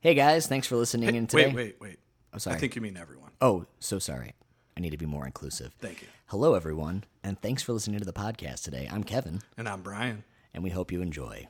Hey 0.00 0.14
guys, 0.14 0.46
thanks 0.46 0.66
for 0.66 0.76
listening 0.76 1.14
in 1.16 1.26
today. 1.26 1.46
Wait, 1.46 1.54
wait, 1.54 1.76
wait. 1.80 1.98
I'm 2.32 2.38
sorry. 2.38 2.56
I 2.56 2.58
think 2.60 2.76
you 2.76 2.82
mean 2.82 2.96
everyone. 2.96 3.30
Oh, 3.40 3.66
so 3.80 3.98
sorry. 3.98 4.34
I 4.76 4.80
need 4.80 4.90
to 4.90 4.96
be 4.96 5.06
more 5.06 5.26
inclusive. 5.26 5.74
Thank 5.80 6.02
you. 6.02 6.08
Hello, 6.26 6.54
everyone, 6.54 7.04
and 7.24 7.40
thanks 7.40 7.62
for 7.62 7.72
listening 7.72 7.98
to 7.98 8.04
the 8.04 8.12
podcast 8.12 8.62
today. 8.62 8.88
I'm 8.90 9.02
Kevin, 9.02 9.40
And 9.56 9.68
I'm 9.68 9.82
Brian. 9.82 10.22
and 10.54 10.62
we 10.62 10.70
hope 10.70 10.92
you 10.92 11.02
enjoy. 11.02 11.48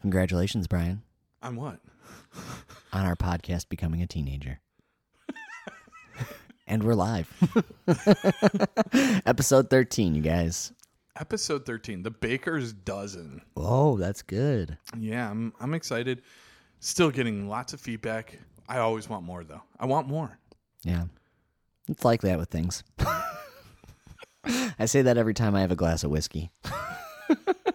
Congratulations, 0.00 0.66
Brian, 0.66 1.02
I'm 1.42 1.56
what? 1.56 1.80
on 2.92 3.04
our 3.04 3.16
podcast 3.16 3.68
becoming 3.68 4.00
a 4.00 4.06
teenager. 4.06 4.60
and 6.66 6.84
we're 6.84 6.94
live. 6.94 7.28
Episode 9.26 9.68
13, 9.68 10.14
you 10.14 10.22
guys. 10.22 10.72
Episode 11.18 11.64
13, 11.64 12.02
The 12.02 12.10
Baker's 12.10 12.72
Dozen. 12.74 13.40
Oh, 13.56 13.96
that's 13.96 14.20
good. 14.20 14.76
Yeah, 14.98 15.30
I'm 15.30 15.52
I'm 15.60 15.72
excited. 15.72 16.22
Still 16.80 17.10
getting 17.10 17.48
lots 17.48 17.72
of 17.72 17.80
feedback. 17.80 18.38
I 18.68 18.78
always 18.78 19.08
want 19.08 19.24
more 19.24 19.42
though. 19.42 19.62
I 19.80 19.86
want 19.86 20.08
more. 20.08 20.38
Yeah. 20.82 21.04
It's 21.88 22.04
like 22.04 22.20
that 22.22 22.38
with 22.38 22.50
things. 22.50 22.84
I 24.44 24.84
say 24.84 25.02
that 25.02 25.16
every 25.16 25.34
time 25.34 25.54
I 25.54 25.60
have 25.62 25.70
a 25.70 25.76
glass 25.76 26.04
of 26.04 26.10
whiskey. 26.10 26.50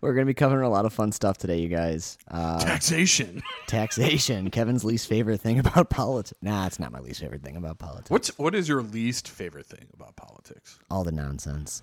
We're 0.00 0.14
going 0.14 0.24
to 0.24 0.30
be 0.30 0.34
covering 0.34 0.64
a 0.64 0.70
lot 0.70 0.86
of 0.86 0.92
fun 0.92 1.12
stuff 1.12 1.36
today, 1.36 1.58
you 1.60 1.68
guys. 1.68 2.16
Uh, 2.30 2.58
Taxation. 2.58 3.42
taxation, 3.66 4.50
Kevin's 4.52 4.84
least 4.84 5.06
favorite 5.08 5.40
thing 5.40 5.58
about 5.58 5.90
politics. 5.90 6.38
Nah, 6.40 6.66
it's 6.66 6.80
not 6.80 6.90
my 6.90 7.00
least 7.00 7.20
favorite 7.20 7.42
thing 7.42 7.56
about 7.56 7.78
politics. 7.78 8.10
What's 8.10 8.38
what 8.38 8.54
is 8.54 8.68
your 8.68 8.82
least 8.82 9.28
favorite 9.28 9.66
thing 9.66 9.88
about 9.92 10.16
politics? 10.16 10.78
All 10.90 11.04
the 11.04 11.12
nonsense. 11.12 11.82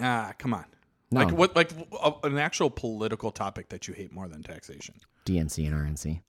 Ah, 0.00 0.32
come 0.38 0.52
on. 0.52 0.64
No. 1.12 1.20
Like 1.20 1.32
what 1.32 1.54
like 1.54 1.70
a, 2.02 2.12
an 2.24 2.38
actual 2.38 2.70
political 2.70 3.30
topic 3.30 3.68
that 3.68 3.86
you 3.86 3.94
hate 3.94 4.12
more 4.12 4.26
than 4.26 4.42
taxation. 4.42 4.96
DNC 5.24 5.66
and 5.66 5.96
RNC. 5.96 6.20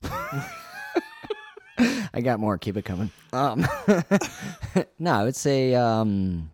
I 2.13 2.21
got 2.21 2.39
more. 2.39 2.57
Keep 2.57 2.77
it 2.77 2.85
coming. 2.85 3.11
Um, 3.33 3.67
no, 4.99 5.11
I 5.11 5.23
would 5.23 5.35
say 5.35 5.75
um, 5.75 6.51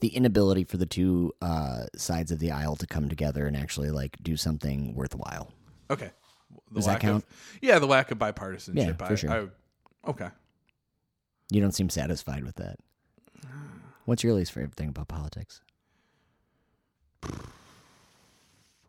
the 0.00 0.08
inability 0.08 0.64
for 0.64 0.76
the 0.76 0.86
two 0.86 1.32
uh, 1.40 1.86
sides 1.96 2.30
of 2.30 2.38
the 2.38 2.50
aisle 2.50 2.76
to 2.76 2.86
come 2.86 3.08
together 3.08 3.46
and 3.46 3.56
actually 3.56 3.90
like 3.90 4.16
do 4.22 4.36
something 4.36 4.94
worthwhile. 4.94 5.52
Okay. 5.90 6.10
The 6.70 6.74
Does 6.76 6.86
that 6.86 7.00
count? 7.00 7.24
Of, 7.24 7.58
yeah, 7.60 7.78
the 7.78 7.86
lack 7.86 8.10
of 8.10 8.18
bipartisanship. 8.18 8.74
Yeah, 8.74 8.92
for 8.94 9.12
I, 9.12 9.14
sure. 9.14 9.30
I, 9.30 10.10
okay. 10.10 10.28
You 11.50 11.60
don't 11.60 11.72
seem 11.72 11.88
satisfied 11.88 12.44
with 12.44 12.56
that. 12.56 12.76
What's 14.04 14.22
your 14.22 14.34
least 14.34 14.52
favorite 14.52 14.74
thing 14.74 14.88
about 14.88 15.08
politics? 15.08 15.60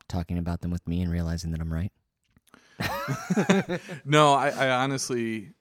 Talking 0.07 0.37
about 0.37 0.61
them 0.61 0.71
with 0.71 0.87
me 0.87 1.01
and 1.01 1.11
realizing 1.11 1.51
that 1.51 1.61
I'm 1.61 1.73
right. 1.73 1.91
No, 4.05 4.33
I, 4.33 4.49
I 4.49 4.69
honestly, 4.69 5.53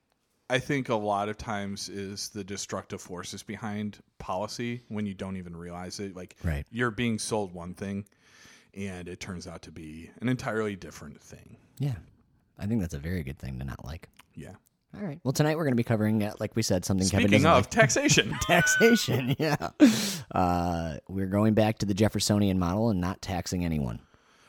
I 0.48 0.58
think 0.61 0.89
a 0.89 0.94
lot 0.94 1.28
of 1.28 1.36
times 1.36 1.89
is 1.89 2.28
the 2.28 2.44
destructive 2.44 3.00
forces 3.00 3.42
behind 3.42 3.98
policy 4.19 4.83
when 4.89 5.05
you 5.06 5.14
don't 5.14 5.36
even 5.36 5.56
realize 5.56 5.98
it. 6.00 6.14
Like 6.16 6.36
Right. 6.44 6.64
you're 6.70 6.91
being 6.92 7.19
sold 7.19 7.52
one 7.52 7.75
thing, 7.75 8.05
and 8.74 9.08
it 9.08 9.19
turns 9.20 9.47
out 9.47 9.62
to 9.62 9.72
be 9.72 10.11
an 10.20 10.28
entirely 10.28 10.77
different 10.77 11.20
thing. 11.20 11.56
Yeah, 11.78 11.97
I 12.58 12.67
think 12.67 12.80
that's 12.80 12.94
a 12.94 12.98
very 12.98 13.22
good 13.24 13.39
thing 13.39 13.58
to 13.58 13.64
not 13.64 13.84
like. 13.84 14.08
Yeah. 14.34 14.52
All 14.94 15.02
right. 15.02 15.19
Well, 15.24 15.33
tonight 15.33 15.56
we're 15.56 15.64
going 15.64 15.72
to 15.72 15.77
be 15.77 15.84
covering, 15.84 16.22
uh, 16.22 16.33
like 16.39 16.56
we 16.56 16.62
said, 16.62 16.84
something 16.86 17.06
Kevin 17.08 17.27
Speaking 17.28 17.42
doesn't 17.42 17.50
of 17.50 17.64
like. 17.64 17.70
taxation, 17.70 18.34
taxation. 18.41 19.36
Yeah. 19.39 19.70
Uh, 20.30 20.97
we're 21.08 21.27
going 21.27 21.55
back 21.55 21.78
to 21.78 21.86
the 21.86 21.92
Jeffersonian 21.94 22.58
model 22.58 22.91
and 22.91 23.00
not 23.00 23.20
taxing 23.20 23.64
anyone. 23.64 24.00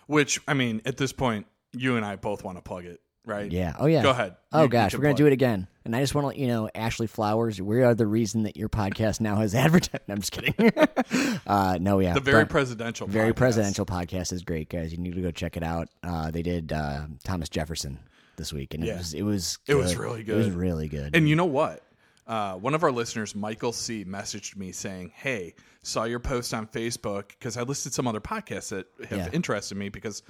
which 0.05 0.39
I 0.47 0.53
mean, 0.53 0.81
at 0.85 0.95
this 0.97 1.11
point, 1.11 1.47
you 1.73 1.97
and 1.97 2.05
I 2.05 2.15
both 2.15 2.43
want 2.45 2.57
to 2.57 2.61
plug 2.61 2.85
it, 2.85 3.01
right? 3.28 3.52
Yeah. 3.52 3.75
Oh, 3.78 3.86
yeah. 3.86 4.02
Go 4.02 4.09
ahead. 4.11 4.36
Oh, 4.52 4.59
You- 4.59 4.64
you 4.64 4.70
gosh. 4.70 4.92
can 4.92 5.00
We're 5.00 5.03
going 5.03 5.16
to 5.16 5.22
plug 5.22 5.25
do 5.25 5.28
it 5.28 5.33
again. 5.33 5.67
And 5.86 5.95
I 5.95 6.02
just 6.02 6.14
want 6.16 6.23
to 6.23 6.28
let 6.30 6.38
you 6.38 6.47
know, 6.47 6.70
Ashley 6.75 7.08
Flowers, 7.08 7.61
we 7.61 7.82
are 7.83 7.93
the 7.95 8.08
reason 8.08 8.43
that 8.43 8.58
your 8.58 8.67
podcast 8.70 9.21
now 9.21 9.36
has 9.38 9.54
advertised. 9.65 10.04
I'm 10.10 10.20
just 10.20 10.32
kidding. 10.32 10.54
uh, 11.48 11.77
no, 11.80 11.99
yeah. 11.99 12.14
The 12.14 12.20
very 12.20 12.43
But- 12.43 12.49
presidential, 12.49 13.08
very 13.08 13.32
podcast. 13.32 13.36
presidential 13.36 13.86
podcast 13.86 14.33
is 14.33 14.43
great, 14.43 14.70
guys. 14.70 14.92
You 14.92 14.98
need 14.98 15.16
to 15.16 15.21
go 15.21 15.32
check 15.32 15.58
it 15.58 15.64
out. 15.64 15.87
Uh, 16.04 16.32
they 16.32 16.42
did 16.42 16.73
uh, 16.73 17.05
Thomas 17.23 17.49
Jefferson 17.49 17.99
this 18.37 18.52
week, 18.54 18.73
and 18.73 18.83
it 18.83 18.95
was 18.98 19.14
it 19.14 19.23
was 19.23 19.60
It 19.67 19.76
was 19.76 19.95
really 19.95 20.23
good. 20.23 20.36
It 20.36 20.45
was 20.45 20.49
really 20.52 20.87
good. 20.87 21.16
And 21.16 21.27
you 21.30 21.36
know 21.36 21.45
what? 21.45 21.83
Uh, 22.27 22.55
one 22.55 22.73
of 22.73 22.83
our 22.83 22.92
listeners, 22.92 23.33
Michael 23.36 23.71
C, 23.71 24.04
messaged 24.04 24.58
me 24.58 24.73
saying, 24.73 25.14
"Hey, 25.16 25.55
saw 25.82 26.04
your 26.04 26.20
post 26.20 26.54
on 26.54 26.67
Facebook 26.67 27.30
because 27.30 27.55
I 27.55 27.61
listed 27.61 27.93
some 27.93 28.05
other 28.08 28.20
podcasts 28.20 28.70
that 28.70 28.87
have 29.10 29.17
Yeah. 29.20 29.30
interested 29.32 29.76
me 29.77 29.87
because 29.87 30.23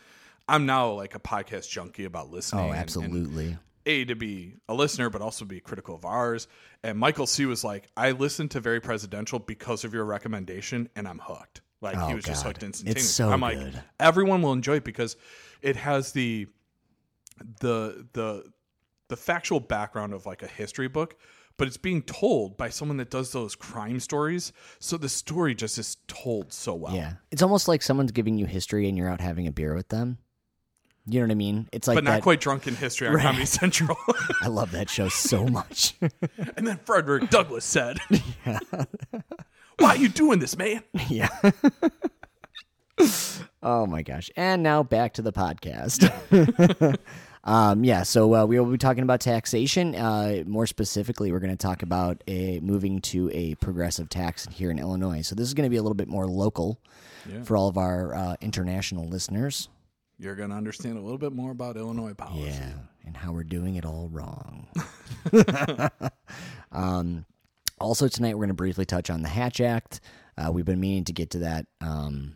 I'm 0.47 0.65
now 0.65 0.91
like 0.91 1.15
a 1.15 1.19
podcast 1.19 1.69
junkie 1.69 2.05
about 2.05 2.31
listening. 2.31 2.61
oh, 2.61 2.65
and- 2.67 2.73
and 2.73 2.81
absolutely. 2.81 3.57
a 3.85 4.05
to 4.05 4.15
be 4.15 4.55
a 4.69 4.73
listener, 4.73 5.09
but 5.09 5.21
also 5.21 5.45
be 5.45 5.59
critical 5.59 5.95
of 5.95 6.03
ours. 6.05 6.47
And 6.83 6.97
Michael 6.97 7.27
C 7.27 7.45
was 7.45 7.63
like, 7.63 7.87
"I 7.97 8.11
listened 8.11 8.51
to 8.51 8.59
Very 8.59 8.79
Presidential 8.81 9.39
because 9.39 9.83
of 9.83 9.93
your 9.93 10.05
recommendation, 10.05 10.89
and 10.95 11.07
I'm 11.07 11.19
hooked." 11.19 11.61
Like 11.79 11.95
Oh, 11.97 12.07
he 12.07 12.15
was 12.15 12.25
just 12.25 12.43
hooked 12.43 12.63
instantaneously. 12.63 13.01
It's 13.01 13.09
so 13.09 13.29
I'm 13.29 13.41
like, 13.41 13.59
good. 13.59 13.81
everyone 13.99 14.41
will 14.41 14.53
enjoy 14.53 14.77
it 14.77 14.83
because 14.83 15.15
it 15.61 15.75
has 15.75 16.11
the 16.11 16.47
the 17.61 18.07
the 18.13 18.43
the 19.09 19.15
factual 19.15 19.59
background 19.59 20.13
of 20.13 20.25
like 20.25 20.43
a 20.43 20.47
history 20.47 20.87
book, 20.89 21.15
but 21.57 21.67
it's 21.67 21.77
being 21.77 22.01
told 22.01 22.57
by 22.57 22.69
someone 22.69 22.97
that 22.97 23.09
does 23.09 23.31
those 23.31 23.55
crime 23.55 23.99
stories. 24.01 24.51
So 24.79 24.97
the 24.97 25.07
story 25.07 25.55
just 25.55 25.77
is 25.77 25.97
told 26.07 26.51
so 26.51 26.73
well. 26.75 26.93
Yeah. 26.93 27.13
It's 27.31 27.41
almost 27.41 27.67
like 27.69 27.81
someone's 27.81 28.11
giving 28.11 28.37
you 28.37 28.45
history 28.47 28.89
and 28.89 28.97
you're 28.97 29.07
out 29.09 29.21
having 29.21 29.47
a 29.47 29.51
beer 29.51 29.73
with 29.75 29.87
them. 29.89 30.17
You 31.09 31.21
know 31.21 31.25
what 31.27 31.31
I 31.31 31.35
mean? 31.35 31.69
It's 31.71 31.87
like 31.87 31.95
But 31.95 32.03
not 32.03 32.11
that- 32.11 32.23
quite 32.23 32.41
drunk 32.41 32.67
in 32.67 32.75
history 32.75 33.07
on 33.07 33.13
Right. 33.15 33.23
Comedy 33.23 33.45
Central. 33.45 33.97
I 34.43 34.47
love 34.47 34.71
that 34.71 34.89
show 34.89 35.07
so 35.09 35.45
much. 35.47 35.95
and 36.57 36.67
then 36.67 36.79
Frederick 36.85 37.29
Douglass 37.29 37.63
said, 37.63 37.97
"Why 39.79 39.89
are 39.89 39.95
you 39.97 40.09
doing 40.09 40.39
this, 40.39 40.57
man?" 40.57 40.83
yeah. 41.07 41.29
oh 43.63 43.85
my 43.85 44.01
gosh. 44.01 44.29
And 44.35 44.63
now 44.63 44.83
back 44.83 45.13
to 45.13 45.21
the 45.21 45.31
podcast. 45.31 46.09
um, 47.43 47.83
yeah, 47.83 48.03
so 48.03 48.35
uh, 48.35 48.45
we 48.45 48.59
will 48.59 48.71
be 48.71 48.77
talking 48.77 49.03
about 49.03 49.21
taxation. 49.21 49.95
Uh, 49.95 50.43
more 50.45 50.65
specifically, 50.67 51.31
we're 51.31 51.39
going 51.39 51.55
to 51.55 51.57
talk 51.57 51.83
about 51.83 52.23
a 52.27 52.59
moving 52.61 52.99
to 53.01 53.29
a 53.33 53.55
progressive 53.55 54.09
tax 54.09 54.47
here 54.51 54.71
in 54.71 54.79
Illinois. 54.79 55.21
So 55.21 55.35
this 55.35 55.47
is 55.47 55.53
going 55.53 55.65
to 55.65 55.69
be 55.69 55.77
a 55.77 55.81
little 55.83 55.95
bit 55.95 56.07
more 56.07 56.27
local 56.27 56.79
Yeah. 57.29 57.43
for 57.43 57.55
all 57.55 57.67
of 57.67 57.77
our 57.77 58.13
uh, 58.15 58.35
international 58.41 59.07
listeners. 59.07 59.69
You're 60.19 60.35
going 60.35 60.49
to 60.49 60.55
understand 60.55 60.97
a 60.97 61.01
little 61.01 61.17
bit 61.19 61.31
more 61.33 61.51
about 61.51 61.77
Illinois 61.77 62.13
policy. 62.13 62.47
Yeah, 62.49 62.71
and 63.05 63.15
how 63.15 63.31
we're 63.31 63.43
doing 63.43 63.75
it 63.75 63.85
all 63.85 64.09
wrong. 64.11 64.67
um, 66.71 67.25
also, 67.79 68.07
tonight 68.07 68.33
we're 68.35 68.41
going 68.41 68.47
to 68.49 68.53
briefly 68.55 68.85
touch 68.85 69.09
on 69.09 69.21
the 69.21 69.27
Hatch 69.29 69.61
Act. 69.61 70.01
Uh, 70.37 70.51
we've 70.51 70.65
been 70.65 70.79
meaning 70.79 71.03
to 71.05 71.13
get 71.13 71.29
to 71.31 71.39
that, 71.39 71.67
um, 71.81 72.35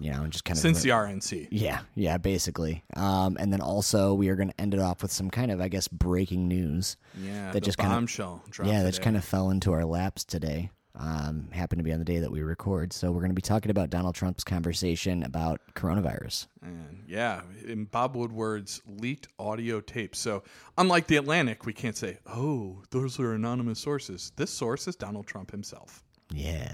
you 0.00 0.10
know, 0.12 0.22
and 0.22 0.32
just 0.32 0.44
kind 0.44 0.56
of 0.56 0.62
Since 0.62 0.82
the 0.82 0.90
RNC. 0.90 1.48
yeah, 1.50 1.80
yeah, 1.96 2.16
basically. 2.18 2.84
Um, 2.94 3.36
and 3.40 3.52
then 3.52 3.60
also 3.60 4.14
we 4.14 4.28
are 4.28 4.36
going 4.36 4.50
to 4.50 4.60
end 4.60 4.74
it 4.74 4.80
off 4.80 5.02
with 5.02 5.10
some 5.12 5.30
kind 5.30 5.50
of, 5.50 5.60
I 5.60 5.66
guess, 5.68 5.88
breaking 5.88 6.46
news. 6.46 6.96
Yeah, 7.20 7.50
That 7.52 7.64
just 7.64 7.78
kinda- 7.78 7.94
bombshell 7.94 8.42
yeah, 8.64 8.82
that 8.84 8.90
just 8.90 9.02
kind 9.02 9.16
of 9.16 9.24
fell 9.24 9.50
into 9.50 9.72
our 9.72 9.84
laps 9.84 10.24
today. 10.24 10.70
Um, 11.02 11.48
happened 11.50 11.78
to 11.78 11.82
be 11.82 11.94
on 11.94 11.98
the 11.98 12.04
day 12.04 12.18
that 12.18 12.30
we 12.30 12.42
record, 12.42 12.92
so 12.92 13.10
we're 13.10 13.20
going 13.20 13.30
to 13.30 13.34
be 13.34 13.40
talking 13.40 13.70
about 13.70 13.88
Donald 13.88 14.14
Trump's 14.14 14.44
conversation 14.44 15.22
about 15.22 15.62
coronavirus. 15.74 16.46
And 16.60 17.04
yeah, 17.08 17.40
in 17.66 17.86
Bob 17.86 18.14
Woodward's 18.16 18.82
leaked 18.86 19.28
audio 19.38 19.80
tapes. 19.80 20.18
So, 20.18 20.42
unlike 20.76 21.06
The 21.06 21.16
Atlantic, 21.16 21.64
we 21.64 21.72
can't 21.72 21.96
say, 21.96 22.18
oh, 22.26 22.82
those 22.90 23.18
are 23.18 23.32
anonymous 23.32 23.78
sources. 23.78 24.32
This 24.36 24.50
source 24.50 24.86
is 24.88 24.94
Donald 24.94 25.26
Trump 25.26 25.50
himself. 25.50 26.04
Yeah. 26.34 26.72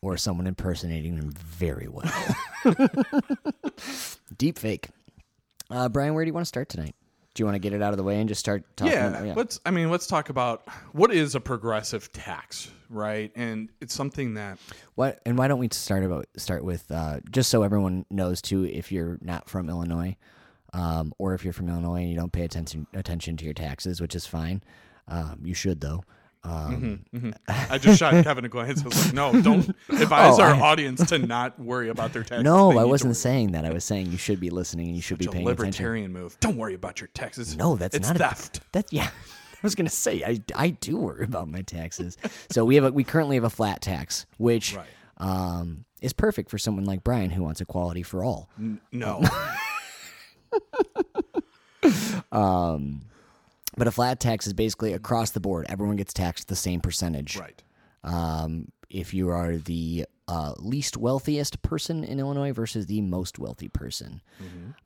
Or 0.00 0.16
someone 0.16 0.46
impersonating 0.46 1.16
him 1.16 1.32
very 1.32 1.88
well. 1.88 2.36
Deep 4.38 4.60
fake. 4.60 4.90
Uh, 5.70 5.88
Brian, 5.88 6.14
where 6.14 6.24
do 6.24 6.28
you 6.28 6.34
want 6.34 6.44
to 6.44 6.48
start 6.48 6.68
tonight? 6.68 6.94
Do 7.36 7.42
you 7.42 7.44
want 7.44 7.56
to 7.56 7.58
get 7.58 7.74
it 7.74 7.82
out 7.82 7.92
of 7.92 7.98
the 7.98 8.02
way 8.02 8.18
and 8.18 8.26
just 8.30 8.40
start 8.40 8.64
talking? 8.78 8.94
Yeah, 8.94 9.08
about- 9.08 9.36
let's. 9.36 9.60
I 9.66 9.70
mean, 9.70 9.90
let's 9.90 10.06
talk 10.06 10.30
about 10.30 10.66
what 10.92 11.12
is 11.12 11.34
a 11.34 11.40
progressive 11.40 12.10
tax, 12.10 12.70
right? 12.88 13.30
And 13.36 13.68
it's 13.82 13.92
something 13.92 14.32
that 14.34 14.58
What 14.94 15.20
and 15.26 15.36
why 15.36 15.46
don't 15.46 15.58
we 15.58 15.68
start 15.70 16.02
about 16.02 16.26
start 16.38 16.64
with 16.64 16.90
uh, 16.90 17.20
just 17.30 17.50
so 17.50 17.62
everyone 17.62 18.06
knows 18.10 18.40
too, 18.40 18.64
if 18.64 18.90
you're 18.90 19.18
not 19.20 19.50
from 19.50 19.68
Illinois, 19.68 20.16
um, 20.72 21.12
or 21.18 21.34
if 21.34 21.44
you're 21.44 21.52
from 21.52 21.68
Illinois 21.68 22.00
and 22.00 22.08
you 22.10 22.16
don't 22.16 22.32
pay 22.32 22.42
attention 22.44 22.86
attention 22.94 23.36
to 23.36 23.44
your 23.44 23.52
taxes, 23.54 24.00
which 24.00 24.14
is 24.14 24.26
fine. 24.26 24.62
Um, 25.06 25.40
you 25.44 25.52
should 25.52 25.82
though. 25.82 26.04
Um, 26.46 27.04
I 27.48 27.78
just 27.78 27.98
shot 27.98 28.22
Kevin 28.22 28.44
a 28.44 28.48
glance. 28.48 28.80
I 28.82 28.84
was 28.84 29.04
like, 29.06 29.14
no, 29.14 29.40
don't 29.42 29.68
advise 29.88 30.38
Oh, 30.38 30.42
our 30.42 30.54
I- 30.54 30.60
audience 30.70 31.04
to 31.08 31.18
not 31.18 31.58
worry 31.58 31.88
about 31.88 32.12
their 32.12 32.22
taxes. 32.22 32.44
No, 32.44 32.78
I 32.78 32.84
wasn't 32.84 33.16
saying 33.16 33.52
that. 33.52 33.64
I 33.64 33.70
was 33.72 33.84
saying 33.84 34.12
you 34.12 34.18
should 34.18 34.38
be 34.38 34.50
listening 34.50 34.86
and 34.86 34.94
you 34.96 35.02
should 35.02 35.16
Such 35.22 35.26
be 35.26 35.26
a 35.26 35.32
paying 35.32 35.46
attention. 35.48 35.64
libertarian 35.66 36.12
move. 36.12 36.36
Don't 36.40 36.56
worry 36.56 36.74
about 36.74 37.00
your 37.00 37.08
taxes. 37.08 37.56
No, 37.56 37.76
that's 37.76 37.96
it's 37.96 38.06
not 38.08 38.16
a- 38.16 38.18
theft. 38.20 38.60
That 38.72 38.92
yeah. 38.92 39.08
I 39.08 39.58
was 39.66 39.74
gonna 39.74 39.88
say 39.90 40.22
I, 40.24 40.40
I 40.54 40.70
do 40.70 40.96
worry 40.98 41.24
about 41.24 41.48
my 41.48 41.62
taxes. 41.62 42.16
so 42.50 42.64
we 42.64 42.76
have 42.76 42.84
a, 42.84 42.92
we 42.92 43.02
currently 43.02 43.36
have 43.36 43.44
a 43.44 43.50
flat 43.50 43.80
tax, 43.82 44.26
which 44.38 44.76
Right. 44.76 44.86
um, 45.16 45.84
is 46.00 46.12
perfect 46.12 46.50
for 46.50 46.58
someone 46.58 46.84
like 46.84 47.02
Brian 47.02 47.30
who 47.30 47.42
wants 47.42 47.60
equality 47.60 48.02
for 48.04 48.22
all. 48.22 48.48
N- 48.58 48.80
no. 48.92 49.24
But 53.76 53.86
a 53.86 53.90
flat 53.90 54.20
tax 54.20 54.46
is 54.46 54.52
basically 54.52 54.92
across 54.92 55.30
the 55.30 55.40
board. 55.40 55.66
Everyone 55.68 55.96
gets 55.96 56.12
taxed 56.12 56.48
the 56.48 56.56
same 56.56 56.80
percentage. 56.80 57.36
right. 57.36 57.62
Um, 58.02 58.68
if 58.88 59.12
you 59.12 59.30
are 59.30 59.56
the 59.56 60.06
uh, 60.28 60.54
least 60.58 60.96
wealthiest 60.96 61.60
person 61.62 62.04
in 62.04 62.20
Illinois 62.20 62.52
versus 62.52 62.86
the 62.86 63.00
most 63.00 63.38
wealthy 63.38 63.68
person, 63.68 64.22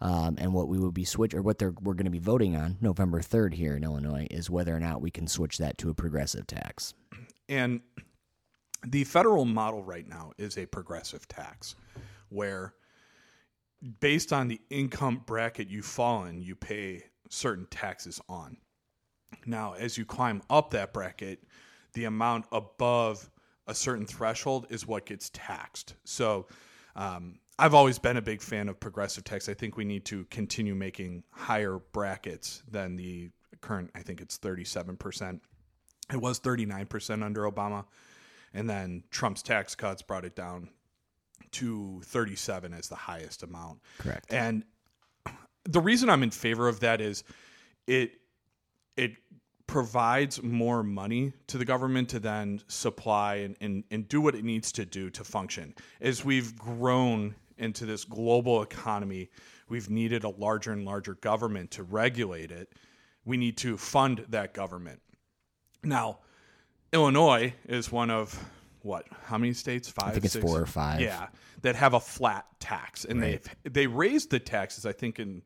um, 0.01 0.37
and 0.39 0.55
what 0.55 0.69
we 0.69 0.79
would 0.79 0.95
be 0.95 1.05
switch 1.05 1.35
or 1.35 1.43
what 1.43 1.59
they're, 1.59 1.75
we're 1.83 1.95
going 1.95 2.07
to 2.07 2.11
be 2.11 2.19
voting 2.19 2.57
on 2.57 2.79
November 2.81 3.21
third 3.21 3.55
here 3.55 3.77
in 3.77 3.85
Illinois 3.85 4.27
is 4.31 4.49
whether 4.49 4.75
or 4.75 4.81
not 4.81 5.03
we 5.03 5.11
can 5.11 5.27
switch 5.27 5.59
that 5.59 5.77
to 5.79 5.91
a 5.91 5.95
progressive 5.95 6.47
tax. 6.47 6.95
And 7.49 7.81
the 8.87 9.05
federal 9.05 9.45
model 9.45 9.83
right 9.83 10.09
now 10.09 10.33
is 10.39 10.57
a 10.57 10.67
progressive 10.67 11.29
tax 11.29 11.75
where 12.31 12.75
based 14.01 14.33
on 14.33 14.49
the 14.49 14.61
income 14.71 15.23
bracket 15.27 15.69
you 15.69 15.83
fall 15.83 16.25
in, 16.25 16.41
you 16.41 16.55
pay 16.55 17.05
certain 17.29 17.67
taxes 17.71 18.21
on. 18.29 18.57
Now, 19.47 19.75
as 19.75 19.97
you 19.97 20.05
climb 20.05 20.43
up 20.51 20.71
that 20.71 20.93
bracket, 20.93 21.43
the 21.93 22.05
amount 22.05 22.47
above 22.53 23.31
a 23.67 23.75
certain 23.75 24.07
threshold 24.07 24.67
is 24.71 24.87
what 24.87 25.07
gets 25.07 25.31
taxed. 25.33 25.95
So, 26.05 26.47
um, 26.97 27.39
I've 27.59 27.75
always 27.75 27.99
been 27.99 28.17
a 28.17 28.23
big 28.23 28.41
fan 28.41 28.71
of 28.71 28.81
progressive 28.81 29.23
tax. 29.23 29.49
I 29.49 29.55
think 29.55 29.77
we 29.77 29.85
need 29.85 30.07
to 30.07 30.25
continue 30.31 30.75
making 30.75 31.25
higher 31.31 31.79
brackets 31.93 32.63
than 32.71 32.97
the 32.97 33.31
current, 33.61 33.91
I 33.95 34.01
think 34.01 34.23
it's 34.23 34.39
37%. 34.39 35.41
It 36.11 36.17
was 36.17 36.41
39% 36.41 37.23
under 37.23 37.43
Obama. 37.43 37.85
And 38.55 38.69
then 38.69 39.05
Trump's 39.11 39.43
tax 39.43 39.75
cuts 39.75 40.01
brought 40.01 40.25
it 40.25 40.35
down 40.35 40.71
to 41.53 42.01
37 42.05 42.73
as 42.73 42.89
the 42.89 42.97
highest 42.97 43.43
amount. 43.43 43.81
Correct. 43.99 44.33
And 44.33 44.65
the 45.65 45.81
reason 45.81 46.09
I'm 46.09 46.23
in 46.23 46.31
favor 46.31 46.67
of 46.67 46.81
that 46.81 47.01
is 47.03 47.25
it 47.87 48.20
it 49.01 49.13
provides 49.67 50.43
more 50.43 50.83
money 50.83 51.33
to 51.47 51.57
the 51.57 51.65
government 51.65 52.11
to 52.11 52.19
then 52.19 52.61
supply 52.69 53.37
and, 53.37 53.57
and, 53.63 53.83
and 53.91 54.07
do 54.09 54.21
what 54.21 54.35
it 54.35 54.45
needs 54.45 54.73
to 54.73 54.85
do 54.85 55.09
to 55.09 55.25
function. 55.25 55.75
As 56.03 56.23
we've 56.23 56.55
grown 56.59 57.35
into 57.57 57.87
this 57.87 58.05
global 58.05 58.63
economy, 58.63 59.31
we've 59.71 59.89
needed 59.89 60.25
a 60.25 60.29
larger 60.29 60.73
and 60.73 60.85
larger 60.85 61.15
government 61.15 61.71
to 61.73 61.83
regulate 61.83 62.51
it. 62.51 62.75
We 63.25 63.39
need 63.39 63.57
to 63.59 63.79
fund 63.79 64.27
that 64.29 64.53
government. 64.53 65.01
Now, 65.83 66.19
Illinois 66.93 67.55
is 67.67 67.91
one 67.91 68.11
of 68.11 68.39
what? 68.83 69.07
How 69.25 69.39
many 69.39 69.55
states? 69.55 69.89
Five. 69.89 70.09
I 70.09 70.11
think 70.13 70.25
it's 70.27 70.35
six? 70.35 70.45
four 70.45 70.61
or 70.61 70.67
five. 70.67 71.01
Yeah, 71.01 71.29
that 71.63 71.77
have 71.77 71.95
a 71.95 72.01
flat 72.01 72.47
tax, 72.59 73.05
and 73.05 73.23
they 73.23 73.41
they 73.63 73.87
raised 73.87 74.31
the 74.31 74.41
taxes. 74.41 74.85
I 74.85 74.93
think 74.93 75.19
in 75.19 75.43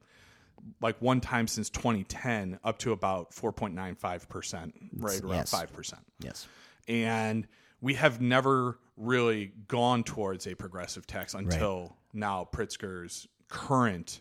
like 0.80 1.00
one 1.00 1.20
time 1.20 1.46
since 1.46 1.70
2010 1.70 2.58
up 2.64 2.78
to 2.78 2.92
about 2.92 3.30
4.95 3.32 4.28
percent, 4.28 4.74
right 4.96 5.20
around 5.22 5.32
Yes. 5.32 5.50
five 5.50 5.72
percent, 5.72 6.02
Yes. 6.20 6.46
and 6.88 7.46
we 7.80 7.94
have 7.94 8.20
never 8.20 8.78
really 8.96 9.52
gone 9.68 10.04
towards 10.04 10.46
a 10.46 10.54
progressive 10.54 11.06
tax 11.06 11.34
until 11.34 11.96
now. 12.12 12.48
Pritzker's 12.52 13.26
current 13.48 14.20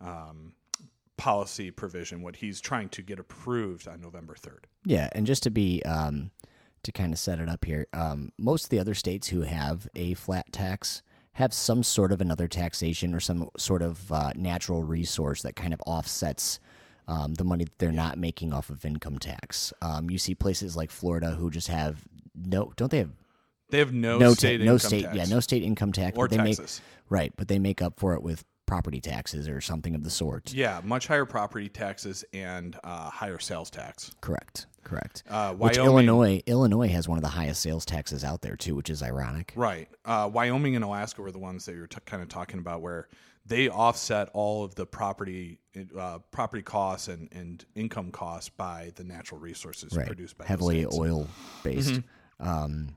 um, 0.00 0.52
policy 1.16 1.70
provision, 1.70 2.22
what 2.22 2.36
he's 2.36 2.60
trying 2.60 2.88
to 2.90 3.02
get 3.02 3.18
approved 3.18 3.88
on 3.88 4.00
November 4.00 4.34
3rd. 4.34 4.64
Yeah, 4.84 5.08
and 5.12 5.26
just 5.26 5.42
to 5.44 5.50
be 5.50 5.82
um, 5.84 6.30
to 6.82 6.92
kind 6.92 7.12
of 7.12 7.18
set 7.18 7.40
it 7.40 7.48
up 7.48 7.64
here, 7.64 7.86
um, 7.92 8.32
most 8.38 8.64
of 8.64 8.70
the 8.70 8.78
other 8.78 8.94
states 8.94 9.28
who 9.28 9.42
have 9.42 9.88
a 9.94 10.14
flat 10.14 10.52
tax 10.52 11.02
have 11.34 11.52
some 11.54 11.82
sort 11.82 12.12
of 12.12 12.20
another 12.20 12.48
taxation 12.48 13.14
or 13.14 13.20
some 13.20 13.48
sort 13.56 13.82
of 13.82 14.10
uh, 14.12 14.32
natural 14.36 14.82
resource 14.82 15.42
that 15.42 15.56
kind 15.56 15.72
of 15.72 15.80
offsets 15.86 16.58
um, 17.08 17.34
the 17.34 17.44
money 17.44 17.64
that 17.64 17.78
they're 17.78 17.92
not 17.92 18.18
making 18.18 18.52
off 18.52 18.70
of 18.70 18.84
income 18.84 19.18
tax. 19.18 19.72
Um, 19.82 20.10
you 20.10 20.18
see 20.18 20.34
places 20.34 20.76
like 20.76 20.90
Florida 20.90 21.30
who 21.32 21.50
just 21.50 21.68
have 21.68 22.04
no, 22.34 22.72
don't 22.76 22.90
they 22.90 22.98
have 22.98 23.10
They 23.70 23.78
have 23.78 23.92
no, 23.92 24.18
no 24.18 24.30
ta- 24.30 24.34
state 24.34 24.60
no 24.60 24.74
income 24.74 24.78
state 24.78 25.02
tax. 25.04 25.16
yeah 25.16 25.24
no 25.24 25.40
state 25.40 25.62
income 25.62 25.92
tax 25.92 26.16
Or 26.16 26.28
but 26.28 26.36
they 26.36 26.42
make 26.42 26.58
right, 27.08 27.32
but 27.36 27.48
they 27.48 27.58
make 27.58 27.82
up 27.82 27.98
for 27.98 28.14
it 28.14 28.22
with 28.22 28.44
property 28.66 29.00
taxes 29.00 29.48
or 29.48 29.60
something 29.60 29.96
of 29.96 30.04
the 30.04 30.10
sort. 30.10 30.52
Yeah, 30.52 30.80
much 30.84 31.08
higher 31.08 31.24
property 31.24 31.68
taxes 31.68 32.24
and 32.32 32.78
uh, 32.84 33.10
higher 33.10 33.40
sales 33.40 33.68
tax. 33.70 34.12
Correct, 34.20 34.66
correct. 34.84 35.22
Uh, 35.28 35.54
Which 35.54 35.76
Illinois 35.76 36.42
Illinois 36.46 36.88
has 36.88 37.08
one 37.08 37.18
of 37.18 37.22
the 37.22 37.30
highest 37.30 37.62
sales 37.62 37.84
taxes 37.84 38.24
out 38.24 38.42
there 38.42 38.56
too, 38.56 38.74
which 38.74 38.90
is 38.90 39.02
ironic. 39.02 39.52
Right. 39.56 39.88
Uh, 40.04 40.30
Wyoming 40.32 40.76
and 40.76 40.84
Alaska 40.84 41.22
were 41.22 41.32
the 41.32 41.38
ones 41.38 41.66
that 41.66 41.74
you 41.74 41.80
were 41.80 41.86
t- 41.86 41.98
kind 42.06 42.22
of 42.22 42.28
talking 42.28 42.58
about, 42.58 42.80
where 42.80 43.08
they 43.46 43.68
offset 43.68 44.28
all 44.32 44.64
of 44.64 44.74
the 44.74 44.86
property 44.86 45.58
uh, 45.96 46.18
property 46.30 46.62
costs 46.62 47.08
and, 47.08 47.28
and 47.32 47.64
income 47.74 48.10
costs 48.10 48.48
by 48.48 48.92
the 48.96 49.04
natural 49.04 49.40
resources 49.40 49.96
right. 49.96 50.06
produced 50.06 50.36
by 50.36 50.46
heavily. 50.46 50.84
Mm-hmm. 50.84 51.00
oil 51.00 51.28
based. 51.62 52.00
Um, 52.38 52.96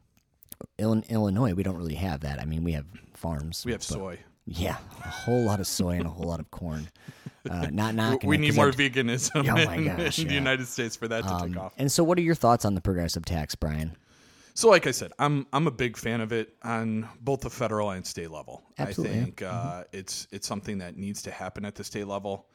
Illinois, 0.77 1.53
we 1.53 1.63
don't 1.63 1.75
really 1.75 1.95
have 1.95 2.21
that. 2.21 2.39
I 2.39 2.45
mean, 2.45 2.63
we 2.63 2.71
have 2.73 2.85
farms. 3.13 3.63
We 3.65 3.73
have 3.73 3.83
soy. 3.83 4.19
Yeah, 4.45 4.77
a 5.03 5.09
whole 5.09 5.43
lot 5.43 5.59
of 5.59 5.67
soy 5.67 5.91
and 5.91 6.05
a 6.05 6.09
whole 6.09 6.27
lot 6.27 6.39
of 6.39 6.51
corn. 6.51 6.89
Uh, 7.49 7.67
not 7.71 7.93
knocking. 7.95 8.29
We 8.29 8.37
need 8.37 8.55
more 8.55 8.71
veganism 8.71 9.47
Oh 9.49 9.65
my 9.65 9.75
in, 9.75 9.85
gosh, 9.85 10.19
in 10.19 10.27
the 10.27 10.33
yeah. 10.33 10.39
United 10.39 10.67
States 10.67 10.95
for 10.95 11.07
that 11.07 11.23
to 11.23 11.29
take 11.29 11.55
Um, 11.55 11.57
off. 11.57 11.73
and 11.77 11.91
so, 11.91 12.03
what 12.03 12.17
are 12.17 12.21
your 12.21 12.35
thoughts 12.35 12.65
on 12.65 12.75
the 12.75 12.81
progressive 12.81 13.25
tax, 13.25 13.55
Brian? 13.55 13.95
So, 14.55 14.69
like 14.69 14.85
I 14.87 14.91
said, 14.91 15.11
I'm 15.19 15.47
I'm 15.51 15.65
a 15.67 15.71
big 15.71 15.97
fan 15.97 16.21
of 16.21 16.31
it 16.31 16.55
on 16.63 17.09
both 17.21 17.41
the 17.41 17.49
federal 17.49 17.89
and 17.89 18.05
state 18.05 18.29
level. 18.31 18.63
Absolutely, 18.77 19.19
I 19.19 19.23
think 19.23 19.41
uh, 19.41 19.83
it's 19.91 20.27
it's 20.31 20.47
something 20.47 20.77
that 20.77 20.95
needs 20.95 21.21
to 21.23 21.31
happen 21.31 21.65
at 21.65 21.75
the 21.75 21.83
state 21.83 22.07
level. 22.07 22.45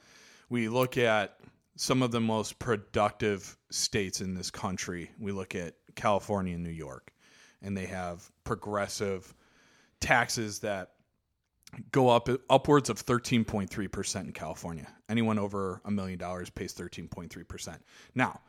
We 0.48 0.68
look 0.68 0.96
at 0.96 1.38
some 1.76 2.02
of 2.02 2.10
the 2.10 2.20
most 2.20 2.58
productive 2.58 3.56
states 3.70 4.20
in 4.20 4.34
this 4.34 4.50
country. 4.50 5.10
We 5.18 5.32
look 5.32 5.54
at 5.54 5.74
California 5.96 6.54
and 6.54 6.62
New 6.64 6.70
York, 6.70 7.12
and 7.62 7.76
they 7.76 7.86
have 7.86 8.30
progressive 8.44 9.34
taxes 10.00 10.60
that 10.60 10.92
go 11.92 12.08
up 12.08 12.28
upwards 12.50 12.90
of 12.90 13.04
13.3% 13.04 14.20
in 14.20 14.32
California. 14.32 14.86
Anyone 15.08 15.38
over 15.38 15.80
a 15.84 15.90
million 15.90 16.18
dollars 16.18 16.50
pays 16.50 16.74
13.3%. 16.74 17.78
Now, 18.14 18.40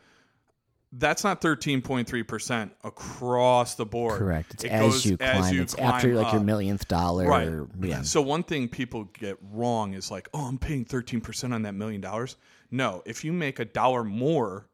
that's 0.93 1.23
not 1.23 1.39
13.3% 1.41 2.71
across 2.83 3.75
the 3.75 3.85
board. 3.85 4.17
Correct. 4.17 4.53
It's 4.55 4.63
It 4.63 4.71
as 4.71 5.05
you 5.05 5.17
climb. 5.17 5.53
you 5.53 5.61
it's 5.61 5.75
after 5.75 6.11
climb 6.11 6.23
like 6.23 6.33
your 6.33 6.41
millionth 6.41 6.87
dollar. 6.87 7.27
Right. 7.27 7.47
Or, 7.47 7.67
yeah. 7.81 8.01
So 8.01 8.21
one 8.21 8.43
thing 8.43 8.67
people 8.67 9.03
get 9.13 9.37
wrong 9.51 9.93
is 9.93 10.09
like, 10.09 10.27
oh, 10.33 10.47
I'm 10.47 10.57
paying 10.57 10.85
13% 10.85 11.53
on 11.53 11.61
that 11.63 11.73
million 11.73 12.01
dollars. 12.01 12.37
No, 12.71 13.03
if 13.05 13.23
you 13.23 13.33
make 13.33 13.59
a 13.59 13.65
dollar 13.65 14.03
more 14.03 14.68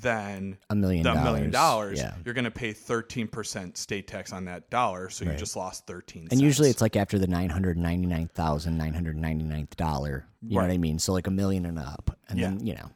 than 0.00 0.58
A 0.68 0.74
million 0.74 1.02
the 1.02 1.14
million 1.14 1.50
dollars, 1.50 1.98
dollars, 1.98 1.98
yeah. 1.98 2.14
you're 2.24 2.34
going 2.34 2.44
to 2.44 2.50
pay 2.50 2.72
13% 2.72 3.76
state 3.76 4.06
tax 4.06 4.32
on 4.32 4.44
that 4.44 4.68
dollar. 4.70 5.08
So 5.08 5.24
you 5.24 5.34
just 5.36 5.56
lost 5.56 5.86
13 5.86 6.28
And 6.30 6.40
usually 6.40 6.68
it's 6.70 6.80
like 6.80 6.96
after 6.96 7.18
the 7.18 7.26
nine 7.26 7.48
hundred 7.48 7.78
ninety 7.78 8.06
nine 8.06 8.28
thousand 8.28 8.76
nine 8.76 8.94
hundred 8.94 9.16
ninety 9.16 9.44
ninth 9.44 9.76
dollar. 9.76 10.26
You 10.42 10.56
know 10.56 10.62
what 10.62 10.70
I 10.70 10.78
mean? 10.78 10.98
So 10.98 11.12
like 11.12 11.26
a 11.26 11.30
million 11.30 11.66
and 11.66 11.78
up, 11.78 12.16
and 12.28 12.38
then 12.38 12.64
you 12.64 12.74
know, 12.74 12.90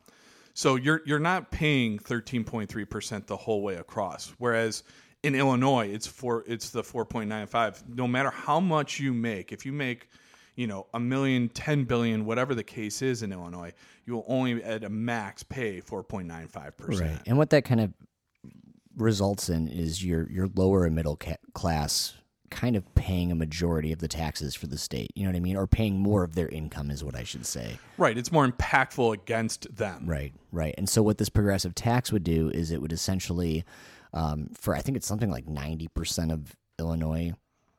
So 0.54 0.76
you're 0.76 1.02
you're 1.06 1.18
not 1.18 1.50
paying 1.50 1.98
13.3% 1.98 3.26
the 3.26 3.36
whole 3.36 3.62
way 3.62 3.76
across. 3.76 4.34
Whereas 4.38 4.82
in 5.22 5.34
Illinois, 5.34 5.88
it's 5.88 6.06
for 6.06 6.44
it's 6.46 6.70
the 6.70 6.82
4.95. 6.82 7.82
No 7.94 8.06
matter 8.06 8.30
how 8.30 8.60
much 8.60 9.00
you 9.00 9.12
make, 9.12 9.52
if 9.52 9.64
you 9.66 9.72
make, 9.72 10.08
you 10.56 10.66
know, 10.66 10.86
a 10.94 11.00
million, 11.00 11.48
10 11.48 11.84
billion, 11.84 12.24
whatever 12.24 12.54
the 12.54 12.64
case 12.64 13.02
is 13.02 13.22
in 13.22 13.32
Illinois, 13.32 13.72
you 14.10 14.16
will 14.16 14.24
only 14.26 14.62
at 14.64 14.82
a 14.82 14.88
max 14.88 15.44
pay 15.44 15.80
4.95%. 15.80 17.22
And 17.26 17.38
what 17.38 17.50
that 17.50 17.64
kind 17.64 17.80
of 17.80 17.92
results 18.96 19.48
in 19.48 19.68
is 19.68 20.04
your 20.04 20.28
your 20.30 20.48
lower 20.54 20.84
and 20.84 20.96
middle 20.96 21.16
ca- 21.16 21.36
class 21.54 22.14
kind 22.50 22.74
of 22.74 22.94
paying 22.96 23.30
a 23.30 23.34
majority 23.36 23.92
of 23.92 24.00
the 24.00 24.08
taxes 24.08 24.56
for 24.56 24.66
the 24.66 24.76
state. 24.76 25.12
You 25.14 25.22
know 25.22 25.30
what 25.30 25.36
I 25.36 25.40
mean? 25.40 25.56
Or 25.56 25.68
paying 25.68 26.00
more 26.00 26.24
of 26.24 26.34
their 26.34 26.48
income 26.48 26.90
is 26.90 27.04
what 27.04 27.14
I 27.14 27.22
should 27.22 27.46
say. 27.46 27.78
Right. 27.96 28.18
It's 28.18 28.32
more 28.32 28.46
impactful 28.46 29.14
against 29.14 29.74
them. 29.74 30.06
Right, 30.06 30.32
right. 30.50 30.74
And 30.76 30.88
so 30.88 31.00
what 31.04 31.18
this 31.18 31.28
progressive 31.28 31.76
tax 31.76 32.10
would 32.10 32.24
do 32.24 32.50
is 32.52 32.72
it 32.72 32.82
would 32.82 32.92
essentially, 32.92 33.64
um, 34.12 34.48
for 34.54 34.74
I 34.74 34.80
think 34.80 34.96
it's 34.96 35.06
something 35.06 35.30
like 35.30 35.46
ninety 35.46 35.86
percent 35.86 36.32
of 36.32 36.56
Illinois 36.80 37.32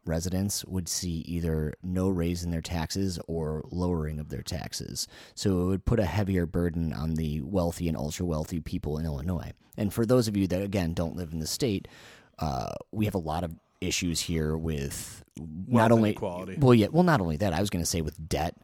residents 0.05 0.65
would 0.65 0.89
see 0.89 1.24
either 1.27 1.74
no 1.84 2.10
raise 2.10 2.43
in 2.43 2.51
their 2.51 2.62
taxes 2.62 3.20
or 3.27 3.63
lowering 3.72 4.20
of 4.20 4.29
their 4.29 4.41
taxes. 4.41 5.08
So 5.36 5.62
it 5.62 5.65
would 5.65 5.86
put 5.86 6.00
a 6.00 6.05
heavier 6.05 6.46
burden 6.46 6.93
on 6.93 7.15
the 7.15 7.41
wealthy 7.41 7.88
and 7.88 7.98
ultra 7.98 8.25
wealthy 8.25 8.60
people 8.60 8.98
in 8.98 9.05
Illinois. 9.05 9.51
And 9.77 9.93
for 9.93 10.05
those 10.05 10.27
of 10.27 10.36
you 10.36 10.48
that 10.48 10.62
again 10.62 10.93
don't 10.93 11.15
live 11.15 11.31
in 11.34 11.39
the 11.39 11.48
state, 11.48 11.88
uh, 12.39 12.74
we 12.91 13.05
have 13.05 13.15
a 13.15 13.20
lot 13.20 13.43
of 13.43 13.55
issues 13.79 14.22
here 14.22 14.58
with 14.58 15.24
not 15.38 15.89
Wealth 15.89 15.91
only 15.91 16.10
inequality. 16.12 16.55
well, 16.58 16.74
yeah, 16.74 16.88
well, 16.91 17.03
not 17.03 17.22
only 17.22 17.38
that. 17.38 17.53
I 17.53 17.60
was 17.60 17.70
going 17.70 17.84
to 17.84 17.89
say 17.89 18.01
with 18.01 18.27
debt. 18.27 18.55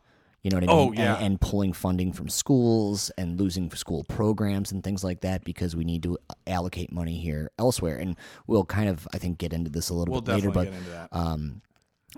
You 0.44 0.52
know 0.52 0.58
what 0.58 0.64
I 0.64 0.68
mean? 0.68 0.90
Oh, 0.90 0.92
yeah. 0.94 1.16
And, 1.16 1.26
and 1.26 1.42
pulling 1.42 1.74
funding 1.74 2.14
from 2.14 2.30
schools 2.30 3.10
and 3.18 3.40
losing 3.40 3.70
school 3.72 4.06
programs 4.06 4.72
and 4.72 4.84
things 4.84 5.04
like 5.04 5.22
that 5.22 5.44
because 5.44 5.76
we 5.76 5.84
need 5.84 6.04
to 6.04 6.18
allocate 6.46 6.92
money 6.92 7.20
here 7.20 7.52
elsewhere. 7.60 7.98
And 7.98 8.16
we'll 8.46 8.66
kind 8.66 8.88
of, 8.88 9.08
I 9.14 9.18
think, 9.18 9.40
get 9.40 9.52
into 9.52 9.70
this 9.70 9.90
a 9.90 9.94
little 9.94 10.14
We'll 10.14 10.22
bit 10.22 10.36
later. 10.36 10.52
But 10.52 10.66
get 10.66 10.74
into 10.74 10.90
that. 10.92 11.10
um, 11.12 11.62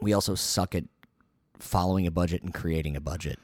we 0.02 0.14
also 0.14 0.36
suck 0.36 0.76
at 0.76 0.84
following 1.58 2.06
a 2.08 2.12
budget 2.12 2.44
and 2.44 2.54
creating 2.54 2.96
a 2.96 3.02
budget. 3.02 3.40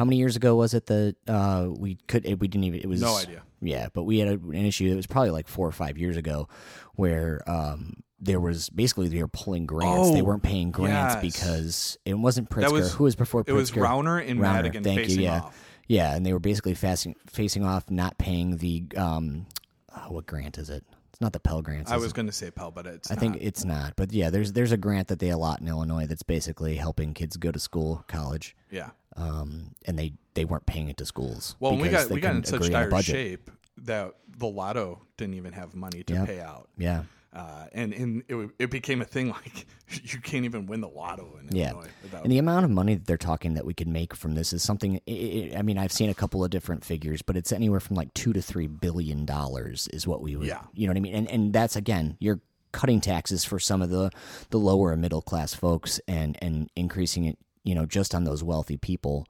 How 0.00 0.06
many 0.06 0.16
years 0.16 0.34
ago 0.34 0.56
was 0.56 0.72
it 0.72 0.86
that 0.86 1.14
uh, 1.28 1.66
we 1.68 1.98
could? 2.08 2.24
We 2.24 2.48
didn't 2.48 2.64
even. 2.64 2.80
It 2.80 2.88
was 2.88 3.02
No 3.02 3.16
idea. 3.18 3.42
Yeah, 3.60 3.88
but 3.92 4.04
we 4.04 4.18
had 4.18 4.28
a, 4.28 4.32
an 4.32 4.64
issue. 4.64 4.90
It 4.90 4.94
was 4.94 5.06
probably 5.06 5.28
like 5.28 5.46
four 5.46 5.68
or 5.68 5.72
five 5.72 5.98
years 5.98 6.16
ago, 6.16 6.48
where 6.94 7.42
um, 7.46 7.96
there 8.18 8.40
was 8.40 8.70
basically 8.70 9.08
they 9.08 9.20
were 9.20 9.28
pulling 9.28 9.66
grants. 9.66 10.10
they 10.12 10.22
Oh, 10.22 10.24
weren't 10.24 10.42
paying 10.42 10.70
grants 10.70 11.16
yes. 11.16 11.20
because 11.36 11.98
it 12.06 12.14
wasn't 12.14 12.48
Pritzker. 12.48 12.72
was- 12.72 12.94
Who 12.94 13.04
was 13.04 13.14
before? 13.14 13.44
Pritzker? 13.44 13.48
it 13.50 13.52
was 13.52 13.72
Rauner 13.72 14.26
and 14.26 14.40
Rauner, 14.40 14.54
Madigan 14.54 14.84
thank 14.84 15.06
you, 15.10 15.20
yeah. 15.20 15.40
off. 15.42 15.66
Yeah, 15.86 16.16
and 16.16 16.24
they 16.24 16.32
were 16.32 16.38
basically 16.38 16.72
facing 16.72 17.14
facing 17.26 17.62
off, 17.62 17.90
not 17.90 18.16
paying 18.16 18.56
the 18.56 18.84
um, 18.96 19.48
oh, 19.94 20.12
what 20.12 20.24
grant 20.24 20.56
is 20.56 20.70
it? 20.70 20.82
It's 21.10 21.20
not 21.20 21.34
the 21.34 21.40
Pell 21.40 21.60
grants. 21.60 21.90
I 21.90 21.98
was 21.98 22.14
going 22.14 22.24
to 22.24 22.32
say 22.32 22.50
Pell, 22.50 22.70
but 22.70 22.86
it's 22.86 23.10
I 23.10 23.16
think 23.16 23.36
it's 23.38 23.66
not, 23.66 23.96
but 23.96 24.14
yeah, 24.14 24.30
there's 24.30 24.54
there's 24.54 24.72
a 24.72 24.78
grant 24.78 25.08
that 25.08 25.18
they 25.18 25.28
allot 25.28 25.60
in 25.60 25.68
Illinois 25.68 26.06
that's 26.06 26.22
basically 26.22 26.76
helping 26.76 27.12
kids 27.12 27.36
go 27.36 27.52
to 27.52 27.58
school, 27.58 28.02
college, 28.08 28.56
yeah. 28.70 28.90
Um, 29.16 29.72
and 29.86 29.98
they 29.98 30.12
they 30.34 30.44
weren't 30.44 30.66
paying 30.66 30.88
it 30.88 30.96
to 30.98 31.06
schools. 31.06 31.56
Well, 31.60 31.76
we 31.76 31.88
got 31.88 32.10
we 32.10 32.20
got 32.20 32.36
in 32.36 32.44
such 32.44 32.62
agree 32.62 32.74
on 32.74 32.82
a 32.84 32.90
dire 32.90 33.02
shape 33.02 33.50
that 33.78 34.12
the 34.38 34.46
lotto 34.46 35.02
didn't 35.16 35.34
even 35.34 35.52
have 35.52 35.74
money 35.74 36.02
to 36.04 36.14
Yep. 36.14 36.26
pay 36.26 36.40
out. 36.40 36.68
Yeah, 36.78 37.04
Uh, 37.32 37.66
and 37.72 37.92
and 37.92 38.22
it, 38.28 38.50
it 38.58 38.70
became 38.70 39.00
a 39.02 39.04
thing 39.04 39.28
like 39.44 39.66
you 40.02 40.20
can't 40.20 40.44
even 40.44 40.66
win 40.66 40.80
the 40.80 40.88
lotto 40.88 41.38
in 41.40 41.54
Yeah. 41.56 41.70
Illinois 41.70 41.88
without 42.02 42.22
and 42.24 42.32
the 42.32 42.38
amount 42.38 42.64
of 42.64 42.70
money 42.70 42.94
that 42.94 43.06
they're 43.06 43.16
talking 43.16 43.54
that 43.54 43.64
we 43.66 43.74
could 43.74 43.88
make 43.88 44.14
from 44.14 44.34
this 44.34 44.52
is 44.52 44.62
something. 44.62 45.00
i 45.08 45.50
i 45.54 45.58
I 45.58 45.62
mean, 45.62 45.78
I've 45.78 45.92
seen 45.92 46.10
a 46.10 46.14
couple 46.14 46.44
of 46.44 46.50
different 46.50 46.84
figures, 46.84 47.22
but 47.22 47.36
it's 47.36 47.52
anywhere 47.52 47.80
from 47.80 47.96
like 47.96 48.12
two 48.14 48.32
to 48.32 48.42
three 48.42 48.66
billion 48.66 49.24
dollars 49.26 49.88
is 49.92 50.06
what 50.06 50.20
we 50.22 50.36
would. 50.36 50.46
Yeah. 50.46 50.62
you 50.74 50.86
know 50.86 50.90
what 50.92 50.96
I 50.98 51.00
mean. 51.00 51.14
And 51.14 51.28
and 51.30 51.52
that's 51.52 51.76
again, 51.76 52.16
you're 52.20 52.40
cutting 52.72 53.00
taxes 53.00 53.44
for 53.44 53.58
some 53.58 53.82
of 53.82 53.90
the 53.90 54.10
the 54.50 54.58
lower 54.58 54.92
and 54.92 55.00
middle 55.02 55.22
class 55.22 55.54
folks, 55.54 56.00
and 56.06 56.36
and 56.42 56.70
increasing 56.76 57.24
it, 57.24 57.38
you 57.64 57.74
know, 57.74 57.86
just 57.86 58.14
on 58.14 58.24
those 58.24 58.42
wealthy 58.42 58.76
people. 58.76 59.26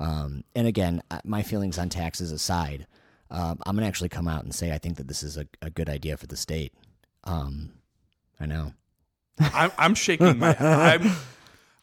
Um, 0.00 0.44
and 0.54 0.66
again, 0.66 1.02
uh, 1.10 1.20
my 1.24 1.42
feelings 1.42 1.78
on 1.78 1.88
taxes 1.88 2.30
aside, 2.32 2.86
um, 3.30 3.58
I'm 3.66 3.74
gonna 3.76 3.86
actually 3.86 4.08
come 4.08 4.28
out 4.28 4.44
and 4.44 4.54
say 4.54 4.72
I 4.72 4.78
think 4.78 4.96
that 4.96 5.08
this 5.08 5.22
is 5.22 5.36
a, 5.36 5.46
a 5.60 5.70
good 5.70 5.88
idea 5.88 6.16
for 6.16 6.26
the 6.26 6.36
state. 6.36 6.72
Um, 7.24 7.72
I 8.40 8.46
know. 8.46 8.72
I'm, 9.40 9.70
I'm 9.78 9.94
shaking 9.94 10.38
my 10.38 10.56
I'm, 10.58 11.12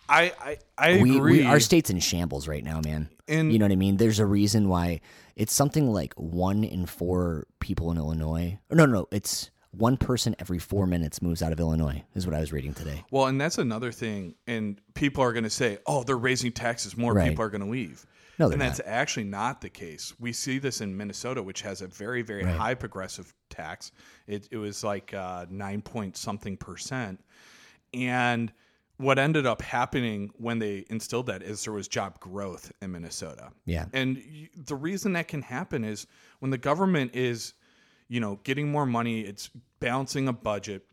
I 0.10 0.32
I 0.40 0.58
I 0.78 1.02
we, 1.02 1.18
agree. 1.18 1.40
we 1.40 1.46
our 1.46 1.60
state's 1.60 1.90
in 1.90 2.00
shambles 2.00 2.48
right 2.48 2.64
now, 2.64 2.82
man. 2.84 3.10
And- 3.28 3.52
you 3.52 3.60
know 3.60 3.66
what 3.66 3.72
I 3.72 3.76
mean? 3.78 3.98
There's 3.98 4.20
a 4.20 4.26
reason 4.26 4.70
why 4.70 5.02
it's 5.36 5.54
something 5.54 5.92
like 5.92 6.14
one 6.16 6.64
in 6.64 6.86
four 6.86 7.48
people 7.60 7.92
in 7.92 7.98
Illinois. 7.98 8.60
No, 8.72 8.86
no, 8.86 8.92
no, 8.92 9.08
it's 9.12 9.50
one 9.78 9.98
person 9.98 10.36
every 10.40 10.60
four 10.60 10.88
minutes 10.88 11.22
moves 11.22 11.42
out 11.42 11.52
of 11.52 11.60
Illinois. 11.60 12.04
Is 12.16 12.26
what 12.26 12.36
I 12.36 12.40
was 12.40 12.52
reading 12.54 12.74
today. 12.74 13.04
well, 13.12 13.28
and 13.28 13.40
that's 13.40 13.58
another 13.58 13.92
thing. 13.92 14.36
And 14.48 14.80
people 14.94 15.24
are 15.24 15.34
going 15.34 15.44
to 15.44 15.50
say, 15.50 15.80
"Oh, 15.86 16.04
they're 16.04 16.18
raising 16.18 16.52
taxes. 16.52 16.96
More 16.98 17.14
Right. 17.14 17.30
people 17.30 17.44
are 17.46 17.50
going 17.50 17.64
to 17.64 17.70
leave." 17.70 18.06
No, 18.38 18.50
and 18.50 18.60
that's 18.60 18.82
actually 18.86 19.24
not 19.24 19.62
the 19.62 19.70
case. 19.70 20.14
We 20.20 20.34
see 20.34 20.60
this 20.60 20.82
in 20.82 20.98
Minnesota, 20.98 21.42
which 21.42 21.62
has 21.62 21.82
a 21.82 21.88
very, 21.88 22.22
very 22.22 22.44
high 22.44 22.74
progressive 22.76 23.34
tax. 23.50 23.94
It, 24.28 24.50
it 24.52 24.58
was 24.58 24.84
like 24.84 25.14
uh, 25.14 25.46
nine 25.50 25.82
point 25.82 26.18
something 26.18 26.58
percent. 26.58 27.24
And 27.94 28.52
what 28.98 29.20
ended 29.20 29.46
up 29.46 29.62
happening 29.62 30.32
when 30.38 30.60
they 30.60 30.86
instilled 30.90 31.28
that 31.28 31.44
is 31.44 31.64
there 31.64 31.74
was 31.74 31.88
job 31.88 32.20
growth 32.20 32.72
in 32.82 32.92
Minnesota. 32.92 33.52
Yeah. 33.66 33.86
And 33.94 34.22
the 34.56 34.76
reason 34.76 35.14
that 35.14 35.28
can 35.28 35.42
happen 35.42 35.84
is 35.86 36.08
when 36.40 36.52
the 36.52 36.58
government 36.58 37.12
is, 37.16 37.54
you 38.08 38.20
know, 38.20 38.40
getting 38.44 38.72
more 38.72 38.86
money, 38.86 39.22
it's 39.22 39.50
balancing 39.80 40.28
a 40.28 40.34
budget, 40.34 40.86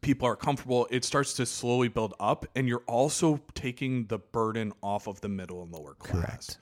people 0.00 0.28
are 0.28 0.36
comfortable, 0.36 0.86
it 0.90 1.04
starts 1.04 1.34
to 1.34 1.46
slowly 1.46 1.88
build 1.88 2.14
up, 2.20 2.46
and 2.54 2.68
you're 2.68 2.84
also 2.86 3.40
taking 3.54 4.06
the 4.06 4.18
burden 4.18 4.72
off 4.82 5.06
of 5.06 5.20
the 5.20 5.28
middle 5.28 5.62
and 5.62 5.72
lower 5.72 5.94
class. 5.94 6.24
Correct. 6.24 6.58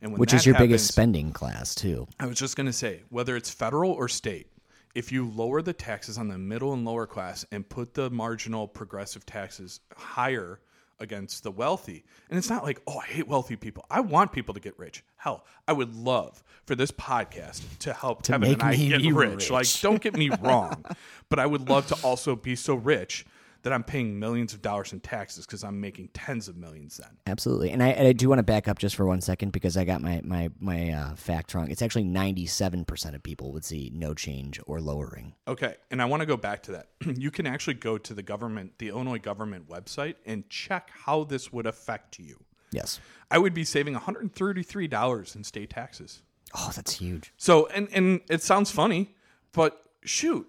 And 0.00 0.12
when 0.12 0.18
Which 0.18 0.34
is 0.34 0.44
your 0.44 0.56
biggest 0.56 0.88
spending 0.88 1.32
class 1.32 1.74
too. 1.74 2.08
I 2.18 2.26
was 2.26 2.36
just 2.36 2.56
going 2.56 2.66
to 2.66 2.72
say, 2.72 3.02
whether 3.10 3.36
it's 3.36 3.50
federal 3.50 3.92
or 3.92 4.08
state, 4.08 4.48
if 4.94 5.12
you 5.12 5.28
lower 5.28 5.62
the 5.62 5.72
taxes 5.72 6.18
on 6.18 6.28
the 6.28 6.36
middle 6.36 6.72
and 6.72 6.84
lower 6.84 7.06
class 7.06 7.46
and 7.52 7.66
put 7.66 7.94
the 7.94 8.10
marginal 8.10 8.66
progressive 8.66 9.24
taxes 9.24 9.80
higher 9.96 10.60
against 10.98 11.44
the 11.44 11.50
wealthy, 11.50 12.04
and 12.28 12.38
it's 12.38 12.50
not 12.50 12.64
like, 12.64 12.80
oh, 12.86 12.98
I 12.98 13.06
hate 13.06 13.28
wealthy 13.28 13.56
people. 13.56 13.86
I 13.90 14.00
want 14.00 14.32
people 14.32 14.54
to 14.54 14.60
get 14.60 14.78
rich. 14.78 15.04
Hell, 15.22 15.44
I 15.68 15.72
would 15.72 15.94
love 15.94 16.42
for 16.66 16.74
this 16.74 16.90
podcast 16.90 17.62
to 17.78 17.92
help 17.92 18.24
Kevin 18.24 18.48
make 18.48 18.60
and 18.60 18.70
I 18.70 18.74
get 18.74 19.14
rich. 19.14 19.14
rich. 19.14 19.50
Like, 19.52 19.80
don't 19.80 20.02
get 20.02 20.16
me 20.16 20.30
wrong, 20.42 20.84
but 21.28 21.38
I 21.38 21.46
would 21.46 21.68
love 21.68 21.86
to 21.86 21.96
also 22.02 22.34
be 22.34 22.56
so 22.56 22.74
rich 22.74 23.24
that 23.62 23.72
I'm 23.72 23.84
paying 23.84 24.18
millions 24.18 24.52
of 24.52 24.62
dollars 24.62 24.92
in 24.92 24.98
taxes 24.98 25.46
because 25.46 25.62
I'm 25.62 25.80
making 25.80 26.08
tens 26.12 26.48
of 26.48 26.56
millions 26.56 26.96
then. 26.96 27.10
Absolutely, 27.28 27.70
and 27.70 27.84
I, 27.84 27.90
and 27.90 28.08
I 28.08 28.12
do 28.12 28.28
want 28.28 28.40
to 28.40 28.42
back 28.42 28.66
up 28.66 28.80
just 28.80 28.96
for 28.96 29.06
one 29.06 29.20
second 29.20 29.52
because 29.52 29.76
I 29.76 29.84
got 29.84 30.02
my 30.02 30.20
my 30.24 30.50
my 30.58 30.90
uh, 30.90 31.14
fact 31.14 31.54
wrong. 31.54 31.70
It's 31.70 31.82
actually 31.82 32.02
ninety 32.02 32.46
seven 32.46 32.84
percent 32.84 33.14
of 33.14 33.22
people 33.22 33.52
would 33.52 33.64
see 33.64 33.92
no 33.94 34.14
change 34.14 34.58
or 34.66 34.80
lowering. 34.80 35.34
Okay, 35.46 35.76
and 35.92 36.02
I 36.02 36.06
want 36.06 36.22
to 36.22 36.26
go 36.26 36.36
back 36.36 36.64
to 36.64 36.72
that. 36.72 36.88
you 37.16 37.30
can 37.30 37.46
actually 37.46 37.74
go 37.74 37.96
to 37.96 38.12
the 38.12 38.24
government, 38.24 38.72
the 38.78 38.88
Illinois 38.88 39.20
government 39.20 39.68
website, 39.68 40.16
and 40.26 40.50
check 40.50 40.90
how 41.04 41.22
this 41.22 41.52
would 41.52 41.66
affect 41.66 42.18
you. 42.18 42.40
Yes. 42.72 43.00
I 43.30 43.38
would 43.38 43.54
be 43.54 43.64
saving 43.64 43.94
$133 43.94 45.36
in 45.36 45.44
state 45.44 45.70
taxes. 45.70 46.22
Oh, 46.54 46.70
that's 46.74 46.94
huge. 46.94 47.32
So, 47.38 47.66
and 47.68 47.88
and 47.92 48.20
it 48.28 48.42
sounds 48.42 48.70
funny, 48.70 49.14
but 49.52 49.82
shoot, 50.04 50.46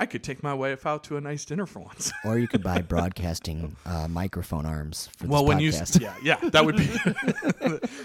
I 0.00 0.06
could 0.06 0.24
take 0.24 0.42
my 0.42 0.52
wife 0.52 0.86
out 0.86 1.04
to 1.04 1.16
a 1.16 1.20
nice 1.20 1.44
dinner 1.44 1.66
for 1.66 1.78
once. 1.78 2.12
Or 2.24 2.38
you 2.38 2.48
could 2.48 2.62
buy 2.62 2.80
broadcasting 2.94 3.76
uh, 3.86 4.08
microphone 4.08 4.66
arms 4.66 5.08
for 5.16 5.28
well, 5.28 5.44
when 5.44 5.60
you, 5.60 5.72
yeah, 6.00 6.14
yeah, 6.22 6.36
that 6.50 6.64
would 6.64 6.76
be, 6.76 6.88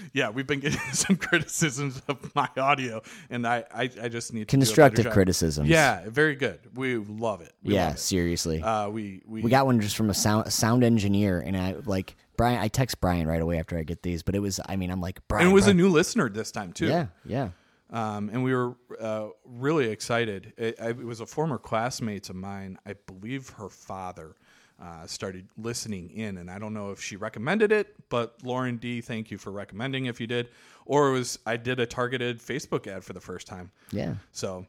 yeah, 0.12 0.30
we've 0.30 0.46
been 0.46 0.60
getting 0.60 0.78
some 0.92 1.16
criticisms 1.16 2.00
of 2.06 2.34
my 2.34 2.48
audio, 2.56 3.02
and 3.30 3.46
I, 3.46 3.64
I, 3.74 3.90
I 4.02 4.08
just 4.08 4.32
need 4.32 4.40
to 4.40 4.56
do 4.56 4.56
a 4.56 4.60
Constructive 4.60 5.10
criticisms. 5.10 5.68
Yeah, 5.68 6.02
very 6.06 6.36
good. 6.36 6.60
We 6.74 6.96
love 6.96 7.40
it. 7.40 7.52
We 7.64 7.74
yeah, 7.74 7.86
love 7.86 7.94
it. 7.94 8.00
seriously. 8.00 8.62
Uh, 8.62 8.90
we, 8.90 9.22
we, 9.26 9.42
we 9.42 9.50
got 9.50 9.66
one 9.66 9.80
just 9.80 9.96
from 9.96 10.10
a 10.10 10.14
sound 10.14 10.46
a 10.46 10.50
sound 10.50 10.84
engineer, 10.84 11.40
and 11.40 11.56
I 11.56 11.76
like 11.86 12.14
Brian. 12.40 12.58
I 12.58 12.68
text 12.68 13.00
Brian 13.02 13.28
right 13.28 13.42
away 13.42 13.58
after 13.58 13.76
I 13.76 13.82
get 13.82 14.02
these, 14.02 14.22
but 14.22 14.34
it 14.34 14.38
was. 14.38 14.60
I 14.66 14.76
mean, 14.76 14.90
I'm 14.90 15.00
like 15.00 15.20
Brian. 15.28 15.44
and 15.44 15.52
it 15.52 15.54
was 15.54 15.66
a 15.66 15.74
new 15.74 15.90
listener 15.90 16.30
this 16.30 16.50
time 16.50 16.72
too. 16.72 16.86
yeah, 16.86 17.06
yeah. 17.26 17.50
um, 17.90 18.30
and 18.32 18.42
we 18.42 18.54
were 18.54 18.76
uh, 18.98 19.28
really 19.44 19.90
excited. 19.90 20.54
It, 20.56 20.80
I, 20.80 20.88
it 20.88 21.04
was 21.04 21.20
a 21.20 21.26
former 21.26 21.58
classmate 21.58 22.30
of 22.30 22.36
mine. 22.36 22.78
I 22.86 22.94
believe 23.06 23.50
her 23.50 23.68
father 23.68 24.36
uh, 24.80 25.06
started 25.06 25.48
listening 25.58 26.08
in, 26.10 26.38
and 26.38 26.50
I 26.50 26.58
don't 26.58 26.72
know 26.72 26.92
if 26.92 27.02
she 27.02 27.16
recommended 27.16 27.72
it, 27.72 27.94
but 28.08 28.36
Lauren 28.42 28.78
D, 28.78 29.02
thank 29.02 29.30
you 29.30 29.36
for 29.36 29.50
recommending 29.50 30.06
if 30.06 30.18
you 30.18 30.26
did, 30.26 30.48
or 30.86 31.10
it 31.10 31.12
was 31.12 31.38
I 31.44 31.58
did 31.58 31.78
a 31.78 31.84
targeted 31.84 32.38
Facebook 32.38 32.86
ad 32.86 33.04
for 33.04 33.12
the 33.12 33.20
first 33.20 33.46
time. 33.46 33.70
Yeah. 33.92 34.14
So 34.32 34.64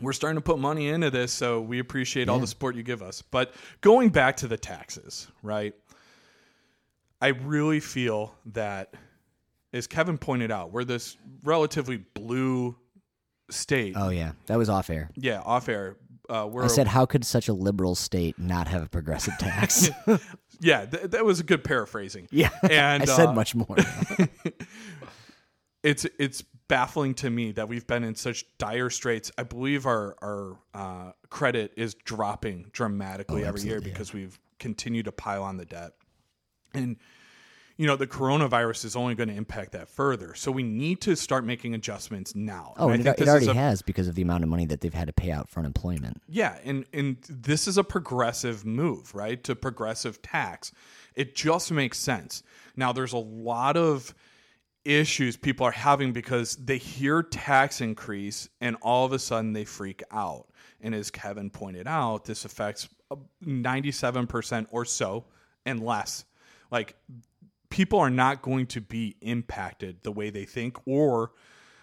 we're 0.00 0.14
starting 0.14 0.38
to 0.38 0.42
put 0.42 0.58
money 0.58 0.88
into 0.88 1.10
this, 1.10 1.30
so 1.30 1.60
we 1.60 1.78
appreciate 1.78 2.30
all 2.30 2.38
the 2.38 2.46
support 2.46 2.74
you 2.74 2.82
give 2.82 3.02
us. 3.02 3.20
But 3.20 3.52
going 3.82 4.08
back 4.08 4.38
to 4.38 4.48
the 4.48 4.56
taxes, 4.56 5.28
right? 5.42 5.74
I 7.20 7.28
really 7.28 7.80
feel 7.80 8.34
that, 8.46 8.94
as 9.72 9.86
Kevin 9.86 10.18
pointed 10.18 10.50
out, 10.50 10.72
we're 10.72 10.84
this 10.84 11.16
relatively 11.44 11.96
blue 12.14 12.76
state. 13.50 13.94
Oh 13.96 14.10
yeah, 14.10 14.32
that 14.46 14.58
was 14.58 14.68
off 14.68 14.90
air. 14.90 15.10
yeah, 15.14 15.40
off 15.40 15.68
air. 15.68 15.96
Uh, 16.28 16.46
we're 16.50 16.64
I 16.64 16.66
said, 16.66 16.88
how 16.88 17.06
could 17.06 17.24
such 17.24 17.46
a 17.48 17.52
liberal 17.52 17.94
state 17.94 18.36
not 18.38 18.66
have 18.68 18.82
a 18.82 18.88
progressive 18.88 19.34
tax? 19.38 19.88
yeah, 20.60 20.84
th- 20.84 21.10
that 21.10 21.24
was 21.24 21.38
a 21.38 21.44
good 21.44 21.62
paraphrasing. 21.62 22.26
yeah, 22.32 22.50
and 22.68 23.02
I 23.02 23.06
said 23.06 23.26
uh, 23.28 23.32
much 23.32 23.54
more. 23.54 23.76
it's 25.82 26.04
it's 26.18 26.42
baffling 26.68 27.14
to 27.14 27.30
me 27.30 27.52
that 27.52 27.68
we've 27.68 27.86
been 27.86 28.02
in 28.02 28.14
such 28.14 28.44
dire 28.58 28.90
straits. 28.90 29.30
I 29.38 29.44
believe 29.44 29.86
our 29.86 30.16
our 30.20 30.58
uh, 30.74 31.12
credit 31.30 31.72
is 31.76 31.94
dropping 31.94 32.70
dramatically 32.72 33.44
every 33.44 33.60
year 33.62 33.74
Oh, 33.74 33.76
absolutely, 33.76 33.88
yeah. 33.90 33.94
because 33.94 34.12
we've 34.12 34.38
continued 34.58 35.04
to 35.04 35.12
pile 35.12 35.44
on 35.44 35.56
the 35.58 35.64
debt, 35.64 35.92
and 36.76 36.96
you 37.76 37.86
know 37.86 37.96
the 37.96 38.06
coronavirus 38.06 38.84
is 38.84 38.96
only 38.96 39.14
going 39.14 39.28
to 39.28 39.34
impact 39.34 39.72
that 39.72 39.88
further. 39.88 40.34
So 40.34 40.50
we 40.50 40.62
need 40.62 41.00
to 41.02 41.16
start 41.16 41.44
making 41.44 41.74
adjustments 41.74 42.34
now. 42.34 42.74
Oh, 42.76 42.88
and 42.88 43.06
it, 43.06 43.20
it 43.20 43.28
already 43.28 43.48
a 43.48 43.54
has 43.54 43.82
because 43.82 44.08
of 44.08 44.14
the 44.14 44.22
amount 44.22 44.44
of 44.44 44.50
money 44.50 44.66
that 44.66 44.80
they've 44.80 44.94
had 44.94 45.08
to 45.08 45.12
pay 45.12 45.30
out 45.30 45.48
for 45.48 45.60
unemployment. 45.60 46.22
Yeah, 46.28 46.58
and 46.64 46.86
and 46.92 47.18
this 47.28 47.68
is 47.68 47.78
a 47.78 47.84
progressive 47.84 48.64
move, 48.64 49.14
right? 49.14 49.42
To 49.44 49.54
progressive 49.54 50.22
tax. 50.22 50.72
It 51.14 51.34
just 51.34 51.70
makes 51.70 51.98
sense. 51.98 52.42
Now 52.76 52.92
there's 52.92 53.12
a 53.12 53.18
lot 53.18 53.76
of 53.76 54.14
issues 54.86 55.36
people 55.36 55.66
are 55.66 55.72
having 55.72 56.12
because 56.12 56.56
they 56.56 56.78
hear 56.78 57.22
tax 57.22 57.80
increase 57.80 58.48
and 58.60 58.76
all 58.82 59.04
of 59.04 59.12
a 59.12 59.18
sudden 59.18 59.52
they 59.52 59.64
freak 59.64 60.02
out. 60.12 60.46
And 60.80 60.94
as 60.94 61.10
Kevin 61.10 61.50
pointed 61.50 61.88
out, 61.88 62.24
this 62.24 62.44
affects 62.44 62.88
uh, 63.10 63.16
97% 63.44 64.66
or 64.70 64.84
so 64.84 65.24
and 65.64 65.84
less. 65.84 66.24
Like 66.70 66.96
people 67.70 67.98
are 67.98 68.10
not 68.10 68.42
going 68.42 68.66
to 68.66 68.80
be 68.80 69.16
impacted 69.20 70.02
the 70.02 70.12
way 70.12 70.30
they 70.30 70.44
think 70.44 70.76
or 70.86 71.32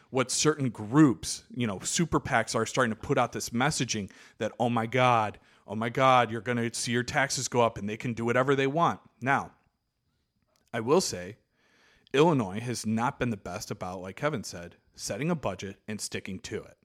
what 0.10 0.30
certain 0.30 0.70
groups, 0.70 1.44
you 1.56 1.66
know, 1.66 1.80
super 1.80 2.20
PACs 2.20 2.56
are 2.56 2.66
starting 2.66 2.94
to 2.94 3.00
put 3.00 3.18
out 3.18 3.32
this 3.32 3.50
messaging 3.50 4.12
that, 4.38 4.52
oh 4.60 4.70
my 4.70 4.86
God, 4.86 5.40
oh 5.68 5.75
my 5.75 5.90
God, 5.90 6.30
you're 6.30 6.42
going 6.42 6.58
to 6.58 6.72
see 6.74 6.92
your 6.92 7.04
taxes 7.04 7.48
go 7.48 7.62
up 7.62 7.78
and 7.78 7.90
they 7.90 7.98
can 7.98 8.13
do 8.13 8.24
whatever 8.24 8.56
they 8.56 8.68
want. 8.68 9.00
Now, 9.22 9.52
I 10.72 10.82
will 10.82 11.02
say, 11.02 11.38
Illinois 12.13 12.60
has 12.60 12.86
not 12.86 13.18
been 13.18 13.32
the 13.32 13.38
best 13.38 13.72
about, 13.72 14.02
like 14.02 14.16
Kevin 14.16 14.44
said, 14.44 14.75
setting 14.96 15.32
a 15.32 15.36
budget 15.36 15.78
and 15.88 16.00
sticking 16.00 16.40
to 16.42 16.58
it. 16.58 16.78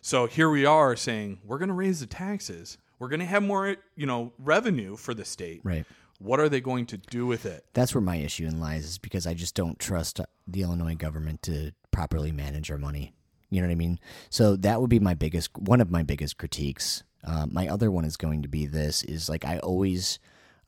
So 0.00 0.26
here 0.26 0.48
we 0.48 0.64
are 0.64 0.94
saying 0.94 1.40
we're 1.44 1.58
going 1.58 1.68
to 1.68 1.74
raise 1.74 2.00
the 2.00 2.06
taxes. 2.06 2.78
We're 2.98 3.08
going 3.08 3.20
to 3.20 3.26
have 3.26 3.42
more, 3.42 3.76
you 3.96 4.06
know, 4.06 4.32
revenue 4.38 4.96
for 4.96 5.12
the 5.12 5.24
state. 5.24 5.60
Right. 5.64 5.84
What 6.20 6.38
are 6.38 6.50
they 6.50 6.60
going 6.60 6.84
to 6.86 6.98
do 6.98 7.26
with 7.26 7.46
it? 7.46 7.64
That's 7.72 7.94
where 7.94 8.02
my 8.02 8.16
issue 8.16 8.46
in 8.46 8.60
lies 8.60 8.84
is 8.84 8.98
because 8.98 9.26
I 9.26 9.32
just 9.32 9.54
don't 9.54 9.78
trust 9.78 10.20
the 10.46 10.62
Illinois 10.62 10.94
government 10.94 11.42
to 11.44 11.72
properly 11.90 12.30
manage 12.30 12.70
our 12.70 12.76
money. 12.76 13.14
You 13.48 13.60
know 13.62 13.68
what 13.68 13.72
I 13.72 13.76
mean? 13.76 13.98
So 14.28 14.54
that 14.56 14.80
would 14.80 14.90
be 14.90 15.00
my 15.00 15.14
biggest, 15.14 15.56
one 15.56 15.80
of 15.80 15.90
my 15.90 16.02
biggest 16.02 16.36
critiques. 16.36 17.04
Uh, 17.24 17.46
my 17.50 17.68
other 17.68 17.90
one 17.90 18.04
is 18.04 18.18
going 18.18 18.42
to 18.42 18.48
be 18.48 18.66
this: 18.66 19.02
is 19.02 19.28
like 19.28 19.44
I 19.44 19.58
always, 19.58 20.18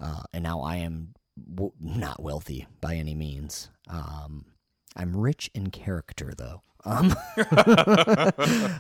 uh, 0.01 0.23
and 0.33 0.43
now 0.43 0.63
I 0.63 0.77
am 0.77 1.15
w- 1.55 1.73
not 1.79 2.23
wealthy 2.23 2.67
by 2.81 2.95
any 2.95 3.15
means. 3.15 3.71
Um, 3.89 4.47
I'm 4.97 5.15
rich 5.17 5.51
in 5.55 5.71
character, 5.71 6.33
though, 6.37 6.63
um, 6.85 7.15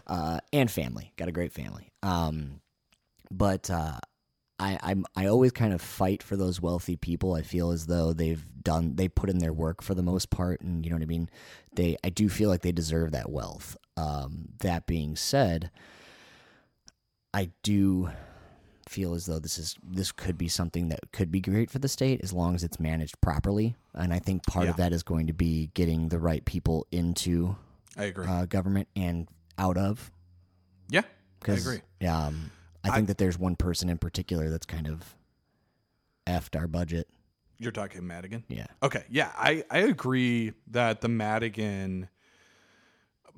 uh, 0.07 0.41
and 0.52 0.71
family. 0.71 1.12
Got 1.17 1.29
a 1.29 1.33
great 1.33 1.52
family. 1.52 1.93
Um, 2.02 2.61
but 3.31 3.71
uh, 3.71 3.99
I, 4.62 4.78
I'm 4.81 5.04
I 5.16 5.26
always 5.26 5.50
kind 5.50 5.73
of 5.73 5.83
fight 5.83 6.23
for 6.23 6.37
those 6.37 6.61
wealthy 6.61 6.95
people. 6.95 7.35
I 7.35 7.42
feel 7.42 7.73
as 7.73 7.87
though 7.87 8.12
they've 8.12 8.45
done 8.62 8.95
they 8.95 9.09
put 9.09 9.28
in 9.28 9.38
their 9.38 9.52
work 9.52 9.83
for 9.83 9.95
the 9.95 10.04
most 10.04 10.31
part, 10.31 10.61
and 10.61 10.85
you 10.85 10.90
know 10.90 10.97
what 10.97 11.02
I 11.02 11.07
mean. 11.07 11.28
They 11.75 11.97
I 12.04 12.11
do 12.11 12.28
feel 12.28 12.49
like 12.49 12.62
they 12.62 12.71
deserve 12.71 13.11
that 13.11 13.31
wealth. 13.31 13.76
Um, 13.97 14.50
that 14.61 14.87
being 14.87 15.16
said, 15.16 15.71
I 17.35 17.50
do 17.64 18.11
feel 18.88 19.14
as 19.14 19.26
though 19.26 19.40
this 19.40 19.59
is 19.59 19.75
this 19.83 20.12
could 20.12 20.38
be 20.38 20.49
something 20.49 20.88
that 20.90 21.00
could 21.12 21.33
be 21.33 21.40
great 21.40 21.69
for 21.69 21.81
the 21.81 21.88
state 21.88 22.21
as 22.23 22.33
long 22.33 22.54
as 22.54 22.62
it's 22.62 22.78
managed 22.78 23.21
properly. 23.21 23.75
And 23.95 24.12
I 24.14 24.21
think 24.21 24.47
part 24.47 24.69
of 24.69 24.76
that 24.76 24.92
is 24.92 25.02
going 25.02 25.26
to 25.26 25.33
be 25.33 25.71
getting 25.75 26.09
the 26.09 26.21
right 26.21 26.45
people 26.45 26.87
into 26.92 27.57
I 27.97 28.04
agree. 28.04 28.26
uh, 28.28 28.47
government 28.47 28.87
and 28.95 29.28
out 29.59 29.76
of. 29.76 30.12
yeah, 30.88 31.02
I 31.49 31.52
agree. 31.52 32.09
um, 32.09 32.50
I 32.85 32.89
I- 32.91 32.95
think 32.95 33.09
that 33.09 33.19
there's 33.19 33.39
one 33.39 33.57
person 33.57 33.89
in 33.89 33.99
particular 33.99 34.51
that's 34.51 34.67
kind 34.67 34.87
of 34.89 35.17
effed 36.27 36.59
our 36.59 36.67
budget. 36.69 37.09
You're 37.59 37.73
talking 37.73 38.05
Madigan? 38.07 38.43
Yeah. 38.49 38.67
Okay, 38.83 39.05
yeah, 39.09 39.31
I, 39.37 39.62
I 39.71 39.79
agree 39.81 40.53
that 40.73 41.01
the 41.01 41.09
Madigan 41.09 42.09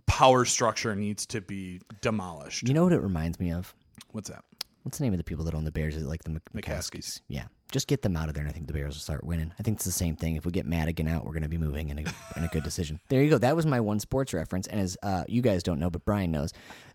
power 0.06 0.44
structure 0.44 0.94
needs 0.94 1.26
to 1.26 1.40
be 1.40 1.80
demolished. 2.00 2.66
You 2.66 2.74
know 2.74 2.84
what 2.84 2.92
it 2.92 3.00
reminds 3.00 3.38
me 3.38 3.52
of? 3.52 3.74
What's 4.12 4.30
that? 4.30 4.44
What's 4.82 4.98
the 4.98 5.04
name 5.04 5.12
of 5.14 5.18
the 5.18 5.24
people 5.24 5.44
that 5.46 5.54
own 5.54 5.64
the 5.64 5.70
Bears? 5.72 5.96
Is 5.96 6.02
it 6.02 6.06
like 6.08 6.24
the 6.24 6.30
Mc- 6.30 6.52
McCaskies. 6.54 7.20
Yeah. 7.28 7.44
Just 7.72 7.88
get 7.88 8.02
them 8.02 8.16
out 8.16 8.28
of 8.28 8.34
there, 8.34 8.42
and 8.42 8.50
I 8.50 8.52
think 8.52 8.66
the 8.66 8.72
Bears 8.72 8.94
will 8.94 9.00
start 9.00 9.24
winning. 9.24 9.52
I 9.58 9.62
think 9.62 9.76
it's 9.78 9.84
the 9.84 9.90
same 9.92 10.14
thing. 10.14 10.36
If 10.36 10.44
we 10.46 10.52
get 10.52 10.64
Madigan 10.66 11.08
out, 11.08 11.24
we're 11.24 11.32
going 11.32 11.42
to 11.42 11.48
be 11.48 11.58
moving 11.58 11.88
in 11.88 11.98
a, 11.98 12.02
in 12.36 12.44
a 12.44 12.48
good 12.48 12.62
decision. 12.62 13.00
There 13.08 13.22
you 13.22 13.30
go. 13.30 13.38
That 13.38 13.56
was 13.56 13.66
my 13.66 13.80
one 13.80 13.98
sports 13.98 14.32
reference. 14.32 14.66
And 14.68 14.80
as 14.80 14.96
uh, 15.02 15.24
you 15.26 15.42
guys 15.42 15.62
don't 15.62 15.80
know, 15.80 15.90
but 15.90 16.04
Brian 16.04 16.30
knows, 16.30 16.52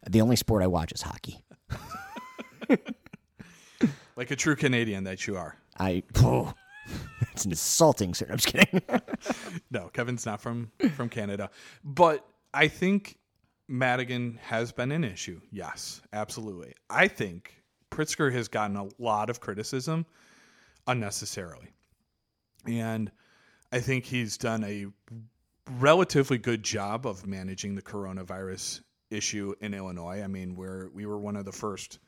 the 0.07 0.21
only 0.21 0.35
sport 0.35 0.63
I 0.63 0.67
watch 0.67 0.91
is 0.91 1.01
hockey. 1.01 1.43
Like 4.19 4.31
a 4.31 4.35
true 4.35 4.57
Canadian 4.57 5.05
that 5.05 5.27
you 5.27 5.37
are. 5.37 5.55
I. 5.79 6.03
Oh, 6.17 6.53
it's 7.31 7.45
insulting, 7.45 8.13
sir. 8.13 8.27
I'm 8.29 8.37
just 8.37 8.47
kidding. 8.47 8.81
No, 9.71 9.87
Kevin's 9.93 10.25
not 10.25 10.41
from 10.41 10.71
from 10.93 11.07
Canada, 11.07 11.49
but 11.85 12.25
I 12.53 12.67
think 12.67 13.17
Madigan 13.69 14.39
has 14.43 14.73
been 14.73 14.91
an 14.91 15.05
issue. 15.05 15.39
Yes, 15.51 16.01
absolutely. 16.11 16.73
I 16.89 17.07
think 17.07 17.63
Pritzker 17.91 18.29
has 18.33 18.49
gotten 18.49 18.75
a 18.75 18.89
lot 18.97 19.29
of 19.29 19.39
criticism 19.39 20.05
unnecessarily, 20.85 21.69
and 22.67 23.09
I 23.71 23.79
think 23.79 24.03
he's 24.03 24.37
done 24.37 24.65
a 24.65 24.87
relatively 25.79 26.39
good 26.39 26.63
job 26.63 27.05
of 27.05 27.25
managing 27.25 27.75
the 27.75 27.81
coronavirus 27.81 28.81
issue 29.11 29.53
in 29.61 29.73
Illinois. 29.73 30.23
I 30.23 30.27
mean, 30.27 30.55
we're 30.55 30.89
we 30.89 31.05
were 31.05 31.19
one 31.19 31.37
of 31.37 31.45
the 31.45 31.53
first 31.53 31.99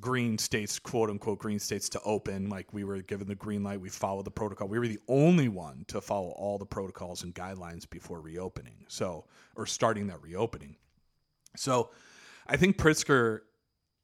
green 0.00 0.36
states, 0.38 0.78
quote 0.78 1.10
unquote 1.10 1.38
green 1.38 1.58
states 1.58 1.88
to 1.90 2.00
open. 2.02 2.48
Like 2.48 2.72
we 2.72 2.84
were 2.84 3.00
given 3.02 3.26
the 3.28 3.34
green 3.34 3.62
light, 3.62 3.80
we 3.80 3.88
followed 3.88 4.24
the 4.24 4.30
protocol. 4.30 4.68
We 4.68 4.78
were 4.78 4.88
the 4.88 4.98
only 5.08 5.48
one 5.48 5.84
to 5.88 6.00
follow 6.00 6.30
all 6.30 6.58
the 6.58 6.66
protocols 6.66 7.22
and 7.22 7.34
guidelines 7.34 7.88
before 7.88 8.20
reopening. 8.20 8.84
So, 8.88 9.24
or 9.56 9.66
starting 9.66 10.06
that 10.08 10.20
reopening. 10.22 10.76
So, 11.56 11.90
I 12.46 12.56
think 12.56 12.76
Pritzker 12.76 13.40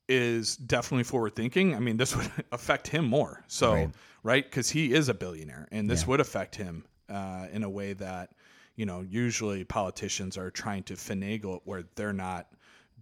is 0.08 0.56
definitely 0.56 1.04
forward 1.04 1.34
thinking. 1.36 1.74
I 1.74 1.78
mean, 1.80 1.96
this 1.96 2.16
would 2.16 2.30
affect 2.52 2.88
him 2.88 3.04
more. 3.04 3.44
So, 3.48 3.72
Right. 3.74 3.90
right? 4.22 4.44
Because 4.44 4.70
he 4.70 4.92
is 4.92 5.08
a 5.08 5.14
billionaire 5.14 5.68
and 5.72 5.88
this 5.90 6.02
Yeah. 6.02 6.08
would 6.08 6.20
affect 6.20 6.56
him 6.56 6.84
uh, 7.08 7.48
in 7.52 7.62
a 7.64 7.70
way 7.70 7.92
that, 7.94 8.30
you 8.76 8.86
know, 8.86 9.00
usually 9.02 9.64
politicians 9.64 10.38
are 10.38 10.50
trying 10.50 10.84
to 10.84 10.94
finagle 10.94 11.56
it 11.56 11.62
where 11.64 11.82
they're 11.96 12.12
not 12.12 12.46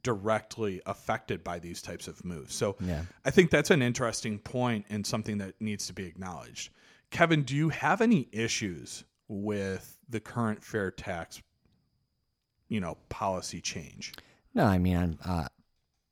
directly 0.03 0.81
affected 0.87 1.43
by 1.43 1.59
these 1.59 1.83
types 1.83 2.09
of 2.09 2.25
moves. 2.25 2.55
So 2.55 2.77
Yeah. 2.81 3.03
I 3.25 3.31
think 3.31 3.51
that's 3.51 3.71
an 3.71 3.83
interesting 3.83 4.39
point 4.39 4.87
and 4.89 5.07
something 5.07 5.39
that 5.39 5.55
needs 5.61 5.87
to 5.89 5.93
be 5.93 6.05
acknowledged. 6.07 6.71
Kevin, 7.11 7.43
do 7.43 7.57
you 7.57 7.71
have 7.71 8.01
any 8.01 8.29
issues 8.33 9.05
with 9.29 9.99
the 10.09 10.21
current 10.21 10.63
fair 10.63 10.91
tax, 10.91 11.41
you 12.69 12.81
know, 12.81 12.97
policy 13.09 13.61
change? 13.61 14.13
no, 14.55 14.65
I 14.65 14.79
mean, 14.79 14.97
I'm. 14.97 15.19
Uh, 15.25 15.47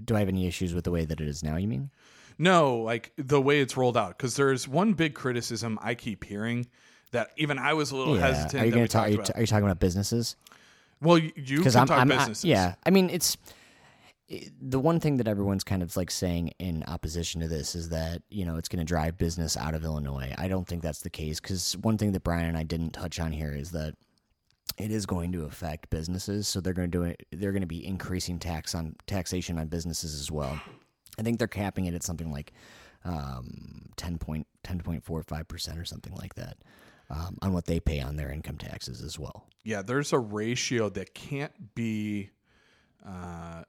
do 0.05 0.15
I 0.15 0.19
have 0.21 0.29
any 0.29 0.47
issues 0.47 0.75
with 0.75 0.85
the 0.85 0.91
way 0.91 1.05
that 1.07 1.21
it 1.21 1.27
is 1.29 1.43
now? 1.43 1.57
You 1.57 1.69
mean? 1.69 1.91
No, 2.39 2.77
like 2.79 3.13
the 3.17 3.41
way 3.41 3.61
it's 3.61 3.77
rolled 3.77 3.97
out, 3.97 4.17
because 4.17 4.37
there's 4.37 4.69
one 4.69 4.93
big 4.93 5.15
criticism 5.15 5.79
I 5.83 5.95
keep 5.95 6.23
hearing 6.25 6.67
that 7.13 7.31
even 7.37 7.59
I 7.59 7.73
was 7.73 7.91
a 7.93 7.97
little 7.97 8.15
hesitant. 8.17 8.63
Are 8.63 8.79
you 8.79 8.87
talk? 8.87 9.07
Are 9.07 9.09
you, 9.09 9.15
about. 9.17 9.37
are 9.37 9.41
you 9.41 9.47
talking 9.47 9.65
about 9.65 9.81
businesses? 9.81 10.37
well, 11.01 11.19
you, 11.19 11.33
because 11.59 11.75
talk 11.75 11.91
I'm, 11.91 12.13
I'm 12.13 12.19
I- 12.19 12.35
yeah. 12.43 12.75
I 12.85 12.91
mean, 12.91 13.11
it's 13.11 13.37
the 14.61 14.81
one 14.81 14.99
thing 14.99 15.19
that 15.19 15.29
everyone's 15.29 15.65
kind 15.65 15.83
of 15.83 15.97
like 15.97 16.11
saying 16.11 16.49
in 16.59 16.83
opposition 16.89 17.41
to 17.41 17.49
this 17.49 17.75
is 17.75 17.91
that 17.91 18.23
you 18.29 18.45
know 18.45 18.57
it's 18.57 18.69
going 18.69 18.81
to 18.81 18.85
drive 18.85 19.17
business 19.17 19.57
out 19.57 19.75
of 19.75 19.85
Illinois. 19.85 20.35
I 20.37 20.49
don't 20.49 20.67
think 20.67 20.83
that's 20.83 21.01
the 21.01 21.11
case 21.11 21.41
because 21.41 21.77
one 21.77 21.97
thing 21.97 22.13
that 22.13 22.25
Brian 22.25 22.47
and 22.47 22.59
I 22.59 22.65
didn't 22.65 22.91
touch 22.91 23.21
on 23.21 23.33
here 23.33 23.53
is 23.53 23.71
that 23.71 23.95
it 24.79 24.91
is 24.91 25.07
going 25.07 25.33
to 25.33 25.45
affect 25.45 25.91
businesses, 25.91 26.49
so 26.49 26.61
they're 26.61 26.73
going 26.75 26.91
to 26.91 26.99
do 26.99 27.05
it. 27.05 27.25
They're 27.31 27.53
going 27.53 27.63
to 27.63 27.69
be 27.69 27.87
increasing 27.87 28.39
tax 28.39 28.75
on 28.75 28.97
taxation 29.07 29.59
on 29.59 29.69
businesses 29.69 30.19
as 30.19 30.31
well. 30.31 30.61
I 31.19 31.23
think 31.23 31.39
they're 31.39 31.49
capping 31.49 31.87
it 31.87 31.95
at 31.95 32.03
something 32.03 32.31
like 32.31 32.53
um, 33.05 33.87
10 33.97 34.19
point, 34.19 34.47
10.45 34.65 35.49
percent 35.49 35.79
or 35.79 35.85
something 35.85 36.15
like 36.15 36.35
that 36.35 36.59
um, 37.11 37.39
on 37.43 37.53
what 37.53 37.67
they 37.67 37.81
pay 37.81 38.01
on 38.01 38.17
their 38.17 38.31
income 38.31 38.59
taxes 38.59 39.03
as 39.03 39.19
well. 39.19 39.47
yeah, 39.65 39.83
there's 39.83 40.13
a 40.13 40.19
ratio 40.19 40.89
that 40.91 41.15
can't 41.15 41.75
be 41.75 42.31
uh, 43.07 43.63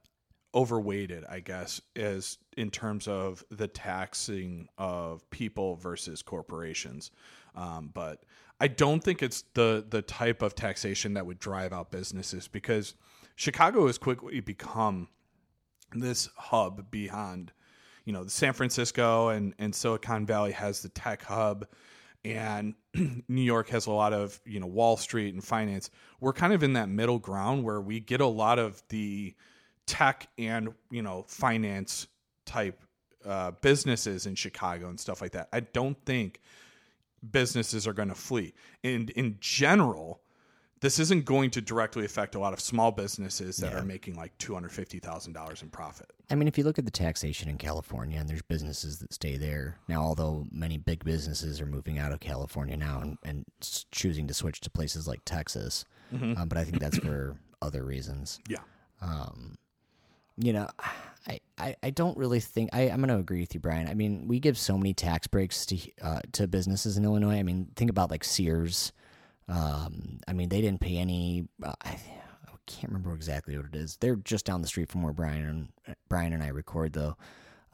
overweighted, 0.58 1.24
I 1.28 1.38
guess, 1.38 1.80
as 1.94 2.36
in 2.56 2.70
terms 2.70 3.06
of 3.06 3.44
the 3.48 3.68
taxing 3.68 4.68
of 4.76 5.28
people 5.30 5.76
versus 5.76 6.20
corporations. 6.20 7.12
Um, 7.54 7.92
but 7.94 8.24
I 8.58 8.66
don't 8.66 9.02
think 9.02 9.22
it's 9.22 9.44
the 9.54 9.86
the 9.88 10.02
type 10.02 10.42
of 10.42 10.56
taxation 10.56 11.14
that 11.14 11.26
would 11.26 11.38
drive 11.38 11.72
out 11.72 11.92
businesses 11.92 12.48
because 12.48 12.94
Chicago 13.36 13.86
has 13.86 13.98
quickly 13.98 14.40
become 14.40 15.06
this 15.94 16.28
hub 16.36 16.90
beyond 16.90 17.52
you 18.04 18.12
know 18.12 18.26
San 18.26 18.52
Francisco 18.52 19.28
and 19.28 19.54
and 19.60 19.72
Silicon 19.72 20.26
Valley 20.26 20.50
has 20.52 20.82
the 20.82 20.88
tech 20.88 21.22
hub 21.22 21.66
and 22.24 22.74
New 23.28 23.42
York 23.42 23.68
has 23.68 23.86
a 23.86 23.92
lot 23.92 24.12
of 24.12 24.40
you 24.44 24.58
know 24.58 24.66
Wall 24.66 24.96
Street 24.96 25.34
and 25.34 25.44
finance 25.44 25.88
we're 26.20 26.32
kind 26.32 26.52
of 26.52 26.64
in 26.64 26.72
that 26.72 26.88
middle 26.88 27.20
ground 27.20 27.62
where 27.62 27.80
we 27.80 28.00
get 28.00 28.20
a 28.20 28.26
lot 28.26 28.58
of 28.58 28.82
the 28.88 29.36
tech 29.88 30.28
and 30.38 30.72
you 30.90 31.02
know 31.02 31.24
finance 31.26 32.06
type 32.44 32.80
uh, 33.24 33.50
businesses 33.62 34.26
in 34.26 34.34
Chicago 34.36 34.88
and 34.88 35.00
stuff 35.00 35.20
like 35.20 35.32
that 35.32 35.48
I 35.52 35.60
don't 35.60 35.96
think 36.04 36.40
businesses 37.32 37.86
are 37.86 37.92
going 37.92 38.08
to 38.10 38.14
flee 38.14 38.54
and 38.84 39.10
in 39.10 39.36
general 39.40 40.20
this 40.80 41.00
isn't 41.00 41.24
going 41.24 41.50
to 41.50 41.60
directly 41.60 42.04
affect 42.04 42.36
a 42.36 42.38
lot 42.38 42.52
of 42.52 42.60
small 42.60 42.92
businesses 42.92 43.56
that 43.56 43.72
Yeah. 43.72 43.80
are 43.80 43.84
making 43.84 44.14
like 44.14 44.38
$250,000 44.38 45.62
in 45.62 45.70
profit. 45.70 46.12
I 46.30 46.36
mean, 46.36 46.46
if 46.46 46.56
you 46.56 46.62
look 46.62 46.78
at 46.78 46.84
the 46.84 46.92
taxation 46.92 47.48
in 47.48 47.58
California, 47.58 48.16
and 48.20 48.28
there's 48.28 48.42
businesses 48.42 49.00
that 49.00 49.12
stay 49.12 49.36
there 49.36 49.78
now, 49.88 50.00
although 50.02 50.46
many 50.52 50.78
big 50.78 51.04
businesses 51.04 51.60
are 51.60 51.66
moving 51.66 51.98
out 51.98 52.12
of 52.12 52.20
California 52.20 52.76
now 52.76 53.00
and, 53.00 53.18
and 53.24 53.44
choosing 53.90 54.28
to 54.28 54.34
switch 54.34 54.60
to 54.60 54.70
places 54.70 55.08
like 55.08 55.20
Texas, 55.24 55.84
um, 56.12 56.46
but 56.48 56.56
I 56.56 56.62
think 56.62 56.78
that's 56.78 56.98
for 56.98 57.36
other 57.60 57.84
reasons. 57.84 58.38
Yeah. 58.48 58.58
Um, 59.02 59.56
you 60.38 60.52
know, 60.52 60.68
I, 61.26 61.40
I, 61.58 61.76
I 61.82 61.90
don't 61.90 62.16
really 62.16 62.40
think 62.40 62.70
I, 62.72 62.82
I'm 62.82 62.98
going 62.98 63.08
to 63.08 63.18
agree 63.18 63.40
with 63.40 63.54
you, 63.54 63.60
Brian. 63.60 63.88
I 63.88 63.94
mean, 63.94 64.28
we 64.28 64.40
give 64.40 64.56
so 64.56 64.78
many 64.78 64.94
tax 64.94 65.26
breaks 65.26 65.66
to 65.66 65.78
uh, 66.02 66.20
to 66.32 66.46
businesses 66.46 66.96
in 66.96 67.04
Illinois. 67.04 67.38
I 67.38 67.42
mean, 67.42 67.68
think 67.76 67.90
about 67.90 68.10
like 68.10 68.24
Sears. 68.24 68.92
Um, 69.48 70.20
I 70.28 70.32
mean, 70.32 70.48
they 70.48 70.60
didn't 70.60 70.80
pay 70.80 70.96
any. 70.98 71.48
Uh, 71.62 71.72
I, 71.84 71.90
I 71.90 72.50
can't 72.66 72.92
remember 72.92 73.14
exactly 73.14 73.56
what 73.56 73.66
it 73.66 73.76
is. 73.76 73.96
They're 74.00 74.16
just 74.16 74.44
down 74.44 74.62
the 74.62 74.68
street 74.68 74.88
from 74.88 75.02
where 75.02 75.12
Brian 75.12 75.44
and 75.86 75.96
Brian 76.08 76.32
and 76.32 76.42
I 76.42 76.48
record, 76.48 76.92
though. 76.92 77.16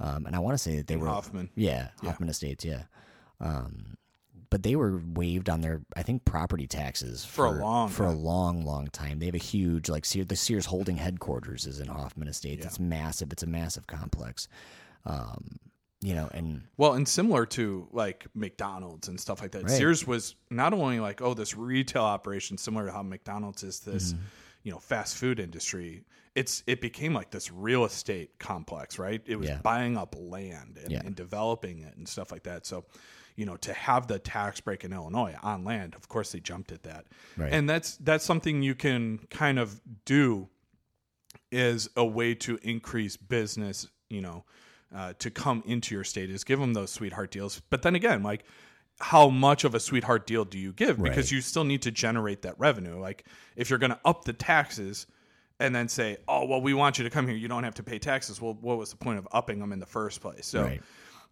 Um, 0.01 0.27
and 0.27 0.35
I 0.35 0.41
want 0.41 0.55
to 0.55 0.59
say 0.59 0.77
that 0.77 0.87
they 0.87 0.97
were 0.97 1.07
Hoffman. 1.07 1.51
Yeah, 1.55 1.89
Hoffman 2.03 2.29
Estates. 2.29 2.65
Yeah. 2.65 2.85
Um, 3.41 3.97
but 4.51 4.63
they 4.63 4.77
were 4.77 5.01
waived 5.13 5.49
on 5.49 5.61
their 5.61 5.83
I 5.97 6.03
think 6.03 6.25
property 6.25 6.67
taxes 6.67 7.25
For 7.25 7.47
a 7.47 7.51
long 7.53 7.89
for 7.89 8.07
a 8.07 8.13
long 8.13 8.65
long 8.65 8.89
time. 8.89 9.19
They 9.19 9.27
have 9.27 9.35
a 9.35 9.39
huge 9.39 9.89
like 9.89 10.05
Sears, 10.05 10.27
the 10.27 10.37
Sears 10.37 10.67
holding 10.67 10.97
headquarters 10.97 11.67
is 11.67 11.81
in 11.81 11.89
Hoffman 11.89 12.29
Estates. 12.29 12.65
It's 12.65 12.79
massive. 12.81 13.33
It's 13.33 13.43
a 13.43 13.47
massive 13.49 13.87
complex. 13.87 14.49
Um, 15.07 15.59
you 16.01 16.15
know, 16.15 16.29
and 16.33 16.63
Well, 16.77 16.93
and 16.95 17.09
similar 17.09 17.47
to 17.47 17.89
like 17.93 18.27
McDonald's 18.35 19.09
and 19.09 19.19
stuff 19.19 19.41
like 19.41 19.53
that. 19.53 19.63
Right. 19.65 19.71
Sears 19.73 20.07
was 20.07 20.35
not 20.51 20.73
only 20.75 21.01
like, 21.01 21.23
oh, 21.23 21.35
this 21.35 21.57
retail 21.57 22.03
operation, 22.03 22.59
similar 22.59 22.87
to 22.87 22.93
how 22.93 23.03
McDonald's 23.03 23.63
is 23.63 23.81
this, 23.81 24.13
Mm-hmm. 24.13 24.23
you 24.65 24.73
know, 24.73 24.79
fast 24.79 25.17
food 25.17 25.41
industry. 25.41 26.05
It's 26.35 26.63
it 26.67 26.81
became 26.81 27.15
like 27.15 27.31
this 27.31 27.51
real 27.53 27.85
estate 27.85 28.39
complex, 28.39 28.99
right? 28.99 29.23
It 29.25 29.37
was 29.37 29.49
Yeah. 29.49 29.61
buying 29.63 29.97
up 29.97 30.15
land 30.19 30.79
and, 30.83 30.91
Yeah. 30.93 31.01
and 31.05 31.15
developing 31.15 31.79
it 31.81 31.97
and 31.97 32.07
stuff 32.09 32.33
like 32.33 32.43
that. 32.43 32.67
So, 32.67 32.85
you 33.37 33.45
know, 33.45 33.57
to 33.59 33.73
have 33.73 34.07
the 34.07 34.19
tax 34.19 34.61
break 34.61 34.85
in 34.85 34.93
Illinois 34.93 35.35
on 35.43 35.65
land, 35.65 35.95
of 35.95 36.09
course 36.09 36.33
they 36.33 36.41
jumped 36.41 36.71
at 36.73 36.85
that. 36.85 37.07
Right. 37.37 37.53
And 37.53 37.69
that's 37.69 37.97
that's 37.97 38.25
something 38.25 38.63
you 38.63 38.75
can 38.75 39.19
kind 39.31 39.59
of 39.59 39.81
do 40.05 40.49
is 41.51 41.89
a 41.97 42.05
way 42.05 42.35
to 42.35 42.59
increase 42.63 43.17
business, 43.17 43.89
you 44.09 44.21
know, 44.21 44.45
uh, 44.95 45.13
to 45.19 45.31
come 45.31 45.63
into 45.67 45.95
your 45.95 46.05
state 46.05 46.31
is 46.31 46.45
give 46.45 46.61
them 46.61 46.75
those 46.75 46.91
sweetheart 46.91 47.31
deals. 47.31 47.61
But 47.71 47.83
then 47.83 47.95
again, 47.95 48.23
like 48.23 48.45
how 49.01 49.29
much 49.29 49.65
of 49.65 49.75
a 49.75 49.81
sweetheart 49.81 50.27
deal 50.27 50.45
do 50.45 50.59
you 50.59 50.73
give? 50.73 51.03
Because 51.03 51.27
Right. 51.27 51.33
you 51.33 51.41
still 51.41 51.65
need 51.65 51.83
to 51.83 51.91
generate 51.91 52.43
that 52.43 52.59
revenue. 52.59 52.99
Like 53.01 53.25
if 53.57 53.71
you're 53.71 53.79
going 53.79 53.91
to 53.91 54.01
up 54.05 54.25
the 54.25 54.33
taxes 54.33 55.07
and 55.61 55.75
then 55.75 55.89
say, 55.89 56.17
oh, 56.29 56.47
well, 56.47 56.61
we 56.61 56.75
want 56.75 56.99
you 56.99 57.05
to 57.05 57.11
come 57.11 57.27
here, 57.27 57.37
you 57.37 57.49
don't 57.49 57.65
have 57.65 57.75
to 57.75 57.83
pay 57.83 57.99
taxes. 57.99 58.41
Well, 58.41 58.57
what 58.61 58.79
was 58.79 58.91
the 58.91 58.97
point 58.97 59.19
of 59.19 59.27
upping 59.33 59.59
them 59.59 59.73
in 59.73 59.81
the 59.81 59.87
first 59.87 60.21
place? 60.21 60.47
So 60.47 60.63
Right. 60.65 60.83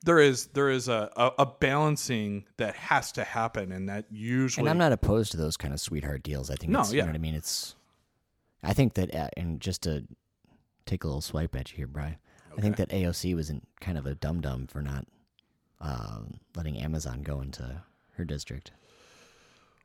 There 0.03 0.19
is 0.19 0.47
there 0.49 0.71
is 0.71 0.89
a, 0.89 1.11
a, 1.17 1.31
a 1.41 1.47
balancing 1.47 2.45
that 2.57 2.75
has 2.75 3.13
to 3.13 3.25
happen, 3.25 3.73
and 3.73 3.89
that 3.89 4.07
usually 4.11 4.63
and 4.63 4.71
I'm 4.71 4.79
not 4.79 4.93
opposed 4.93 5.31
to 5.33 5.37
those 5.37 5.57
kind 5.57 5.73
of 5.73 5.81
sweetheart 5.81 6.23
deals. 6.23 6.51
I 6.51 6.55
think 6.57 6.73
No, 6.73 6.81
it's, 6.81 6.93
you 6.93 6.99
yeah. 6.99 7.05
know 7.05 7.11
what 7.11 7.17
I 7.17 7.21
mean. 7.21 7.35
It's 7.35 7.75
I 8.63 8.73
think 8.73 8.95
that 8.95 9.15
uh, 9.15 9.29
and 9.37 9.61
just 9.61 9.83
to 9.83 10.05
take 10.87 11.05
a 11.05 11.07
little 11.07 11.21
swipe 11.21 11.55
at 11.57 11.71
you 11.71 11.77
here, 11.77 11.87
Brian. 11.87 12.17
I 12.57 12.61
think 12.61 12.77
that 12.77 12.91
AOC 12.91 13.35
was 13.35 13.49
in 13.49 13.63
kind 13.81 13.97
of 13.97 14.05
a 14.05 14.15
dum 14.15 14.43
dum 14.43 14.67
for 14.67 14.83
not 14.83 15.07
uh, 15.81 16.19
letting 16.55 16.79
Amazon 16.79 17.23
go 17.23 17.41
into 17.41 17.83
her 18.17 18.25
district. 18.25 18.73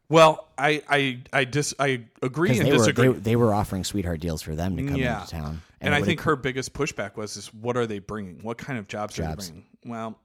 Well, 0.10 0.48
I 0.58 0.82
I 0.90 1.22
I 1.34 1.44
dis 1.44 1.74
I 1.80 2.04
agree 2.22 2.52
and 2.58 2.60
they 2.66 2.72
were 2.72 2.78
disagree. 2.78 3.08
they, 3.10 3.20
they 3.20 3.36
were 3.36 3.54
offering 3.54 3.84
sweetheart 3.84 4.22
deals 4.22 4.42
for 4.42 4.56
them 4.56 4.78
to 4.78 4.84
come 4.86 4.96
Yeah. 4.96 5.22
into 5.22 5.32
town, 5.32 5.62
and 5.82 5.94
it 5.94 5.98
I 5.98 6.02
think 6.02 6.22
her 6.22 6.36
biggest 6.36 6.74
pushback 6.74 7.18
was 7.18 7.36
is 7.36 7.54
what 7.54 7.76
are 7.76 7.86
they 7.86 8.00
bringing? 8.00 8.40
What 8.42 8.58
kind 8.58 8.80
of 8.80 8.88
jobs, 8.88 9.20
are 9.20 9.24
Jobs. 9.24 9.48
they 9.48 9.52
bringing? 9.54 9.70
Well, 9.86 10.18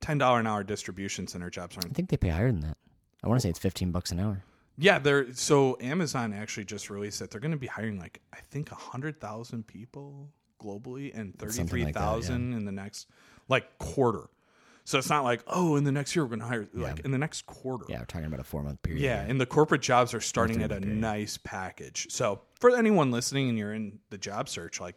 ten 0.00 0.16
dollar 0.18 0.40
an 0.40 0.46
hour 0.46 0.64
distribution 0.64 1.26
center 1.26 1.50
jobs 1.50 1.76
aren't. 1.76 1.90
I 1.90 1.92
think 1.92 2.08
they 2.08 2.16
pay 2.16 2.30
higher 2.30 2.50
than 2.50 2.60
that. 2.60 2.78
I 3.22 3.28
want 3.28 3.38
to 3.38 3.42
say 3.42 3.50
it's 3.50 3.58
fifteen 3.58 3.90
bucks 3.92 4.10
an 4.10 4.20
hour. 4.20 4.42
Yeah, 4.78 4.98
they're 4.98 5.32
so 5.34 5.76
Amazon 5.82 6.32
actually 6.32 6.64
just 6.64 6.88
released 6.88 7.18
that 7.18 7.30
they're 7.30 7.40
going 7.40 7.50
to 7.52 7.56
be 7.58 7.66
hiring 7.66 7.98
like 7.98 8.20
I 8.32 8.38
think 8.50 8.70
hundred 8.70 9.20
thousand 9.20 9.66
people 9.66 10.30
globally 10.58 11.12
and 11.18 11.38
thirty 11.38 11.62
three 11.64 11.82
thousand 11.82 11.84
like 11.84 11.94
thousand 11.94 12.52
in 12.54 12.64
the 12.64 12.72
next 12.72 13.06
like 13.48 13.78
quarter. 13.78 14.28
So 14.86 14.98
it's 14.98 15.10
not 15.10 15.24
like 15.24 15.42
oh, 15.48 15.74
in 15.74 15.82
the 15.82 15.90
next 15.90 16.14
year 16.14 16.24
we're 16.24 16.28
going 16.28 16.40
to 16.40 16.46
hire 16.46 16.68
like 16.72 17.00
in 17.00 17.10
the 17.10 17.18
next 17.18 17.44
quarter. 17.46 17.84
Yeah, 17.88 17.98
we're 17.98 18.04
talking 18.04 18.26
about 18.26 18.38
a 18.38 18.44
four 18.44 18.62
month 18.62 18.80
period. 18.82 19.02
Yeah, 19.02 19.20
and 19.20 19.40
the 19.40 19.44
corporate 19.44 19.82
jobs 19.82 20.14
are 20.14 20.20
starting 20.20 20.62
at 20.62 20.70
a 20.70 20.78
nice 20.78 21.36
package. 21.36 22.06
So 22.08 22.40
for 22.60 22.74
anyone 22.74 23.10
listening 23.10 23.48
and 23.48 23.58
you're 23.58 23.74
in 23.74 23.98
the 24.10 24.18
job 24.18 24.48
search, 24.48 24.80
like 24.80 24.94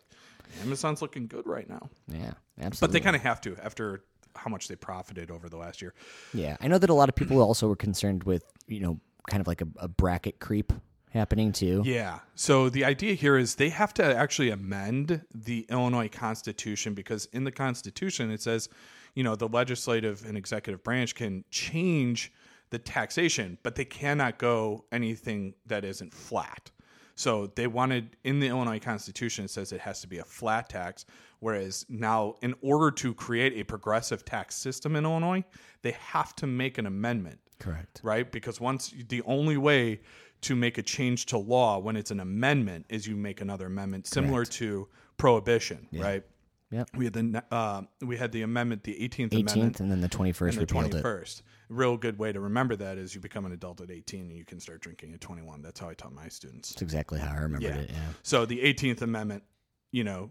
Amazon's 0.62 1.02
looking 1.02 1.26
good 1.26 1.48
right 1.48 1.68
now. 1.68 1.90
yeah, 2.08 2.34
absolutely. 2.62 2.78
But 2.80 2.92
they 2.92 3.00
kind 3.00 3.16
of 3.16 3.24
have 3.24 3.42
to 3.42 3.58
after 3.64 4.04
how 4.36 4.52
much 4.52 4.68
they 4.68 4.76
profited 4.76 5.32
over 5.32 5.50
the 5.50 5.58
last 5.58 5.82
year. 5.82 5.96
Yeah, 6.36 6.56
I 6.62 6.68
know 6.68 6.78
that 6.78 6.92
a 6.92 6.94
lot 6.94 7.10
of 7.10 7.16
people 7.16 7.42
also 7.42 7.68
were 7.68 7.76
concerned 7.76 8.26
with 8.26 8.44
you 8.68 8.82
know 8.82 9.00
kind 9.28 9.42
of 9.42 9.48
like 9.48 9.62
a, 9.62 9.68
a 9.78 9.88
bracket 9.88 10.40
creep 10.40 10.72
happening 11.10 11.52
too. 11.52 11.82
Yeah. 11.84 12.20
So 12.36 12.70
the 12.70 12.86
idea 12.86 13.16
here 13.16 13.38
is 13.38 13.56
they 13.56 13.70
have 13.70 13.94
to 13.96 14.04
actually 14.16 14.52
amend 14.52 15.26
the 15.34 15.66
Illinois 15.70 16.10
Constitution 16.10 16.94
because 16.94 17.26
in 17.34 17.44
the 17.44 17.52
Constitution 17.52 18.30
it 18.30 18.42
says, 18.42 18.70
you 19.16 19.24
know, 19.24 19.36
the 19.36 19.48
legislative 19.48 20.26
and 20.26 20.38
executive 20.38 20.84
branch 20.84 21.16
can 21.16 21.44
change 21.52 22.32
the 22.70 22.80
taxation, 22.80 23.58
but 23.64 23.76
they 23.76 23.86
cannot 23.86 24.38
go 24.38 24.86
anything 24.92 25.54
that 25.66 25.84
isn't 25.84 26.14
flat. 26.14 26.72
So 27.16 27.48
they 27.56 27.68
wanted 27.68 28.16
in 28.24 28.40
the 28.40 28.48
Illinois 28.48 28.80
Constitution 28.80 29.44
it 29.46 29.52
says 29.52 29.74
it 29.74 29.82
has 29.82 30.00
to 30.02 30.08
be 30.08 30.20
a 30.20 30.24
flat 30.24 30.70
tax, 30.70 31.06
whereas 31.40 31.86
now 31.90 32.36
in 32.42 32.56
order 32.62 32.92
to 32.92 33.14
create 33.14 33.58
a 33.58 33.64
progressive 33.64 34.24
tax 34.24 34.56
system 34.56 34.96
in 34.96 35.04
Illinois, 35.04 35.44
they 35.82 35.92
have 35.92 36.34
to 36.38 36.48
make 36.48 36.78
an 36.78 36.86
amendment 36.86 37.40
Correct. 37.60 38.00
right? 38.04 38.32
Because 38.32 38.62
once 38.62 38.94
the 39.10 39.22
only 39.24 39.58
way 39.58 40.00
to 40.42 40.56
make 40.56 40.78
a 40.78 40.82
change 40.82 41.26
to 41.26 41.38
law 41.38 41.78
when 41.78 41.98
it's 41.98 42.12
an 42.12 42.22
amendment 42.22 42.86
is 42.88 43.06
you 43.06 43.18
make 43.18 43.42
another 43.42 43.66
amendment, 43.66 44.08
similar 44.08 44.46
to 44.46 44.88
prohibition, 45.18 45.88
right? 45.92 46.24
Yep. 46.72 46.90
We 46.96 47.06
had 47.06 47.14
the 47.14 47.44
uh, 47.52 47.82
we 48.02 48.18
had 48.18 48.32
the 48.32 48.44
amendment, 48.44 48.84
the 48.84 48.94
18th, 48.94 49.32
Amendment, 49.34 49.76
18th 49.76 49.80
and 49.80 49.92
then 49.92 50.02
the 50.02 50.10
21st 50.10 50.42
and 50.50 50.54
the 50.54 50.60
repealed 50.62 50.96
it. 50.96 51.04
21st. 51.04 51.42
Real 51.70 51.98
good 51.98 52.20
way 52.20 52.32
to 52.32 52.40
remember 52.40 52.76
that 52.76 52.98
is 53.00 53.16
you 53.16 53.22
become 53.22 53.46
an 53.46 53.52
adult 53.52 53.82
at 53.82 53.90
18 53.90 54.22
and 54.28 54.38
you 54.38 54.46
can 54.46 54.60
start 54.60 54.82
drinking 54.82 55.14
at 55.14 55.22
21. 55.22 55.62
That's 55.64 55.80
how 55.80 55.90
I 55.90 55.96
taught 55.96 56.14
my 56.14 56.28
students. 56.28 56.70
That's 56.70 56.82
exactly 56.84 57.20
how 57.20 57.32
I 57.32 57.38
remembered 57.38 57.64
Yeah. 57.76 57.82
it. 57.82 57.90
Yeah. 57.92 58.00
So 58.22 58.46
the 58.46 58.60
18th 58.62 59.02
Amendment, 59.02 59.44
you 59.92 60.04
know, 60.04 60.30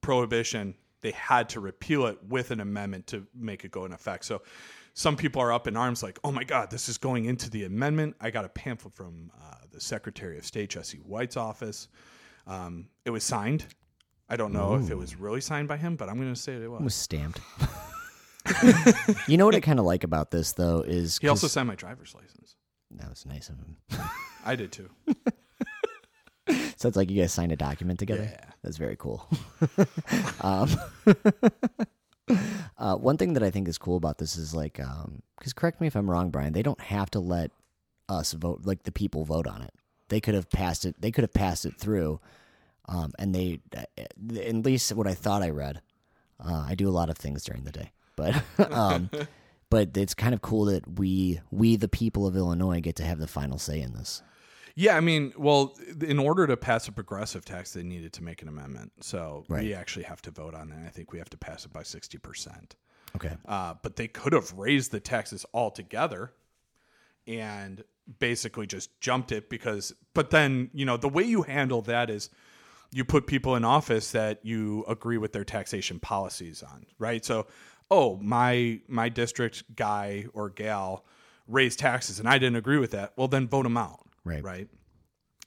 prohibition, 0.00 0.74
they 1.00 1.10
had 1.12 1.48
to 1.50 1.60
repeal 1.60 2.06
it 2.06 2.18
with 2.28 2.50
an 2.50 2.60
amendment 2.60 3.06
to 3.08 3.26
make 3.34 3.64
it 3.64 3.70
go 3.70 3.84
in 3.84 3.92
effect. 3.92 4.24
So 4.24 4.42
some 4.94 5.16
people 5.16 5.42
are 5.42 5.52
up 5.52 5.66
in 5.66 5.76
arms 5.76 6.02
like, 6.02 6.18
oh 6.24 6.30
my 6.30 6.44
God, 6.44 6.70
this 6.70 6.88
is 6.88 6.98
going 6.98 7.24
into 7.24 7.50
the 7.50 7.64
amendment. 7.64 8.14
I 8.20 8.30
got 8.30 8.44
a 8.44 8.48
pamphlet 8.48 8.94
from 8.94 9.32
uh, 9.42 9.56
the 9.72 9.80
Secretary 9.80 10.38
of 10.38 10.44
State, 10.46 10.70
Jesse 10.70 10.98
White's 10.98 11.36
office. 11.36 11.88
Um, 12.46 12.88
it 13.04 13.10
was 13.10 13.24
signed. 13.24 13.66
I 14.28 14.36
don't 14.36 14.52
know 14.52 14.74
if 14.76 14.90
it 14.90 14.96
was 14.96 15.16
really 15.16 15.40
signed 15.40 15.68
by 15.68 15.76
him, 15.76 15.96
but 15.96 16.08
I'm 16.08 16.16
going 16.16 16.32
to 16.32 16.40
say 16.40 16.54
it 16.54 16.70
was. 16.70 16.80
It 16.80 16.84
was 16.84 16.94
stamped. 16.94 17.40
you 19.28 19.36
know 19.36 19.46
what 19.46 19.54
I 19.54 19.60
kind 19.60 19.78
of 19.78 19.84
like 19.84 20.04
about 20.04 20.30
this 20.30 20.52
though 20.52 20.80
is 20.80 21.18
He 21.18 21.28
also 21.28 21.46
signed 21.46 21.68
my 21.68 21.74
driver's 21.74 22.14
license. 22.14 22.56
that 22.92 23.08
was 23.08 23.24
nice 23.26 23.48
of 23.48 23.56
him. 23.56 23.76
I 24.44 24.56
did 24.56 24.72
too. 24.72 24.90
so 26.76 26.88
it's 26.88 26.96
like 26.96 27.10
you 27.10 27.20
guys 27.20 27.32
signed 27.32 27.52
a 27.52 27.56
document 27.56 27.98
together. 27.98 28.28
Yeah. 28.30 28.50
That's 28.62 28.76
very 28.76 28.96
cool. 28.96 29.28
um, 30.40 30.70
uh, 32.78 32.96
one 32.96 33.16
thing 33.16 33.34
that 33.34 33.42
I 33.42 33.50
think 33.50 33.68
is 33.68 33.78
cool 33.78 33.96
about 33.96 34.18
this 34.18 34.36
is 34.36 34.54
like, 34.54 34.80
because 35.38 35.52
correct 35.52 35.80
me 35.80 35.86
if 35.86 35.96
I'm 35.96 36.10
wrong, 36.10 36.30
Brian. 36.30 36.52
They 36.52 36.62
don't 36.62 36.80
have 36.80 37.10
to 37.10 37.20
let 37.20 37.50
us 38.08 38.32
vote, 38.32 38.62
like 38.64 38.82
the 38.84 38.92
people 38.92 39.24
vote 39.24 39.46
on 39.46 39.62
it. 39.62 39.72
They 40.08 40.20
could 40.20 40.34
have 40.34 40.50
passed 40.50 40.84
it. 40.84 41.00
They 41.00 41.10
could 41.10 41.24
have 41.24 41.32
passed 41.32 41.64
it 41.64 41.76
through, 41.78 42.20
um, 42.88 43.12
and 43.18 43.34
they, 43.34 43.60
at 43.96 44.54
least 44.64 44.92
what 44.92 45.06
I 45.06 45.14
thought 45.14 45.42
I 45.42 45.50
read. 45.50 45.80
Uh, 46.44 46.64
I 46.68 46.74
do 46.74 46.88
a 46.88 46.90
lot 46.90 47.10
of 47.10 47.16
things 47.16 47.44
during 47.44 47.64
the 47.64 47.72
day, 47.72 47.92
but 48.16 48.42
um, 48.72 49.08
but 49.70 49.96
it's 49.96 50.14
kind 50.14 50.34
of 50.34 50.42
cool 50.42 50.64
that 50.66 50.98
we 50.98 51.40
we 51.50 51.76
the 51.76 51.88
people 51.88 52.26
of 52.26 52.36
Illinois 52.36 52.80
get 52.80 52.96
to 52.96 53.04
have 53.04 53.18
the 53.18 53.26
final 53.28 53.58
say 53.58 53.80
in 53.80 53.92
this. 53.94 54.22
Yeah, 54.76 54.96
I 54.96 55.00
mean, 55.00 55.32
well, 55.38 55.76
in 56.00 56.18
order 56.18 56.48
to 56.48 56.56
pass 56.56 56.88
a 56.88 56.92
progressive 56.92 57.44
tax, 57.44 57.72
they 57.74 57.84
needed 57.84 58.12
to 58.14 58.24
make 58.24 58.42
an 58.42 58.48
amendment. 58.48 58.90
So 59.00 59.44
Right. 59.48 59.62
we 59.62 59.72
actually 59.72 60.02
have 60.06 60.20
to 60.22 60.32
vote 60.32 60.52
on 60.52 60.70
that. 60.70 60.84
I 60.84 60.88
think 60.88 61.12
we 61.12 61.18
have 61.18 61.30
to 61.30 61.36
pass 61.38 61.64
it 61.64 61.72
by 61.72 61.82
60%. 61.82 62.72
Okay. 63.14 63.36
Uh, 63.46 63.74
but 63.82 63.94
they 63.94 64.08
could 64.08 64.32
have 64.32 64.52
raised 64.54 64.90
the 64.90 64.98
taxes 64.98 65.46
altogether 65.54 66.32
and 67.28 67.84
basically 68.18 68.66
just 68.66 69.00
jumped 69.00 69.30
it 69.30 69.48
because, 69.48 69.92
but 70.12 70.30
then, 70.30 70.70
you 70.74 70.84
know, 70.84 70.96
the 70.96 71.08
way 71.08 71.22
you 71.22 71.42
handle 71.42 71.80
that 71.82 72.10
is 72.10 72.28
you 72.94 73.04
put 73.04 73.26
people 73.26 73.56
in 73.56 73.64
office 73.64 74.12
that 74.12 74.38
you 74.44 74.84
agree 74.86 75.18
with 75.18 75.32
their 75.32 75.44
taxation 75.44 75.98
policies 75.98 76.62
on, 76.62 76.86
right? 76.98 77.24
So, 77.24 77.48
oh, 77.90 78.16
my 78.18 78.80
my 78.86 79.08
district 79.08 79.74
guy 79.74 80.26
or 80.32 80.48
gal 80.48 81.04
raised 81.48 81.80
taxes 81.80 82.20
and 82.20 82.28
I 82.28 82.38
didn't 82.38 82.56
agree 82.56 82.78
with 82.78 82.92
that. 82.92 83.12
Well, 83.16 83.28
then 83.28 83.48
vote 83.48 83.64
them 83.64 83.76
out, 83.76 84.06
Right. 84.24 84.42
Right. 84.42 84.68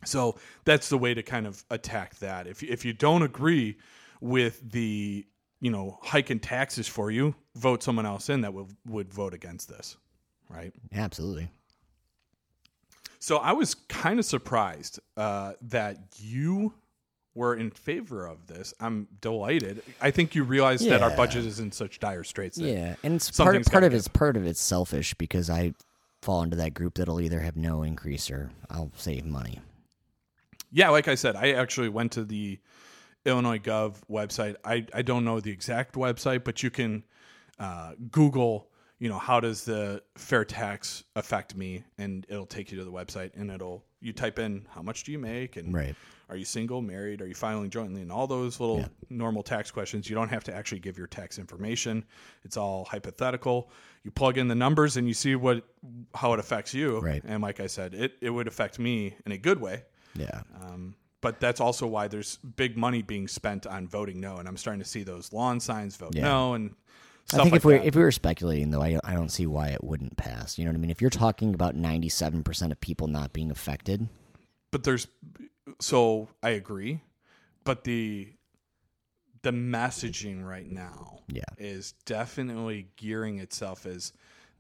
So 0.06 0.38
that's 0.66 0.90
the 0.90 0.98
way 0.98 1.14
to 1.14 1.24
kind 1.24 1.48
of 1.48 1.64
attack 1.72 2.20
that. 2.20 2.48
If 2.48 2.62
if 2.62 2.86
you 2.86 2.94
don't 2.94 3.24
agree 3.24 3.78
with 4.22 4.72
the 4.72 5.26
you 5.60 5.72
know 5.72 5.98
hike 6.04 6.30
in 6.30 6.40
taxes 6.40 6.88
for 6.88 7.10
you, 7.10 7.34
vote 7.56 7.82
someone 7.82 8.06
else 8.06 8.30
in 8.30 8.42
that 8.42 8.54
would 8.54 8.68
would 8.86 9.12
vote 9.12 9.34
against 9.34 9.70
this, 9.70 9.98
right? 10.50 10.74
Absolutely. 10.94 11.50
So 13.20 13.38
I 13.38 13.54
was 13.54 13.74
kind 13.74 14.20
of 14.20 14.26
surprised 14.26 15.00
uh, 15.16 15.54
that 15.64 15.98
you 16.18 16.74
were 17.38 17.56
in 17.56 17.70
favor 17.70 18.26
of 18.26 18.48
this, 18.48 18.74
I'm 18.80 19.08
delighted. 19.22 19.84
I 20.02 20.10
think 20.10 20.34
you 20.34 20.44
realize 20.44 20.82
that 20.88 21.04
our 21.04 21.12
Yeah. 21.12 21.16
budget 21.16 21.46
is 21.46 21.60
in 21.60 21.72
such 21.72 22.00
dire 22.00 22.24
straits. 22.24 22.58
That 22.58 22.68
Yeah, 22.68 22.96
and 23.04 23.14
it's 23.14 23.30
part 23.30 23.36
something's 23.36 23.68
part 23.70 23.84
gotta 23.84 23.88
of 23.88 23.94
it's 23.94 24.08
part 24.08 24.36
of 24.36 24.46
it's 24.48 24.60
selfish 24.60 25.14
because 25.14 25.48
I 25.50 25.74
fall 26.24 26.42
into 26.42 26.56
that 26.58 26.74
group 26.74 26.96
that'll 26.96 27.22
either 27.22 27.40
have 27.42 27.56
no 27.56 27.84
increase 27.84 28.32
or 28.32 28.50
I'll 28.72 28.92
save 28.98 29.24
money. 29.24 29.62
Yeah, 30.72 30.90
like 30.90 31.08
I 31.08 31.14
said, 31.16 31.36
I 31.36 31.52
actually 31.52 31.90
went 31.90 32.12
to 32.14 32.24
the 32.26 32.60
Illinois 33.24 33.60
Gov 33.60 33.98
website. 34.10 34.56
I, 34.66 34.86
I 34.94 35.04
don't 35.04 35.24
know 35.24 35.40
the 35.40 35.52
exact 35.52 35.94
website, 35.96 36.44
but 36.44 36.64
you 36.64 36.72
can 36.72 37.04
uh, 37.60 37.94
Google, 38.12 38.68
you 39.00 39.10
know, 39.10 39.20
how 39.20 39.40
does 39.40 39.64
the 39.64 40.02
fair 40.16 40.44
tax 40.44 41.04
affect 41.16 41.56
me, 41.56 41.84
and 42.00 42.26
it'll 42.30 42.46
take 42.48 42.72
you 42.72 42.78
to 42.80 42.84
the 42.84 42.92
website, 42.92 43.32
and 43.36 43.52
it'll 43.52 43.84
you 44.00 44.12
type 44.14 44.40
in 44.40 44.66
how 44.70 44.82
much 44.82 45.04
do 45.04 45.12
you 45.12 45.20
make, 45.20 45.56
and 45.56 45.74
Right. 45.74 45.96
Are 46.30 46.36
you 46.36 46.46
single, 46.46 46.82
married, 46.82 47.22
are 47.22 47.28
you 47.28 47.34
filing 47.36 47.70
jointly, 47.70 48.02
and 48.02 48.12
all 48.12 48.28
those 48.28 48.60
little 48.60 48.86
normal 49.10 49.44
tax 49.44 49.72
questions. 49.72 50.10
You 50.10 50.16
don't 50.16 50.30
have 50.30 50.44
to 50.46 50.54
actually 50.54 50.80
give 50.80 50.98
your 50.98 51.08
tax 51.08 51.40
information. 51.40 52.04
It's 52.44 52.58
all 52.58 52.86
hypothetical. 52.86 53.70
You 54.04 54.12
plug 54.12 54.38
in 54.38 54.48
the 54.48 54.56
numbers, 54.56 54.98
and 54.98 55.08
you 55.08 55.14
see 55.14 55.36
what 55.36 55.64
how 56.14 56.34
it 56.34 56.40
affects 56.40 56.74
you. 56.74 57.00
Right. 57.00 57.24
And 57.26 57.42
like 57.42 57.60
I 57.60 57.68
said, 57.68 57.94
it 57.94 58.14
it 58.22 58.30
would 58.30 58.48
affect 58.48 58.80
me 58.80 59.16
in 59.26 59.32
a 59.32 59.38
good 59.38 59.62
way. 59.62 59.84
Yeah. 60.16 60.42
Um, 60.62 60.96
but 61.22 61.40
that's 61.40 61.60
also 61.60 61.88
why 61.88 62.08
there's 62.08 62.38
big 62.38 62.78
money 62.78 63.02
being 63.02 63.28
spent 63.28 63.66
on 63.66 63.88
voting 63.88 64.20
no, 64.20 64.38
and 64.38 64.48
I'm 64.48 64.58
starting 64.58 64.82
to 64.82 64.88
see 64.88 65.04
those 65.04 65.34
lawn 65.34 65.60
signs 65.60 65.96
vote 65.96 66.16
Yeah. 66.16 66.24
no 66.24 66.54
and 66.54 66.76
stuff 67.26 67.42
I 67.42 67.44
think 67.44 67.52
like 67.54 67.60
if 67.60 67.66
we 67.66 67.76
if 67.76 67.96
we 67.96 68.02
were 68.02 68.12
speculating 68.12 68.70
though, 68.72 68.82
I 68.82 69.00
I 69.04 69.14
don't 69.14 69.30
see 69.30 69.48
why 69.48 69.70
it 69.70 69.84
wouldn't 69.84 70.18
pass. 70.18 70.58
You 70.58 70.66
know 70.66 70.72
what 70.72 70.78
I 70.78 70.80
mean? 70.82 70.92
If 70.92 71.02
you're 71.02 71.10
talking 71.10 71.54
about 71.54 71.76
97% 71.76 72.72
of 72.72 72.80
people 72.80 73.08
not 73.08 73.34
being 73.34 73.52
affected, 73.52 74.08
but 74.72 74.84
there's 74.84 75.08
so 75.80 76.30
I 76.44 76.50
agree, 76.52 77.02
but 77.64 77.84
the 77.84 78.34
the 79.44 79.52
messaging 79.52 80.44
right 80.44 80.70
now 80.70 81.20
Yeah. 81.28 81.44
is 81.58 81.94
definitely 82.06 82.88
gearing 82.98 83.40
itself 83.40 83.86
as 83.86 84.12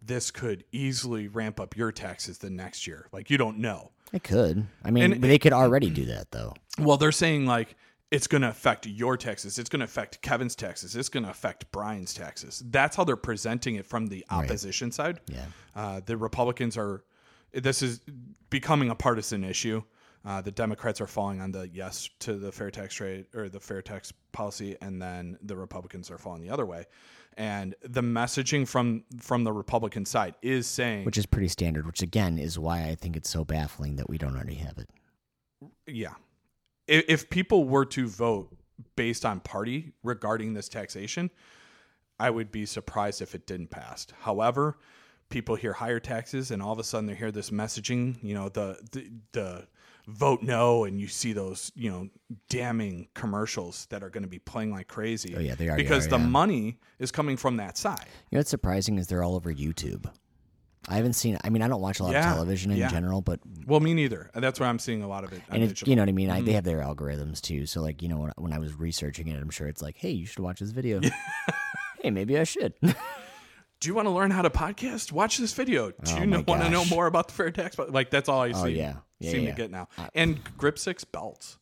this 0.01 0.29
could 0.31 0.63
easily 0.71 1.27
ramp 1.27 1.59
up 1.59 1.75
your 1.75 1.91
taxes 1.91 2.37
the 2.37 2.49
next 2.51 2.85
year. 2.87 3.07
Like 3.11 3.29
you 3.29 3.37
don't 3.37 3.57
know. 3.57 3.91
it 4.13 4.23
could. 4.23 4.65
I 4.85 4.91
mean, 4.91 5.11
And- 5.13 5.21
they 5.23 5.37
could 5.39 5.51
already 5.51 5.89
do 5.89 6.05
that 6.05 6.31
though. 6.31 6.53
Well, 6.79 6.95
they're 6.97 7.11
saying 7.11 7.45
like 7.47 7.75
it's 8.11 8.27
going 8.27 8.43
to 8.43 8.47
affect 8.49 8.85
your 8.85 9.17
taxes. 9.17 9.59
It's 9.59 9.67
going 9.69 9.81
to 9.81 9.83
affect 9.85 10.21
Kevin's 10.21 10.55
taxes. 10.55 10.95
It's 10.95 11.09
going 11.09 11.23
to 11.25 11.29
affect 11.29 11.69
Brian's 11.73 12.13
taxes. 12.13 12.63
That's 12.65 12.95
how 12.95 13.03
they're 13.03 13.17
presenting 13.17 13.75
it 13.75 13.85
from 13.85 14.07
the 14.07 14.23
opposition 14.29 14.93
side. 14.93 15.19
Yeah. 15.27 15.45
Uh, 15.75 15.99
the 16.05 16.15
Republicans 16.15 16.77
are. 16.77 17.03
This 17.51 17.81
is 17.81 17.99
becoming 18.49 18.89
a 18.89 18.95
partisan 18.95 19.43
issue. 19.43 19.83
Uh, 20.27 20.41
the 20.41 20.51
Democrats 20.51 20.99
are 20.99 21.07
falling 21.07 21.39
on 21.39 21.51
the 21.53 21.69
yes 21.69 22.09
to 22.19 22.33
the 22.33 22.51
fair 22.51 22.69
tax 22.69 22.93
trade 22.93 23.27
or 23.33 23.47
the 23.47 23.61
fair 23.61 23.81
tax 23.81 24.11
policy, 24.33 24.75
and 24.81 25.01
then 25.01 25.37
the 25.41 25.55
Republicans 25.55 26.11
are 26.11 26.17
falling 26.17 26.41
the 26.41 26.49
other 26.49 26.65
way. 26.65 26.83
And 27.37 27.75
the 27.81 28.01
messaging 28.01 28.67
from 28.67 29.05
from 29.21 29.45
the 29.45 29.53
Republican 29.53 30.05
side 30.05 30.35
is 30.41 30.67
saying, 30.67 31.05
Which 31.05 31.17
is 31.17 31.25
pretty 31.25 31.47
standard, 31.47 31.85
which 31.85 32.01
again 32.01 32.37
is 32.39 32.59
why 32.59 32.89
I 32.89 32.95
think 32.95 33.15
it's 33.15 33.29
so 33.29 33.45
baffling 33.45 33.95
that 33.95 34.09
we 34.09 34.17
don't 34.17 34.35
already 34.35 34.55
have 34.55 34.77
it. 34.77 34.89
yeah, 35.85 36.15
if, 36.87 37.05
if 37.07 37.29
people 37.29 37.63
were 37.63 37.85
to 37.85 38.05
vote 38.05 38.53
based 38.97 39.25
on 39.25 39.39
party 39.39 39.93
regarding 40.03 40.53
this 40.53 40.67
taxation, 40.67 41.29
I 42.19 42.31
would 42.31 42.51
be 42.51 42.65
surprised 42.65 43.21
if 43.21 43.33
it 43.33 43.47
didn't 43.47 43.69
pass. 43.69 44.07
However, 44.19 44.77
people 45.29 45.55
hear 45.55 45.71
higher 45.71 46.01
taxes, 46.01 46.51
and 46.51 46.61
all 46.61 46.73
of 46.73 46.79
a 46.79 46.83
sudden 46.83 47.05
they 47.05 47.15
hear 47.15 47.31
this 47.31 47.49
messaging. 47.49 48.21
You 48.21 48.33
know, 48.33 48.49
the 48.49 48.77
the, 48.91 49.11
the 49.31 49.67
vote 50.07 50.41
no, 50.41 50.85
and 50.85 50.99
you 50.99 51.07
see 51.07 51.33
those 51.33 51.71
you 51.75 51.89
know 51.91 52.09
damning 52.49 53.07
commercials 53.13 53.85
that 53.89 54.03
are 54.03 54.09
going 54.09 54.23
to 54.23 54.29
be 54.29 54.39
playing 54.39 54.71
like 54.71 54.87
crazy. 54.87 55.35
Oh, 55.35 55.39
yeah, 55.39 55.55
they 55.55 55.67
already 55.67 55.83
because 55.83 56.07
are, 56.07 56.11
the 56.11 56.17
yeah. 56.19 56.25
money 56.25 56.79
is 56.99 57.11
coming 57.11 57.37
from 57.37 57.57
that 57.57 57.77
side. 57.77 58.05
You 58.31 58.35
know 58.37 58.39
what's 58.39 58.49
surprising 58.49 58.97
is 58.97 59.07
they're 59.07 59.23
all 59.23 59.35
over 59.35 59.53
YouTube. 59.53 60.09
I 60.89 60.95
haven't 60.95 61.13
seen. 61.13 61.37
I 61.43 61.49
mean, 61.49 61.61
I 61.61 61.67
don't 61.67 61.81
watch 61.81 61.99
a 61.99 62.03
lot 62.03 62.13
Yeah, 62.13 62.29
of 62.29 62.35
television 62.35 62.71
in 62.71 62.77
yeah. 62.77 62.87
general, 62.89 63.19
but 63.21 63.41
Well, 63.65 63.81
me 63.81 63.93
neither. 63.93 64.31
That's 64.33 64.57
where 64.57 64.69
I'm 64.69 64.79
seeing 64.79 65.03
a 65.03 65.07
lot 65.09 65.25
of 65.25 65.33
it. 65.33 65.41
and 65.49 65.61
it's 65.61 65.71
digital. 65.73 65.89
you 65.89 65.95
know 65.97 66.03
what 66.03 66.09
I 66.09 66.13
mean. 66.13 66.29
I, 66.29 66.37
Mm-hmm. 66.37 66.45
they 66.45 66.53
have 66.53 66.63
their 66.63 66.79
algorithms 66.79 67.41
too. 67.41 67.65
So 67.65 67.81
like 67.81 68.01
you 68.01 68.07
know 68.07 68.17
when, 68.19 68.31
when 68.37 68.53
I 68.53 68.59
was 68.59 68.73
researching 68.73 69.27
it, 69.27 69.35
I'm 69.41 69.49
sure 69.49 69.67
it's 69.67 69.81
like, 69.81 69.97
hey, 69.97 70.11
you 70.11 70.25
should 70.25 70.39
watch 70.39 70.61
this 70.61 70.71
video. 70.71 71.01
hey, 72.01 72.09
maybe 72.11 72.39
I 72.39 72.45
should. 72.45 72.73
do 73.79 73.87
you 73.89 73.93
want 73.95 74.07
to 74.07 74.11
learn 74.11 74.31
how 74.31 74.41
to 74.41 74.49
podcast? 74.49 75.11
Watch 75.11 75.37
this 75.37 75.53
video. 75.53 75.87
Oh 75.87 75.91
do 76.03 76.11
Oh 76.15 76.19
you 76.19 76.25
know, 76.25 76.43
want 76.47 76.63
to 76.63 76.69
know 76.69 76.85
more 76.85 77.07
about 77.07 77.27
the 77.27 77.33
fair 77.33 77.51
tax? 77.51 77.75
But 77.75 77.91
like 77.91 78.09
that's 78.09 78.27
all 78.29 78.41
I 78.41 78.51
see. 78.51 78.57
Oh, 78.59 78.65
yeah. 78.65 78.95
Yeah, 79.19 79.31
seem 79.31 79.43
yeah. 79.43 79.51
to 79.51 79.55
get 79.57 79.71
now. 79.71 79.87
and 80.13 80.39
Grip 80.57 80.77
Six 80.77 81.03
belts. 81.03 81.57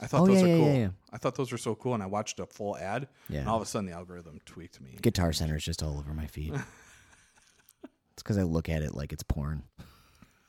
I 0.00 0.06
thought 0.06 0.22
Oh, 0.22 0.26
those 0.26 0.42
yeah, 0.42 0.54
are 0.54 0.56
cool. 0.56 0.94
I 1.12 1.18
thought 1.18 1.34
those 1.34 1.52
were 1.52 1.58
so 1.58 1.74
cool, 1.74 1.92
and 1.94 2.02
I 2.02 2.06
watched 2.06 2.40
a 2.40 2.46
full 2.46 2.76
ad, 2.76 3.08
Yeah. 3.28 3.40
and 3.40 3.48
all 3.48 3.56
of 3.56 3.62
a 3.62 3.66
sudden 3.66 3.86
the 3.86 3.92
algorithm 3.92 4.38
tweaked 4.46 4.80
me. 4.80 4.96
Guitar 5.02 5.32
Center 5.32 5.56
is 5.56 5.64
just 5.64 5.82
all 5.82 5.98
over 5.98 6.14
my 6.14 6.26
feed. 6.26 6.54
it's 8.14 8.22
because 8.22 8.38
I 8.38 8.42
look 8.42 8.68
at 8.70 8.80
it 8.82 8.94
like 8.94 9.12
it's 9.12 9.22
porn. 9.22 9.62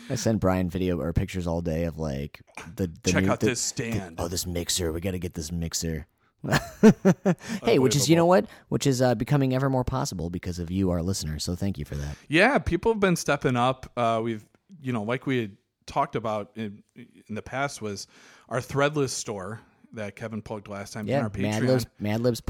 I 0.09 0.15
send 0.15 0.39
Brian 0.39 0.69
video 0.69 0.99
or 0.99 1.13
pictures 1.13 1.47
all 1.47 1.61
day 1.61 1.85
of 1.85 1.97
like 1.97 2.41
the, 2.75 2.91
the 3.03 3.11
Check 3.11 3.23
new, 3.23 3.31
out 3.31 3.39
the- 3.39 3.47
this 3.47 3.61
stand. 3.61 4.15
Oh, 4.19 4.27
this 4.27 4.45
mixer. 4.45 4.91
We 4.91 4.99
got 5.01 5.11
to 5.11 5.19
get 5.19 5.33
this 5.33 5.51
mixer. 5.51 6.07
hey, 7.63 7.79
which 7.79 7.95
is 7.95 8.09
you 8.09 8.15
know 8.15 8.25
what? 8.25 8.45
Which 8.69 8.87
is 8.87 9.01
uh, 9.01 9.15
becoming 9.15 9.53
ever 9.53 9.69
more 9.69 9.83
possible 9.83 10.29
because 10.29 10.59
of 10.59 10.71
you, 10.71 10.89
our 10.89 11.01
listeners. 11.01 11.43
So 11.43 11.55
thank 11.55 11.77
you 11.77 11.85
for 11.85 11.95
that. 11.95 12.15
Yeah, 12.27 12.57
people 12.57 12.91
have 12.93 12.99
been 12.99 13.15
stepping 13.15 13.55
up. 13.55 13.91
Uh, 13.95 14.21
we've, 14.23 14.43
you 14.81 14.91
know, 14.93 15.03
like 15.03 15.25
we 15.27 15.41
had 15.41 15.57
talked 15.85 16.15
about 16.15 16.51
in, 16.55 16.81
in 16.95 17.35
the 17.35 17.41
past, 17.41 17.81
was 17.81 18.07
our 18.49 18.59
threadless 18.59 19.09
store 19.09 19.59
that 19.93 20.15
Kevin 20.15 20.41
plugged 20.41 20.67
last 20.67 20.93
time. 20.93 21.01
in 21.01 21.09
Yeah, 21.09 21.21
our 21.23 21.29
Patreon. 21.29 21.85
Madlibs, 22.01 22.41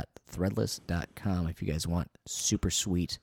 madlibspodcast.threadless.com 0.00 1.48
if 1.48 1.62
you 1.62 1.68
guys 1.72 1.86
want 1.86 2.10
super 2.26 2.70
sweet 2.70 3.18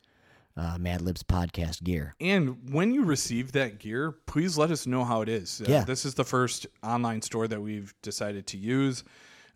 uh, 0.55 0.77
Madlibs 0.77 1.23
podcast 1.23 1.83
gear. 1.83 2.15
And 2.19 2.71
when 2.71 2.91
you 2.93 3.03
receive 3.03 3.51
that 3.51 3.79
gear, 3.79 4.11
please 4.25 4.57
let 4.57 4.71
us 4.71 4.87
know 4.87 5.03
how 5.05 5.21
it 5.21 5.29
is. 5.29 5.61
Uh, 5.61 5.65
Yeah. 5.69 5.83
This 5.83 6.03
is 6.05 6.15
the 6.15 6.23
first 6.23 6.65
online 6.83 7.21
store 7.21 7.47
that 7.47 7.61
we've 7.61 7.93
decided 8.01 8.47
to 8.47 8.57
use. 8.57 9.03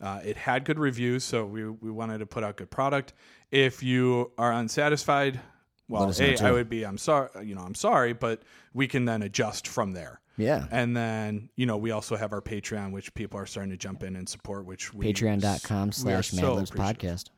Uh, 0.02 0.20
it 0.24 0.36
had 0.36 0.66
good 0.66 0.80
reviews, 0.80 1.24
so 1.24 1.46
we, 1.46 1.70
we 1.70 1.92
wanted 1.92 2.18
to 2.20 2.26
put 2.26 2.44
out 2.44 2.58
good 2.58 2.72
product. 2.72 3.14
If 3.52 3.84
you 3.84 4.32
are 4.38 4.52
unsatisfied, 4.52 5.40
well, 5.88 6.12
hey. 6.12 6.38
I 6.38 6.52
would 6.52 6.70
be 6.70 6.86
I'm 6.86 6.98
sorry, 6.98 7.30
you 7.44 7.54
know, 7.54 7.62
I'm 7.62 7.76
sorry, 7.76 8.14
but 8.14 8.42
we 8.74 8.88
can 8.88 9.06
then 9.06 9.22
adjust 9.22 9.68
from 9.68 9.92
there. 9.92 10.22
Yeah. 10.38 10.66
And 10.72 10.96
then, 10.96 11.50
you 11.56 11.66
know, 11.66 11.78
we 11.78 11.92
also 11.92 12.16
have 12.16 12.34
our 12.34 12.42
Patreon, 12.42 12.92
which 12.92 13.14
people 13.14 13.40
are 13.40 13.46
starting 13.46 13.72
to 13.72 13.78
jump 13.78 14.02
in 14.02 14.16
and 14.16 14.28
support, 14.28 14.66
which 14.66 14.94
we 14.94 15.14
Patreon.com 15.14 15.92
slash 15.92 16.32
Madlibs 16.32 16.72
podcast. 16.72 17.30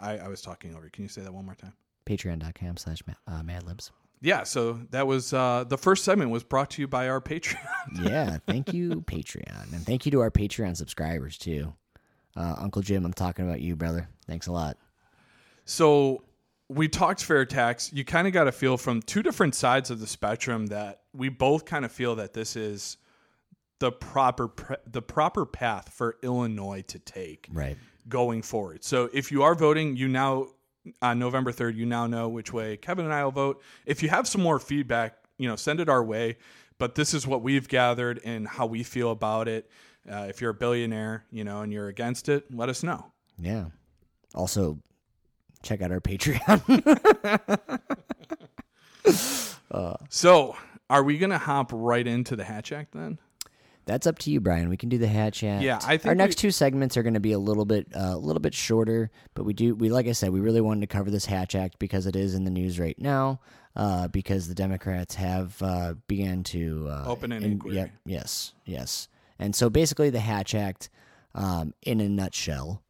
I, 0.00 0.18
I 0.18 0.28
was 0.28 0.42
talking 0.42 0.74
over. 0.74 0.84
you. 0.84 0.90
Can 0.90 1.02
you 1.04 1.08
say 1.08 1.22
that 1.22 1.32
one 1.32 1.46
more 1.46 1.54
time? 1.54 1.72
Patreon.com 2.06 2.76
slash 2.76 3.02
uh, 3.26 3.42
Madlibs. 3.42 3.90
Yeah, 4.20 4.44
so 4.44 4.80
that 4.90 5.06
was 5.06 5.32
uh, 5.32 5.64
the 5.68 5.76
first 5.76 6.04
segment 6.04 6.30
was 6.30 6.44
brought 6.44 6.70
to 6.70 6.82
you 6.82 6.88
by 6.88 7.08
our 7.08 7.20
Patreon. 7.20 7.58
yeah, 8.02 8.38
thank 8.46 8.72
you, 8.72 9.02
Patreon. 9.02 9.72
And 9.72 9.84
thank 9.84 10.06
you 10.06 10.12
to 10.12 10.20
our 10.20 10.30
Patreon 10.30 10.76
subscribers, 10.76 11.36
too. 11.36 11.74
Uh, 12.36 12.54
Uncle 12.58 12.82
Jim, 12.82 13.04
I'm 13.04 13.12
talking 13.12 13.46
about 13.46 13.60
you, 13.60 13.76
brother. 13.76 14.08
Thanks 14.26 14.46
a 14.46 14.52
lot. 14.52 14.76
So 15.64 16.24
we 16.68 16.88
talked 16.88 17.22
fair 17.22 17.44
tax. 17.44 17.92
You 17.92 18.04
kind 18.04 18.26
of 18.26 18.32
got 18.32 18.48
a 18.48 18.52
feel 18.52 18.76
from 18.76 19.02
two 19.02 19.22
different 19.22 19.54
sides 19.54 19.90
of 19.90 20.00
the 20.00 20.06
spectrum 20.06 20.66
that 20.66 21.02
we 21.12 21.28
both 21.28 21.64
kind 21.64 21.84
of 21.84 21.92
feel 21.92 22.16
that 22.16 22.32
this 22.32 22.56
is 22.56 22.96
the 23.80 23.92
proper 23.92 24.48
pre- 24.48 24.76
the 24.86 25.02
proper 25.02 25.44
path 25.46 25.90
for 25.90 26.16
Illinois 26.22 26.82
to 26.88 26.98
take 26.98 27.48
Right. 27.52 27.76
going 28.08 28.42
forward. 28.42 28.82
So 28.84 29.10
if 29.12 29.30
you 29.30 29.42
are 29.42 29.54
voting, 29.54 29.96
you 29.96 30.08
now 30.08 30.48
on 31.02 31.18
November 31.18 31.50
3rd, 31.52 31.76
you 31.76 31.86
now 31.86 32.06
know 32.06 32.28
which 32.28 32.52
way 32.52 32.76
Kevin 32.76 33.04
and 33.04 33.14
I 33.14 33.24
will 33.24 33.30
vote. 33.32 33.62
If 33.86 34.02
you 34.02 34.08
have 34.10 34.28
some 34.28 34.42
more 34.42 34.58
feedback, 34.58 35.16
you 35.38 35.48
know, 35.48 35.56
send 35.56 35.80
it 35.80 35.88
our 35.88 36.02
way. 36.04 36.36
But 36.78 36.94
this 36.96 37.14
is 37.14 37.26
what 37.26 37.40
we've 37.42 37.68
gathered 37.68 38.20
and 38.24 38.46
how 38.48 38.66
we 38.66 38.82
feel 38.82 39.10
about 39.12 39.46
it. 39.48 39.70
Uh, 40.10 40.26
if 40.28 40.40
you're 40.40 40.50
a 40.50 40.54
billionaire, 40.54 41.24
you 41.30 41.44
know, 41.44 41.62
and 41.62 41.72
you're 41.72 41.88
against 41.88 42.28
it, 42.28 42.44
let 42.54 42.68
us 42.68 42.82
know. 42.82 43.06
Yeah. 43.38 43.66
Also, 44.34 44.78
check 45.62 45.80
out 45.82 45.90
our 45.92 46.00
Patreon. 46.00 46.60
So, 50.08 50.54
are 50.88 51.02
we 51.02 51.18
going 51.18 51.30
to 51.30 51.38
hop 51.38 51.70
right 51.72 52.06
into 52.06 52.36
the 52.36 52.44
Hatch 52.44 52.70
Act 52.70 52.92
then? 52.92 53.18
That's 53.86 54.06
up 54.06 54.18
to 54.20 54.30
you, 54.30 54.40
Brian. 54.40 54.68
We 54.68 54.76
can 54.76 54.88
do 54.88 54.96
the 54.96 55.08
Hatch 55.08 55.42
Act. 55.42 55.62
Yeah, 55.62 55.78
I 55.84 55.96
think 55.96 56.06
our 56.06 56.14
next 56.14 56.36
we- 56.36 56.42
two 56.42 56.50
segments 56.52 56.96
are 56.96 57.02
going 57.02 57.14
to 57.14 57.20
be 57.20 57.32
a 57.32 57.38
little 57.38 57.64
bit, 57.64 57.88
uh, 57.94 58.12
a 58.14 58.16
little 58.16 58.40
bit 58.40 58.54
shorter. 58.54 59.10
But 59.34 59.44
we 59.44 59.52
do, 59.52 59.74
we 59.74 59.90
like 59.90 60.06
I 60.06 60.12
said, 60.12 60.30
we 60.30 60.40
really 60.40 60.60
wanted 60.60 60.82
to 60.82 60.86
cover 60.86 61.10
this 61.10 61.26
Hatch 61.26 61.54
Act 61.56 61.78
because 61.80 62.06
it 62.06 62.14
is 62.16 62.34
in 62.34 62.44
the 62.44 62.50
news 62.50 62.78
right 62.78 62.98
now. 62.98 63.40
Uh, 63.76 64.06
because 64.06 64.46
the 64.46 64.54
Democrats 64.54 65.16
have 65.16 65.60
uh, 65.60 65.94
began 66.06 66.44
to 66.44 66.86
uh, 66.88 67.04
Open 67.08 67.32
an 67.32 67.42
in- 67.42 67.52
inquiry. 67.52 67.74
Yep, 67.74 67.90
yes, 68.06 68.52
yes. 68.64 69.08
And 69.38 69.54
so 69.54 69.68
basically, 69.70 70.10
the 70.10 70.20
Hatch 70.20 70.54
Act, 70.54 70.90
um, 71.34 71.74
in 71.82 72.00
a 72.00 72.08
nutshell, 72.08 72.82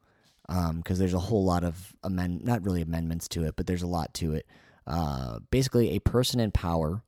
because 0.47 0.99
there's 0.99 1.13
a 1.13 1.19
whole 1.19 1.43
lot 1.43 1.63
of 1.63 1.95
amend, 2.03 2.43
not 2.45 2.63
really 2.63 2.81
amendments 2.81 3.27
to 3.29 3.43
it, 3.45 3.55
but 3.55 3.65
there's 3.67 3.81
a 3.81 3.87
lot 3.87 4.13
to 4.15 4.33
it. 4.33 4.45
Uh, 4.85 5.39
basically, 5.49 5.91
a 5.95 5.99
person 5.99 6.39
in 6.39 6.51
power 6.51 7.01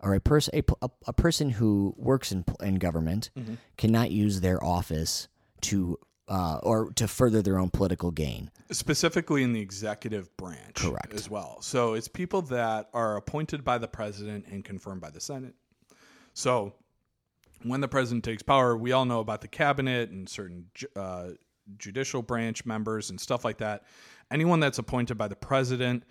or 0.00 0.14
a 0.14 0.20
person 0.20 0.54
a, 0.58 0.62
a, 0.82 0.90
a 1.08 1.12
person 1.12 1.50
who 1.50 1.94
works 1.96 2.30
in 2.30 2.44
in 2.62 2.76
government 2.76 3.30
Mm-hmm. 3.36 3.54
cannot 3.76 4.10
use 4.12 4.40
their 4.42 4.62
office 4.62 5.26
to 5.62 5.98
uh, 6.28 6.58
or 6.62 6.90
to 6.92 7.08
further 7.08 7.40
their 7.42 7.58
own 7.58 7.70
political 7.70 8.10
gain. 8.10 8.50
specifically 8.70 9.42
in 9.42 9.52
the 9.54 9.60
executive 9.60 10.36
branch 10.36 10.74
Correct. 10.76 11.14
as 11.14 11.30
well 11.30 11.62
so 11.62 11.94
it's 11.94 12.08
people 12.08 12.42
that 12.42 12.88
are 12.92 13.16
appointed 13.16 13.64
by 13.64 13.78
the 13.78 13.88
president 13.88 14.44
and 14.50 14.64
confirmed 14.64 15.00
by 15.00 15.08
the 15.10 15.20
senate 15.20 15.54
so 16.34 16.74
when 17.68 17.80
the 17.80 17.88
president 17.88 18.24
takes 18.24 18.42
power 18.42 18.76
we 18.76 18.92
all 18.92 19.04
know 19.04 19.20
about 19.20 19.40
the 19.40 19.48
cabinet 19.48 20.10
and 20.10 20.28
certain 20.28 20.66
uh, 20.96 21.28
judicial 21.78 22.22
branch 22.22 22.64
members 22.64 23.10
and 23.10 23.20
stuff 23.20 23.44
like 23.44 23.58
that 23.58 23.82
anyone 24.30 24.60
that's 24.60 24.78
appointed 24.78 25.16
by 25.18 25.28
the 25.28 25.36
president 25.36 26.02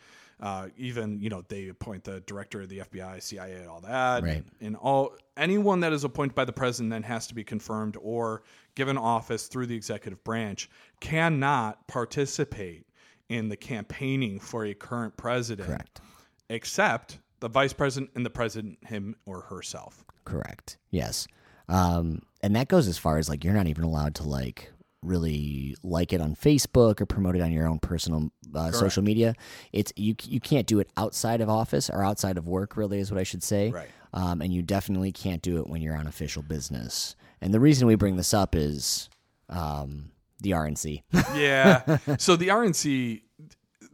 uh, 0.41 0.67
even 0.75 1.17
you 1.21 1.29
know 1.29 1.41
they 1.47 1.69
appoint 1.69 2.03
the 2.03 2.19
director 2.27 2.59
of 2.61 2.67
the 2.67 2.79
FBI, 2.79 3.21
CIA, 3.23 3.65
all 3.67 3.79
that, 3.79 4.21
Right. 4.21 4.43
and 4.59 4.75
all 4.75 5.15
anyone 5.37 5.79
that 5.79 5.93
is 5.93 6.03
appointed 6.03 6.35
by 6.35 6.43
the 6.43 6.51
president 6.51 6.91
then 6.91 7.03
has 7.03 7.25
to 7.27 7.33
be 7.33 7.41
confirmed 7.45 7.95
or 8.01 8.43
given 8.75 8.97
office 8.97 9.47
through 9.47 9.67
the 9.67 9.75
executive 9.77 10.21
branch 10.25 10.69
cannot 10.99 11.87
participate 11.87 12.85
in 13.29 13.47
the 13.47 13.55
campaigning 13.55 14.37
for 14.41 14.65
a 14.65 14.73
current 14.73 15.15
president, 15.15 15.69
Correct. 15.69 16.01
except 16.49 17.19
the 17.39 17.47
vice 17.47 17.71
president 17.71 18.11
and 18.15 18.25
the 18.25 18.29
president 18.29 18.77
him 18.85 19.15
or 19.25 19.39
herself. 19.39 20.03
Correct. 20.25 20.75
Yes. 20.91 21.27
Um, 21.67 22.21
and 22.41 22.55
that 22.55 22.67
goes 22.67 22.87
as 22.87 22.97
far 22.97 23.17
as 23.17 23.29
like 23.29 23.43
you're 23.43 23.53
not 23.53 23.67
even 23.67 23.83
allowed 23.83 24.15
to 24.15 24.23
like 24.23 24.71
really 25.01 25.75
like 25.83 26.13
it 26.13 26.21
on 26.21 26.35
Facebook 26.35 26.99
or 26.99 27.05
promote 27.05 27.35
it 27.35 27.41
on 27.41 27.51
your 27.51 27.67
own 27.67 27.79
personal 27.79 28.31
uh, 28.53 28.71
social 28.71 29.03
media. 29.03 29.35
It's 29.71 29.91
you 29.95 30.15
you 30.23 30.39
can't 30.39 30.67
do 30.67 30.79
it 30.79 30.89
outside 30.97 31.41
of 31.41 31.49
office 31.49 31.89
or 31.89 32.03
outside 32.03 32.37
of 32.37 32.47
work. 32.47 32.75
Really, 32.77 32.99
is 32.99 33.11
what 33.11 33.19
I 33.19 33.23
should 33.23 33.43
say. 33.43 33.71
Right. 33.71 33.89
Um, 34.13 34.41
and 34.41 34.53
you 34.53 34.61
definitely 34.61 35.11
can't 35.11 35.41
do 35.41 35.57
it 35.57 35.67
when 35.67 35.81
you're 35.81 35.95
on 35.95 36.07
official 36.07 36.41
business. 36.41 37.15
And 37.41 37.53
the 37.53 37.59
reason 37.59 37.85
we 37.85 37.95
bring 37.95 38.15
this 38.15 38.33
up 38.33 38.55
is 38.55 39.09
um, 39.49 40.11
the 40.41 40.51
RNC. 40.51 41.03
Yeah. 41.35 41.97
so 42.17 42.37
the 42.37 42.47
RNC, 42.47 43.21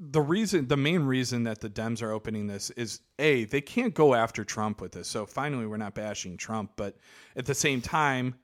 the 0.03 0.21
reason, 0.21 0.67
the 0.67 0.77
main 0.77 1.03
reason 1.03 1.43
that 1.43 1.61
the 1.61 1.69
Dems 1.69 2.01
are 2.01 2.11
opening 2.11 2.47
this 2.47 2.71
is 2.71 3.01
a 3.19 3.45
they 3.45 3.61
can't 3.61 3.93
go 3.93 4.15
after 4.15 4.43
Trump 4.43 4.81
with 4.81 4.93
this. 4.93 5.07
So 5.07 5.27
finally, 5.27 5.67
we're 5.67 5.77
not 5.77 5.93
bashing 5.93 6.37
Trump, 6.37 6.71
but 6.75 6.97
at 7.35 7.45
the 7.45 7.53
same 7.53 7.81
time, 7.81 8.35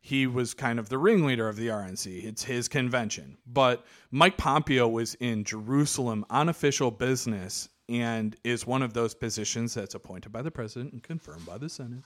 he 0.00 0.26
was 0.26 0.54
kind 0.54 0.78
of 0.78 0.88
the 0.88 0.98
ringleader 0.98 1.48
of 1.48 1.56
the 1.56 1.68
RNC. 1.68 2.24
It's 2.24 2.42
his 2.42 2.66
convention. 2.66 3.36
But 3.46 3.86
Mike 4.10 4.36
Pompeo 4.36 4.88
was 4.88 5.14
in 5.14 5.44
Jerusalem 5.44 6.24
on 6.30 6.48
official 6.48 6.90
business 6.90 7.68
and 7.88 8.34
is 8.42 8.66
one 8.66 8.82
of 8.82 8.92
those 8.92 9.14
positions 9.14 9.74
that's 9.74 9.94
appointed 9.94 10.32
by 10.32 10.42
the 10.42 10.50
president 10.50 10.92
and 10.92 11.02
confirmed 11.02 11.46
by 11.46 11.58
the 11.58 11.68
Senate 11.68 12.04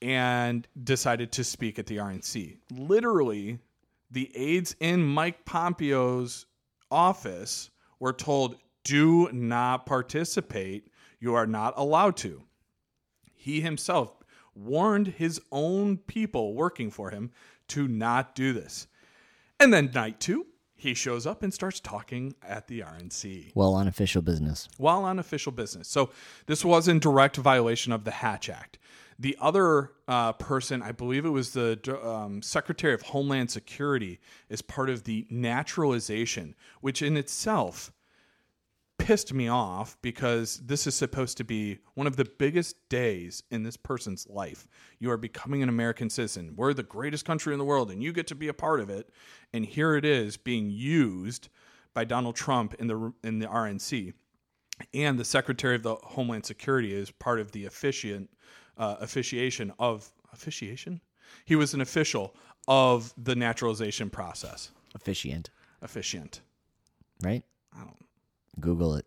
and 0.00 0.66
decided 0.82 1.30
to 1.32 1.44
speak 1.44 1.78
at 1.78 1.86
the 1.86 1.98
RNC. 1.98 2.56
Literally, 2.72 3.60
the 4.10 4.30
aides 4.36 4.74
in 4.80 5.02
Mike 5.02 5.44
Pompeo's 5.44 6.46
office 6.92 7.70
were 7.98 8.12
told, 8.12 8.56
do 8.84 9.28
not 9.32 9.86
participate. 9.86 10.88
You 11.18 11.34
are 11.34 11.46
not 11.46 11.74
allowed 11.76 12.16
to. 12.18 12.42
He 13.34 13.60
himself 13.60 14.14
warned 14.54 15.08
his 15.08 15.40
own 15.50 15.96
people 15.96 16.54
working 16.54 16.90
for 16.90 17.10
him 17.10 17.30
to 17.68 17.88
not 17.88 18.34
do 18.34 18.52
this. 18.52 18.86
And 19.58 19.72
then, 19.72 19.90
night 19.94 20.20
two, 20.20 20.46
he 20.74 20.94
shows 20.94 21.26
up 21.26 21.44
and 21.44 21.54
starts 21.54 21.78
talking 21.78 22.34
at 22.42 22.66
the 22.66 22.80
RNC 22.80 23.52
well, 23.54 23.74
on 23.74 23.86
official 23.86 24.20
business. 24.20 24.68
while 24.78 25.04
on 25.04 25.20
official 25.20 25.52
business. 25.52 25.86
So 25.86 26.10
this 26.46 26.64
was 26.64 26.88
in 26.88 26.98
direct 26.98 27.36
violation 27.36 27.92
of 27.92 28.04
the 28.04 28.10
Hatch 28.10 28.48
Act. 28.48 28.78
The 29.22 29.38
other 29.40 29.92
uh, 30.08 30.32
person, 30.32 30.82
I 30.82 30.90
believe 30.90 31.24
it 31.24 31.30
was 31.30 31.52
the 31.52 31.78
um, 32.04 32.42
Secretary 32.42 32.92
of 32.92 33.02
Homeland 33.02 33.52
Security, 33.52 34.18
is 34.48 34.62
part 34.62 34.90
of 34.90 35.04
the 35.04 35.28
naturalization, 35.30 36.56
which 36.80 37.02
in 37.02 37.16
itself 37.16 37.92
pissed 38.98 39.32
me 39.32 39.46
off 39.46 39.96
because 40.02 40.56
this 40.64 40.88
is 40.88 40.96
supposed 40.96 41.36
to 41.36 41.44
be 41.44 41.78
one 41.94 42.08
of 42.08 42.16
the 42.16 42.24
biggest 42.24 42.88
days 42.88 43.44
in 43.52 43.62
this 43.62 43.76
person's 43.76 44.26
life. 44.28 44.66
You 44.98 45.12
are 45.12 45.16
becoming 45.16 45.62
an 45.62 45.68
American 45.68 46.10
citizen. 46.10 46.54
We're 46.56 46.74
the 46.74 46.82
greatest 46.82 47.24
country 47.24 47.52
in 47.52 47.60
the 47.60 47.64
world, 47.64 47.92
and 47.92 48.02
you 48.02 48.12
get 48.12 48.26
to 48.26 48.34
be 48.34 48.48
a 48.48 48.52
part 48.52 48.80
of 48.80 48.90
it. 48.90 49.08
And 49.52 49.64
here 49.64 49.94
it 49.94 50.04
is 50.04 50.36
being 50.36 50.68
used 50.68 51.48
by 51.94 52.02
Donald 52.02 52.34
Trump 52.34 52.74
in 52.80 52.88
the 52.88 53.12
in 53.22 53.38
the 53.38 53.46
RNC, 53.46 54.14
and 54.92 55.16
the 55.16 55.24
Secretary 55.24 55.76
of 55.76 55.84
the 55.84 55.94
Homeland 55.94 56.44
Security 56.44 56.92
is 56.92 57.12
part 57.12 57.38
of 57.38 57.52
the 57.52 57.66
officiant 57.66 58.28
uh, 58.78 58.96
officiation 59.00 59.72
of 59.78 60.10
officiation. 60.32 61.00
He 61.44 61.56
was 61.56 61.74
an 61.74 61.80
official 61.80 62.34
of 62.68 63.12
the 63.16 63.34
naturalization 63.34 64.10
process. 64.10 64.70
Officiant, 64.94 65.50
Officiant. 65.80 66.40
right? 67.22 67.42
I 67.74 67.80
don't 67.84 67.96
Google 68.60 68.96
it. 68.96 69.06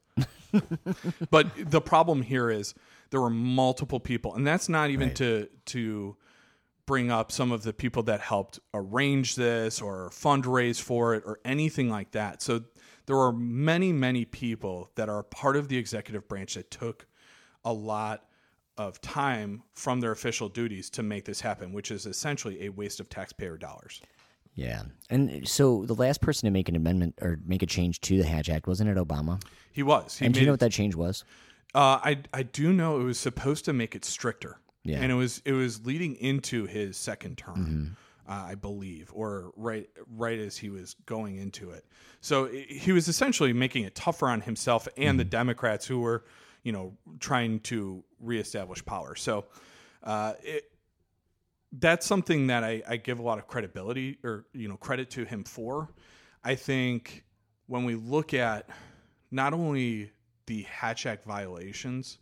but 1.30 1.48
the 1.58 1.82
problem 1.82 2.22
here 2.22 2.50
is 2.50 2.74
there 3.12 3.22
were 3.22 3.30
multiple 3.30 4.00
people 4.00 4.34
and 4.36 4.46
that's 4.48 4.68
not 4.70 4.90
even 4.90 5.10
Right. 5.10 5.16
to 5.18 5.50
to 5.66 6.18
bring 6.86 7.12
up 7.12 7.32
some 7.32 7.52
of 7.52 7.64
the 7.64 7.74
people 7.74 8.04
that 8.04 8.22
helped 8.22 8.60
arrange 8.74 9.36
this 9.36 9.82
or 9.82 10.10
fundraise 10.12 10.82
for 10.82 11.14
it 11.16 11.24
or 11.26 11.40
anything 11.46 11.90
like 11.90 12.12
that 12.12 12.42
so 12.42 12.62
there 13.06 13.16
were 13.18 13.34
many 13.34 13.92
many 13.92 14.24
people 14.26 14.90
that 14.96 15.10
are 15.10 15.24
part 15.24 15.56
of 15.58 15.68
the 15.68 15.78
executive 15.78 16.28
branch 16.28 16.54
that 16.56 16.72
took 16.72 17.06
a 17.64 17.74
lot 17.74 18.26
of 18.78 19.00
time 19.02 19.64
from 19.74 20.00
their 20.02 20.12
official 20.12 20.50
duties 20.50 20.90
to 20.90 21.02
make 21.04 21.26
this 21.26 21.42
happen 21.42 21.72
which 21.74 21.92
is 21.92 22.06
essentially 22.06 22.66
a 22.66 22.70
waste 22.70 23.00
of 23.00 23.10
taxpayer 23.10 23.58
dollars 23.58 24.02
Yeah. 24.56 24.84
And 25.10 25.48
so 25.48 25.86
the 25.86 25.96
last 25.96 26.22
person 26.22 26.48
to 26.48 26.52
make 26.52 26.70
an 26.70 26.76
amendment 26.76 27.16
or 27.22 27.40
make 27.46 27.62
a 27.62 27.66
change 27.66 28.00
to 28.02 28.18
the 28.18 28.26
Hatch 28.26 28.50
Act 28.50 28.68
wasn't 28.68 28.90
it 28.90 28.98
Obama? 28.98 29.42
he 29.72 29.84
was 29.84 30.18
he 30.18 30.26
And 30.26 30.34
do 30.34 30.40
you 30.40 30.46
know 30.46 30.54
what 30.54 30.60
that 30.62 30.72
change 30.72 30.96
was? 30.96 31.24
Uh, 31.74 32.00
I 32.04 32.20
I 32.34 32.44
do 32.44 32.72
know 32.72 33.02
it 33.02 33.04
was 33.04 33.20
supposed 33.20 33.66
to 33.66 33.74
make 33.74 33.96
it 33.96 34.06
stricter. 34.06 34.60
Yeah. 34.84 35.00
and 35.02 35.12
it 35.12 35.16
was 35.16 35.42
it 35.46 35.52
was 35.54 35.86
leading 35.86 36.16
into 36.16 36.66
his 36.68 36.96
second 36.96 37.38
term, 37.38 37.56
Mm-hmm. 38.28 38.32
uh, 38.32 38.46
I 38.52 38.56
believe, 38.56 39.10
or 39.14 39.52
right 39.58 39.90
right 40.16 40.40
as 40.40 40.58
he 40.58 40.70
was 40.70 40.96
going 41.06 41.36
into 41.38 41.72
it. 41.72 41.84
So 42.22 42.46
i 42.48 42.66
he 42.70 42.92
was 42.94 43.08
essentially 43.08 43.52
making 43.52 43.84
it 43.84 43.94
tougher 43.96 44.28
on 44.30 44.42
himself 44.42 44.88
and 44.96 45.20
the 45.20 45.24
Mm-hmm. 45.24 45.30
Democrats 45.32 45.86
who 45.88 46.00
were, 46.00 46.24
you 46.66 46.74
know, 46.74 46.98
trying 47.22 47.62
to 47.62 48.04
reestablish 48.20 48.84
power. 48.84 49.16
So, 49.16 49.46
uh, 50.04 50.34
it, 50.44 50.66
that's 51.72 52.06
something 52.06 52.48
that 52.48 52.64
I, 52.64 52.82
I 52.88 52.98
give 52.98 53.20
a 53.20 53.22
lot 53.22 53.38
of 53.38 53.48
credibility 53.48 54.18
or 54.24 54.46
you 54.54 54.68
know 54.68 54.76
credit 54.76 55.10
to 55.12 55.24
him 55.24 55.44
for. 55.46 55.90
I 56.44 56.56
think 56.56 57.24
when 57.68 57.86
we 57.86 57.96
look 57.96 58.34
at 58.34 58.70
not 59.32 59.54
only 59.54 60.12
the 60.48 60.64
Hatch 60.64 61.06
Act 61.06 61.24
violations, 61.24 62.18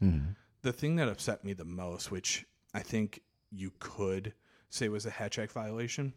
the 0.62 0.74
thing 0.74 0.96
that 0.98 1.08
upset 1.08 1.44
me 1.44 1.54
the 1.54 1.66
most, 1.66 2.12
which 2.12 2.46
I 2.74 2.80
think 2.80 3.22
you 3.52 3.72
could 3.80 4.34
say 4.70 4.90
was 4.90 5.06
a 5.06 5.10
Hatch 5.10 5.40
Act 5.40 5.52
violation, 5.52 6.14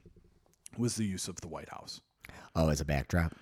was 0.78 0.96
the 0.96 1.04
use 1.04 1.28
of 1.28 1.40
the 1.40 1.48
White 1.48 1.68
House. 1.68 2.00
Oh, 2.54 2.68
as 2.70 2.80
a 2.80 2.84
backdrop. 2.84 3.34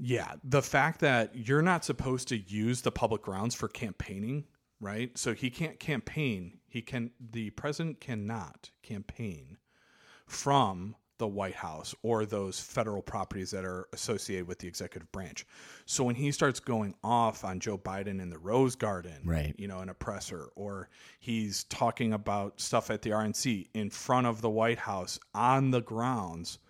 Yeah, 0.00 0.34
the 0.44 0.62
fact 0.62 1.00
that 1.00 1.34
you're 1.34 1.62
not 1.62 1.84
supposed 1.84 2.28
to 2.28 2.36
use 2.38 2.82
the 2.82 2.92
public 2.92 3.22
grounds 3.22 3.54
for 3.54 3.68
campaigning, 3.68 4.44
right? 4.80 5.16
So 5.18 5.34
he 5.34 5.50
can't 5.50 5.78
campaign. 5.80 6.58
He 6.68 6.82
can 6.82 7.10
the 7.18 7.50
president 7.50 8.00
cannot 8.00 8.70
campaign 8.82 9.58
from 10.26 10.94
the 11.18 11.26
White 11.26 11.56
House 11.56 11.96
or 12.02 12.24
those 12.24 12.60
federal 12.60 13.02
properties 13.02 13.50
that 13.50 13.64
are 13.64 13.88
associated 13.92 14.46
with 14.46 14.60
the 14.60 14.68
executive 14.68 15.10
branch. 15.10 15.44
So 15.84 16.04
when 16.04 16.14
he 16.14 16.30
starts 16.30 16.60
going 16.60 16.94
off 17.02 17.44
on 17.44 17.58
Joe 17.58 17.76
Biden 17.76 18.20
in 18.20 18.30
the 18.30 18.38
Rose 18.38 18.76
Garden, 18.76 19.22
Right. 19.24 19.52
you 19.58 19.66
know, 19.66 19.80
an 19.80 19.88
oppressor, 19.88 20.50
or 20.54 20.90
he's 21.18 21.64
talking 21.64 22.12
about 22.12 22.60
stuff 22.60 22.88
at 22.88 23.02
the 23.02 23.10
RNC 23.10 23.68
in 23.74 23.90
front 23.90 24.28
of 24.28 24.42
the 24.42 24.50
White 24.50 24.78
House 24.78 25.18
on 25.34 25.72
the 25.72 25.80
grounds, 25.80 26.60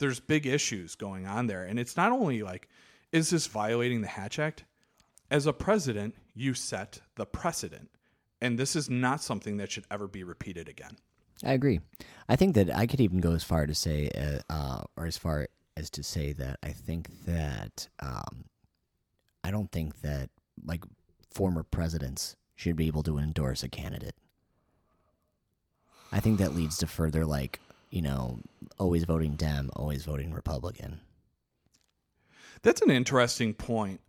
there's 0.00 0.18
big 0.18 0.46
issues 0.46 0.96
going 0.96 1.26
on 1.26 1.46
there. 1.46 1.62
And 1.62 1.78
it's 1.78 1.96
not 1.96 2.10
only 2.10 2.42
like, 2.42 2.68
is 3.12 3.30
this 3.30 3.46
violating 3.46 4.00
the 4.00 4.08
Hatch 4.08 4.38
Act? 4.38 4.64
As 5.30 5.46
a 5.46 5.52
president, 5.52 6.16
you 6.34 6.54
set 6.54 7.00
the 7.14 7.26
precedent. 7.26 7.90
And 8.40 8.58
this 8.58 8.74
is 8.74 8.90
not 8.90 9.22
something 9.22 9.58
that 9.58 9.70
should 9.70 9.84
ever 9.90 10.08
be 10.08 10.24
repeated 10.24 10.68
again. 10.68 10.96
I 11.44 11.52
agree. 11.52 11.80
I 12.28 12.36
think 12.36 12.54
that 12.56 12.74
I 12.74 12.86
could 12.86 13.00
even 13.00 13.20
go 13.20 13.32
as 13.32 13.44
far 13.44 13.66
to 13.66 13.74
say, 13.74 14.10
uh, 14.16 14.52
uh, 14.52 14.82
or 14.96 15.06
as 15.06 15.16
far 15.16 15.48
as 15.76 15.88
to 15.90 16.02
say 16.02 16.32
that 16.32 16.58
I 16.62 16.70
think 16.70 17.08
that 17.26 17.88
um, 18.00 18.44
I 19.44 19.50
don't 19.50 19.70
think 19.70 20.00
that 20.02 20.30
like 20.64 20.84
former 21.30 21.62
presidents 21.62 22.36
should 22.56 22.76
be 22.76 22.86
able 22.86 23.02
to 23.04 23.18
endorse 23.18 23.62
a 23.62 23.68
candidate. 23.68 24.16
I 26.12 26.20
think 26.20 26.38
that 26.38 26.54
leads 26.54 26.76
to 26.78 26.86
further 26.86 27.24
like 27.24 27.60
you 27.90 28.02
know 28.02 28.40
always 28.78 29.04
voting 29.04 29.36
Dem, 29.36 29.70
always 29.76 30.04
voting 30.04 30.32
Republican. 30.32 31.00
That's 32.62 32.82
an 32.82 32.90
interesting 32.90 33.54
point. 33.54 34.00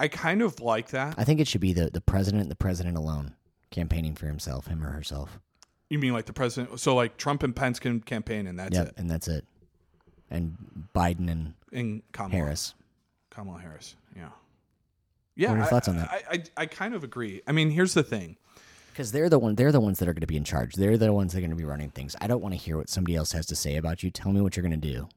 I 0.00 0.08
kind 0.08 0.42
of 0.42 0.60
like 0.60 0.88
that. 0.90 1.14
I 1.16 1.24
think 1.24 1.40
it 1.40 1.46
should 1.48 1.60
be 1.60 1.72
the 1.72 1.90
the 1.90 2.00
president, 2.00 2.48
the 2.48 2.56
president 2.56 2.96
alone, 2.96 3.34
campaigning 3.70 4.14
for 4.14 4.26
himself, 4.26 4.66
him 4.66 4.82
or 4.82 4.90
herself. 4.90 5.38
You 5.88 5.98
mean 5.98 6.12
like 6.12 6.26
the 6.26 6.32
president? 6.32 6.80
So 6.80 6.94
like 6.94 7.16
Trump 7.16 7.42
and 7.42 7.54
Pence 7.54 7.78
can 7.78 8.00
campaign, 8.00 8.46
and 8.46 8.58
that's 8.58 8.74
Yep, 8.74 8.88
it. 8.88 8.94
and 8.96 9.10
that's 9.10 9.28
it. 9.28 9.44
And 10.30 10.56
Biden 10.94 11.30
and 11.30 11.54
And 11.72 12.02
Kamala 12.12 12.32
Harris. 12.34 12.74
Kamala 13.30 13.60
Harris. 13.60 13.94
Yeah. 14.16 14.30
Yeah. 15.36 15.48
What 15.50 15.54
are 15.54 15.58
your 15.58 15.66
I- 15.66 15.70
thoughts 15.70 15.88
on 15.88 15.96
that? 15.96 16.10
I, 16.10 16.22
I 16.34 16.42
I 16.56 16.66
kind 16.66 16.94
of 16.94 17.04
agree. 17.04 17.42
I 17.46 17.52
mean, 17.52 17.70
here's 17.70 17.94
the 17.94 18.02
thing. 18.02 18.36
Because 18.92 19.10
they're 19.12 19.28
the 19.30 19.38
one, 19.38 19.54
they're 19.54 19.72
the 19.72 19.80
ones 19.80 19.98
that 20.00 20.08
are 20.08 20.12
going 20.12 20.20
to 20.20 20.26
be 20.26 20.36
in 20.36 20.44
charge. 20.44 20.74
They're 20.74 20.98
the 20.98 21.12
ones 21.12 21.32
that 21.32 21.38
are 21.38 21.40
going 21.40 21.50
to 21.50 21.56
be 21.56 21.64
running 21.64 21.90
things. 21.90 22.14
I 22.20 22.26
don't 22.26 22.42
want 22.42 22.52
to 22.54 22.60
hear 22.60 22.76
what 22.76 22.88
somebody 22.90 23.16
else 23.16 23.32
has 23.32 23.46
to 23.46 23.56
say 23.56 23.76
about 23.76 24.02
you. 24.02 24.10
Tell 24.10 24.32
me 24.32 24.40
what 24.42 24.56
you're 24.56 24.62
going 24.66 24.78
to 24.80 24.92
do. 24.92 25.08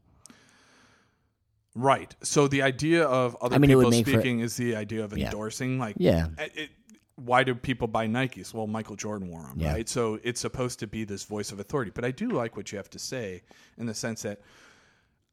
Right. 1.76 2.16
So 2.24 2.48
the 2.48 2.62
idea 2.62 3.04
of 3.06 3.36
other 3.42 3.56
I 3.56 3.58
mean, 3.60 3.70
people 3.70 3.90
make 3.90 4.06
for- 4.06 4.12
speaking 4.14 4.40
is 4.40 4.56
the 4.56 4.76
idea 4.76 5.04
of 5.04 5.18
Yeah. 5.18 5.26
endorsing. 5.26 5.78
Like, 5.78 5.96
Yeah, 6.00 6.28
it, 6.38 6.52
it- 6.56 6.70
why 7.18 7.44
do 7.44 7.56
people 7.56 7.88
buy 7.88 8.08
Nikes? 8.08 8.54
Well, 8.54 8.68
Michael 8.68 8.96
Jordan 8.96 9.30
wore 9.30 9.42
them, 9.44 9.56
Yeah. 9.60 9.74
right? 9.74 9.88
So 9.88 10.20
it's 10.24 10.40
supposed 10.42 10.80
to 10.80 10.88
be 10.88 11.04
this 11.06 11.24
voice 11.24 11.52
of 11.52 11.60
authority. 11.60 11.92
But 11.94 12.04
I 12.06 12.12
do 12.12 12.30
like 12.30 12.56
what 12.58 12.72
you 12.72 12.78
have 12.78 12.90
to 12.92 13.00
say 13.00 13.44
in 13.78 13.86
the 13.86 13.94
sense 13.94 14.22
that 14.24 14.42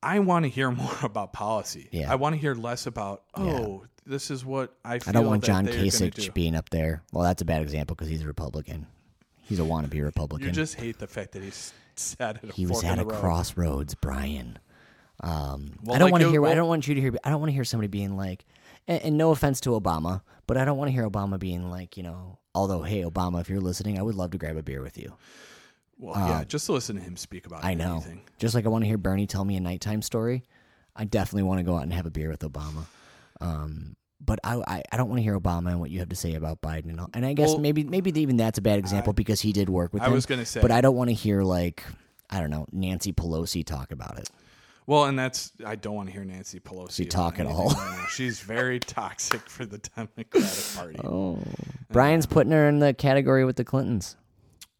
I 0.03 0.19
want 0.21 0.45
to 0.45 0.49
hear 0.49 0.71
more 0.73 0.97
about 1.03 1.33
policy. 1.33 1.89
Yeah. 1.93 2.11
I 2.11 2.17
want 2.17 2.35
to 2.35 2.41
hear 2.41 2.55
less 2.55 2.87
about, 2.87 3.23
oh, 3.35 3.85
this 4.07 4.31
is 4.31 4.45
what 4.45 4.75
I 4.85 4.99
feel 4.99 5.11
I 5.11 5.13
don't 5.13 5.27
want 5.27 5.45
John 5.45 5.67
Kasich 5.67 6.33
being 6.35 6.55
up 6.57 6.71
there. 6.71 7.03
Well, 7.13 7.25
that's 7.25 7.43
a 7.43 7.45
bad 7.45 7.63
example 7.63 7.95
because 7.95 8.09
he's 8.09 8.23
a 8.23 8.27
Republican. 8.27 8.87
He's 9.43 9.59
a 9.59 9.63
wannabe 9.63 10.03
Republican. 10.03 10.49
You 10.49 10.53
just 10.53 10.75
hate 10.77 10.99
the 10.99 11.07
fact 11.07 11.33
that 11.33 11.43
he's 11.43 11.73
sat 11.97 12.37
at 12.43 12.51
a 12.51 12.53
he 12.53 12.67
was 12.67 12.85
at 12.85 12.99
a 12.99 13.05
road. 13.05 13.15
crossroads, 13.21 13.95
Brian. 13.95 14.59
Um, 15.21 15.79
Well, 15.83 15.95
I 15.95 15.99
don't 15.99 16.07
like 16.07 16.13
want 16.13 16.25
to 16.25 16.31
hear. 16.31 16.47
I 16.47 16.55
don't 16.55 16.69
want 16.69 16.89
you 16.89 16.95
to 16.95 17.01
hear. 17.01 17.15
I 17.23 17.31
don't 17.31 17.41
want 17.41 17.51
to 17.51 17.55
hear 17.55 17.65
somebody 17.65 17.89
being 17.89 18.17
like, 18.17 18.45
and, 18.89 19.03
and 19.03 19.19
no 19.19 19.31
offense 19.31 19.61
to 19.63 19.71
Obama, 19.71 20.23
but 20.47 20.57
I 20.57 20.65
don't 20.65 20.79
want 20.79 20.89
to 20.89 20.93
hear 20.93 21.09
Obama 21.09 21.39
being 21.39 21.71
like, 21.71 21.97
you 21.97 22.03
know, 22.03 22.39
although 22.55 22.83
hey, 22.83 23.03
Obama, 23.03 23.41
if 23.41 23.49
you're 23.49 23.61
listening, 23.61 23.99
I 23.99 24.03
would 24.03 24.15
love 24.15 24.31
to 24.33 24.39
grab 24.39 24.57
a 24.57 24.63
beer 24.63 24.83
with 24.83 24.99
you. 24.99 25.15
Well, 25.99 26.17
yeah, 26.17 26.45
just 26.45 26.67
to 26.67 26.73
listen 26.73 26.97
to 26.97 27.03
him 27.03 27.17
speak 27.17 27.47
about 27.47 27.65
I 27.65 27.75
know. 27.75 27.97
anything. 27.97 28.23
Just 28.39 28.55
like 28.55 28.65
I 28.65 28.69
want 28.69 28.83
to 28.83 28.89
hear 28.89 28.99
Bernie 28.99 29.27
tell 29.27 29.45
me 29.45 29.57
a 29.57 29.61
nighttime 29.61 30.03
story, 30.03 30.43
I 30.97 31.05
definitely 31.05 31.45
want 31.45 31.59
to 31.59 31.65
go 31.65 31.77
out 31.77 31.83
and 31.83 31.93
have 31.93 32.07
a 32.07 32.11
beer 32.11 32.29
with 32.31 32.41
Obama. 32.41 32.87
Um, 33.43 33.97
but 34.25 34.39
I, 34.45 34.63
I, 34.67 34.83
I 34.93 34.97
don't 34.97 35.09
want 35.09 35.19
to 35.19 35.23
hear 35.23 35.39
Obama 35.39 35.71
and 35.71 35.81
what 35.81 35.91
you 35.91 35.99
have 35.99 36.09
to 36.11 36.17
say 36.17 36.35
about 36.35 36.61
Biden 36.61 36.91
and 36.91 37.01
all. 37.01 37.11
And 37.13 37.27
I 37.27 37.33
guess 37.33 37.51
Well, 37.51 37.59
maybe 37.59 37.83
maybe 37.85 38.19
even 38.21 38.37
that's 38.37 38.59
a 38.59 38.63
bad 38.63 38.79
example 38.79 39.13
because 39.13 39.41
he 39.41 39.53
did 39.53 39.69
work 39.69 39.93
with 39.93 40.03
I 40.03 40.07
him. 40.07 40.13
was 40.13 40.27
gonna 40.27 40.45
say- 40.47 40.61
but 40.61 40.71
I 40.71 40.81
don't 40.81 40.95
want 40.95 41.11
to 41.11 41.15
hear 41.15 41.43
like 41.43 41.85
I 42.31 42.41
don't 42.41 42.51
know 42.51 42.67
Nancy 42.73 43.13
Pelosi 43.13 43.65
talk 43.65 43.91
about 43.91 44.19
it. 44.19 44.31
Well, 44.87 45.05
and 45.05 45.19
that's 45.19 45.53
I 45.65 45.77
don't 45.77 45.95
want 45.95 46.09
to 46.09 46.13
hear 46.13 46.25
Nancy 46.25 46.61
Pelosi 46.61 46.93
She 46.93 47.05
talk 47.05 47.39
at 47.41 47.47
all. 47.47 47.71
right. 47.71 48.07
She's 48.11 48.41
very 48.41 48.79
toxic 48.81 49.41
for 49.49 49.65
the 49.67 49.79
Democratic 49.79 50.75
Party. 50.77 51.01
Oh, 51.05 51.39
Brian's 51.91 52.27
putting 52.27 52.53
her 52.53 52.69
in 52.69 52.79
the 52.79 52.95
category 52.95 53.45
with 53.45 53.57
the 53.57 53.65
Clintons. 53.65 54.17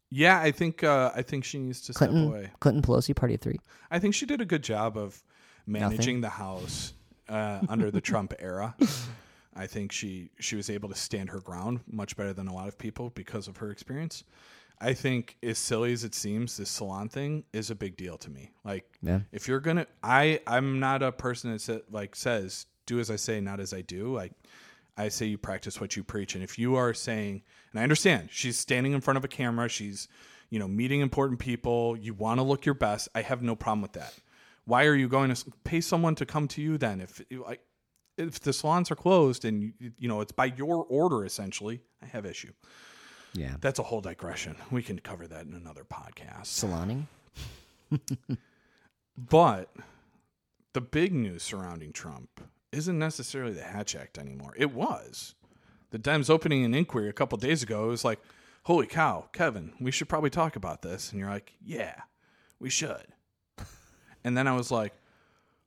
Yeah, 0.09 0.39
I 0.39 0.51
think 0.51 0.83
uh, 0.83 1.11
I 1.15 1.21
think 1.21 1.43
she 1.43 1.57
needs 1.57 1.81
to 1.81 1.93
step 1.93 2.09
Clinton, 2.09 2.27
away. 2.29 2.51
Clinton 2.59 2.81
Pelosi, 2.83 3.15
party 3.15 3.33
of 3.33 3.41
three. 3.41 3.59
I 3.89 3.99
think 3.99 4.13
she 4.13 4.25
did 4.25 4.41
a 4.41 4.45
good 4.45 4.63
job 4.63 4.97
of 4.97 5.21
managing 5.65 6.21
the 6.21 6.29
House 6.29 6.93
uh, 7.29 7.59
under 7.69 7.89
the 7.91 8.01
Trump 8.01 8.33
era. 8.39 8.75
I 9.55 9.67
think 9.67 9.91
she 9.91 10.29
she 10.39 10.55
was 10.55 10.69
able 10.69 10.89
to 10.89 10.95
stand 10.95 11.29
her 11.29 11.39
ground 11.39 11.81
much 11.91 12.17
better 12.17 12.33
than 12.33 12.47
a 12.47 12.53
lot 12.53 12.67
of 12.67 12.77
people 12.77 13.11
because 13.11 13.47
of 13.47 13.57
her 13.57 13.69
experience. 13.71 14.23
I 14.81 14.93
think 14.93 15.37
as 15.43 15.57
silly 15.59 15.93
as 15.93 16.03
it 16.03 16.15
seems, 16.15 16.57
this 16.57 16.69
salon 16.69 17.07
thing 17.07 17.43
is 17.53 17.69
a 17.69 17.75
big 17.75 17.95
deal 17.95 18.17
to 18.17 18.29
me. 18.29 18.51
Like, 18.65 18.85
Yeah. 19.01 19.21
if 19.31 19.47
you're 19.47 19.59
gonna, 19.59 19.85
I 20.01 20.39
I'm 20.47 20.79
not 20.79 21.03
a 21.03 21.11
person 21.11 21.51
that 21.51 21.61
sa- 21.61 21.77
like 21.91 22.15
says 22.15 22.65
do 22.85 22.99
as 22.99 23.09
I 23.11 23.15
say, 23.15 23.39
not 23.39 23.59
as 23.61 23.73
I 23.73 23.81
do. 23.81 24.13
Like, 24.13 24.33
I 24.97 25.07
say 25.09 25.27
you 25.27 25.37
practice 25.37 25.79
what 25.79 25.95
you 25.95 26.03
preach, 26.03 26.35
and 26.35 26.43
if 26.43 26.59
you 26.59 26.75
are 26.75 26.93
saying, 26.93 27.43
and 27.71 27.79
I 27.79 27.83
understand, 27.83 28.29
she's 28.31 28.59
standing 28.59 28.91
in 28.93 29.01
front 29.01 29.17
of 29.17 29.23
a 29.23 29.27
camera, 29.29 29.69
she's 29.69 30.07
you 30.49 30.59
know 30.59 30.67
meeting 30.67 30.99
important 31.01 31.39
people, 31.39 31.95
you 31.95 32.13
want 32.15 32.39
to 32.39 32.43
look 32.43 32.65
your 32.65 32.75
best. 32.75 33.07
I 33.15 33.21
have 33.21 33.41
no 33.43 33.55
problem 33.55 33.81
with 33.83 33.93
that. 33.93 34.13
Why 34.65 34.85
are 34.85 34.95
you 34.95 35.07
going 35.07 35.33
to 35.33 35.45
pay 35.63 35.81
someone 35.81 36.15
to 36.15 36.25
come 36.25 36.47
to 36.49 36.61
you 36.61 36.77
then? 36.77 37.01
If 37.01 37.21
if 38.17 38.39
the 38.39 38.53
salons 38.53 38.91
are 38.91 38.95
closed 38.95 39.43
and 39.43 39.73
you, 39.79 39.91
you 39.97 40.07
know 40.07 40.21
it's 40.21 40.31
by 40.31 40.45
your 40.45 40.85
order 40.85 41.25
essentially, 41.25 41.81
I 42.01 42.05
have 42.07 42.25
issue. 42.25 42.53
Yeah. 43.33 43.55
That's 43.61 43.79
a 43.79 43.83
whole 43.83 44.01
digression. 44.01 44.55
We 44.69 44.83
can 44.83 44.99
cover 44.99 45.27
that 45.27 45.45
in 45.45 45.53
another 45.53 45.83
podcast. 45.83 46.45
Saloning. 46.45 47.07
But 49.17 49.69
the 50.73 50.81
big 50.81 51.13
news 51.13 51.43
surrounding 51.43 51.93
Trump 51.93 52.41
isn't 52.71 52.97
necessarily 52.97 53.53
the 53.53 53.63
Hatch 53.63 53.95
Act 53.95 54.17
anymore. 54.17 54.53
It 54.57 54.73
was. 54.73 55.35
The 55.91 55.99
Dems 55.99 56.29
opening 56.29 56.65
an 56.65 56.73
inquiry 56.73 57.09
a 57.09 57.13
couple 57.13 57.37
days 57.37 57.61
ago. 57.61 57.85
It 57.85 57.89
was 57.89 58.03
like, 58.03 58.19
holy 58.63 58.87
cow, 58.87 59.29
Kevin, 59.31 59.73
we 59.79 59.91
should 59.91 60.09
probably 60.09 60.31
talk 60.31 60.55
about 60.55 60.81
this. 60.81 61.11
And 61.11 61.19
you're 61.19 61.29
like, 61.29 61.53
yeah, 61.63 62.01
we 62.59 62.71
should. 62.71 63.05
And 64.23 64.37
then 64.37 64.47
I 64.47 64.55
was 64.55 64.71
like, 64.71 64.93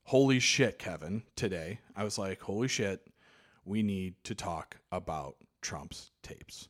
holy 0.05 0.39
shit, 0.39 0.79
Kevin, 0.79 1.23
today. 1.35 1.81
I 1.95 2.05
was 2.05 2.19
like, 2.19 2.41
holy 2.41 2.69
shit, 2.69 3.07
we 3.65 3.83
need 3.83 4.15
to 4.25 4.35
talk 4.35 4.77
about 4.93 5.37
Trump's 5.61 6.11
tapes. 6.23 6.69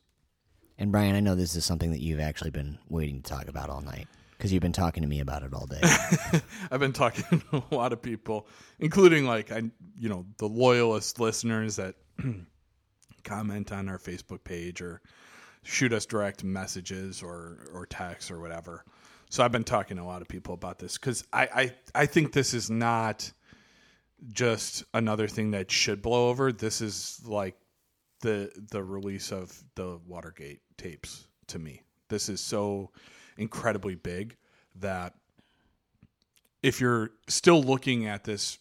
And 0.77 0.91
Brian, 0.91 1.15
I 1.15 1.19
know 1.19 1.35
this 1.35 1.55
is 1.55 1.65
something 1.65 1.91
that 1.91 2.01
you've 2.01 2.19
actually 2.19 2.51
been 2.51 2.77
waiting 2.89 3.21
to 3.21 3.29
talk 3.29 3.47
about 3.47 3.69
all 3.69 3.81
night 3.81 4.07
because 4.37 4.53
you've 4.53 4.61
been 4.61 4.73
talking 4.73 5.01
to 5.01 5.09
me 5.09 5.19
about 5.19 5.43
it 5.43 5.53
all 5.53 5.65
day. 5.65 5.81
I've 6.71 6.79
been 6.79 6.93
talking 6.93 7.41
to 7.51 7.63
a 7.71 7.75
lot 7.75 7.93
of 7.93 8.01
people, 8.01 8.47
including 8.79 9.25
like 9.25 9.51
I, 9.51 9.63
you 9.99 10.09
know, 10.09 10.25
the 10.37 10.47
loyalist 10.47 11.19
listeners 11.19 11.77
that 11.77 11.95
comment 13.23 13.71
on 13.71 13.89
our 13.89 13.97
Facebook 13.97 14.43
page 14.43 14.81
or 14.81 15.01
shoot 15.63 15.91
us 15.91 16.05
direct 16.05 16.43
messages 16.43 17.23
or 17.23 17.67
or 17.73 17.85
texts 17.85 18.29
or 18.29 18.39
whatever. 18.39 18.83
So 19.29 19.43
I've 19.43 19.51
been 19.51 19.63
talking 19.63 19.97
to 19.97 20.03
a 20.03 20.05
lot 20.05 20.21
of 20.21 20.27
people 20.27 20.53
about 20.53 20.79
this 20.79 20.97
because 20.97 21.23
I, 21.33 21.49
I 21.93 22.01
I 22.03 22.05
think 22.05 22.31
this 22.31 22.53
is 22.53 22.69
not 22.69 23.31
just 24.31 24.83
another 24.93 25.27
thing 25.27 25.51
that 25.51 25.69
should 25.69 26.01
blow 26.01 26.29
over. 26.29 26.51
This 26.51 26.81
is 26.81 27.21
like 27.25 27.55
the 28.21 28.51
the 28.71 28.83
release 28.83 29.31
of 29.31 29.63
the 29.75 29.99
Watergate 30.07 30.61
tapes 30.77 31.27
to 31.47 31.59
me. 31.59 31.83
This 32.09 32.29
is 32.29 32.39
so 32.39 32.91
incredibly 33.37 33.95
big 33.95 34.35
that 34.75 35.13
if 36.63 36.79
you're 36.81 37.11
still 37.27 37.61
looking 37.61 38.07
at 38.07 38.23
this 38.23 38.57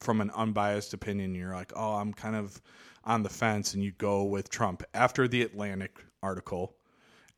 from 0.00 0.20
an 0.20 0.30
unbiased 0.30 0.94
opinion, 0.94 1.34
you're 1.34 1.54
like, 1.54 1.72
oh, 1.76 1.94
I'm 1.94 2.12
kind 2.12 2.36
of 2.36 2.60
on 3.04 3.22
the 3.22 3.28
fence, 3.28 3.74
and 3.74 3.82
you 3.82 3.92
go 3.92 4.24
with 4.24 4.50
Trump 4.50 4.82
after 4.94 5.28
the 5.28 5.42
Atlantic 5.42 5.98
article, 6.22 6.76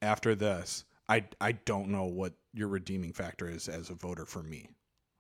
after 0.03 0.35
this, 0.35 0.85
I 1.09 1.25
I 1.41 1.53
don't 1.53 1.89
know 1.89 2.05
what 2.05 2.35
your 2.53 2.69
redeeming 2.69 3.13
factor 3.13 3.49
is 3.49 3.69
as 3.69 3.91
a 3.91 3.95
voter 3.95 4.25
for 4.25 4.43
me. 4.43 4.69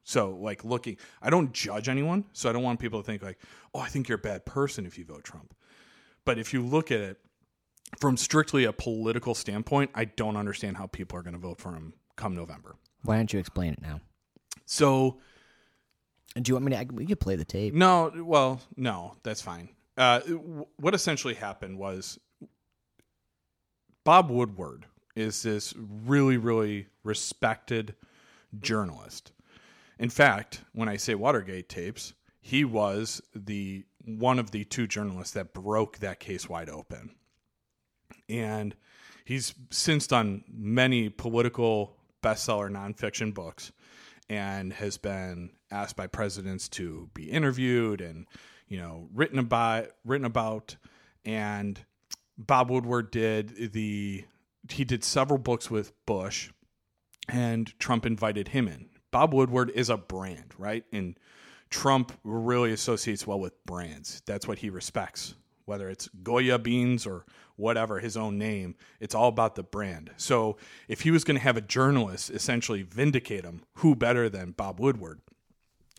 So 0.04 0.30
like 0.30 0.64
looking, 0.64 0.96
I 1.22 1.30
don't 1.30 1.52
judge 1.52 1.88
anyone, 1.88 2.24
so 2.32 2.48
I 2.48 2.52
don't 2.52 2.62
want 2.62 2.80
people 2.80 3.00
to 3.00 3.06
think 3.06 3.22
like, 3.22 3.38
oh, 3.74 3.80
I 3.80 3.88
think 3.88 4.08
you're 4.08 4.18
a 4.18 4.20
bad 4.20 4.44
person 4.44 4.86
if 4.86 4.98
you 4.98 5.04
vote 5.04 5.24
Trump. 5.24 5.54
But 6.24 6.38
if 6.38 6.52
you 6.52 6.62
look 6.62 6.90
at 6.90 7.00
it 7.00 7.18
from 7.98 8.16
strictly 8.16 8.64
a 8.64 8.72
political 8.72 9.34
standpoint, 9.34 9.90
I 9.94 10.06
don't 10.06 10.36
understand 10.36 10.76
how 10.76 10.86
people 10.86 11.18
are 11.18 11.22
going 11.22 11.34
to 11.34 11.40
vote 11.40 11.58
for 11.58 11.72
him 11.72 11.92
come 12.16 12.34
November. 12.34 12.76
Why 13.04 13.16
don't 13.16 13.32
you 13.32 13.38
explain 13.38 13.72
it 13.72 13.82
now? 13.82 14.00
So 14.66 15.18
do 16.34 16.48
you 16.48 16.54
want 16.54 16.66
me 16.66 16.72
to? 16.72 16.78
I, 16.78 16.86
we 16.90 17.06
could 17.06 17.20
play 17.20 17.36
the 17.36 17.44
tape. 17.44 17.74
No, 17.74 18.12
well, 18.16 18.60
no, 18.76 19.16
that's 19.22 19.42
fine. 19.42 19.68
Uh, 19.96 20.20
what 20.76 20.94
essentially 20.94 21.34
happened 21.34 21.78
was 21.78 22.18
Bob 24.04 24.30
Woodward 24.30 24.86
is 25.16 25.42
this 25.42 25.74
really, 25.76 26.36
really 26.36 26.86
respected 27.04 27.94
journalist. 28.60 29.32
In 29.98 30.10
fact, 30.10 30.62
when 30.72 30.88
I 30.88 30.96
say 30.96 31.14
Watergate 31.14 31.68
tapes, 31.68 32.14
he 32.40 32.64
was 32.64 33.20
the 33.34 33.84
one 34.04 34.38
of 34.38 34.50
the 34.50 34.64
two 34.64 34.86
journalists 34.86 35.34
that 35.34 35.52
broke 35.52 35.98
that 35.98 36.20
case 36.20 36.48
wide 36.48 36.70
open. 36.70 37.14
And 38.28 38.74
he's 39.24 39.54
since 39.70 40.06
done 40.06 40.44
many 40.50 41.10
political 41.10 41.96
bestseller 42.22 42.70
nonfiction 42.70 43.34
books 43.34 43.72
and 44.28 44.72
has 44.72 44.96
been 44.96 45.50
asked 45.70 45.96
by 45.96 46.06
presidents 46.06 46.68
to 46.68 47.10
be 47.14 47.30
interviewed 47.30 48.00
and 48.00 48.26
you 48.68 48.78
know 48.78 49.08
written 49.14 49.38
about 49.38 49.88
written 50.04 50.26
about 50.26 50.76
and 51.24 51.80
Bob 52.38 52.70
Woodward 52.70 53.10
did 53.10 53.72
the 53.72 54.24
he 54.72 54.84
did 54.84 55.04
several 55.04 55.38
books 55.38 55.70
with 55.70 55.92
Bush 56.06 56.50
and 57.28 57.78
Trump 57.78 58.06
invited 58.06 58.48
him 58.48 58.68
in. 58.68 58.86
Bob 59.10 59.34
Woodward 59.34 59.70
is 59.70 59.90
a 59.90 59.96
brand, 59.96 60.54
right? 60.58 60.84
And 60.92 61.18
Trump 61.68 62.12
really 62.24 62.72
associates 62.72 63.26
well 63.26 63.40
with 63.40 63.64
brands. 63.64 64.22
That's 64.26 64.46
what 64.46 64.58
he 64.58 64.70
respects. 64.70 65.34
Whether 65.64 65.88
it's 65.88 66.08
Goya 66.22 66.58
beans 66.58 67.06
or 67.06 67.24
whatever, 67.56 68.00
his 68.00 68.16
own 68.16 68.38
name, 68.38 68.74
it's 68.98 69.14
all 69.14 69.28
about 69.28 69.54
the 69.54 69.62
brand. 69.62 70.10
So 70.16 70.56
if 70.88 71.02
he 71.02 71.10
was 71.10 71.22
going 71.22 71.36
to 71.36 71.42
have 71.42 71.56
a 71.56 71.62
journalist 71.62 72.30
essentially 72.30 72.82
vindicate 72.82 73.44
him, 73.44 73.62
who 73.74 73.94
better 73.94 74.28
than 74.28 74.52
Bob 74.52 74.80
Woodward? 74.80 75.20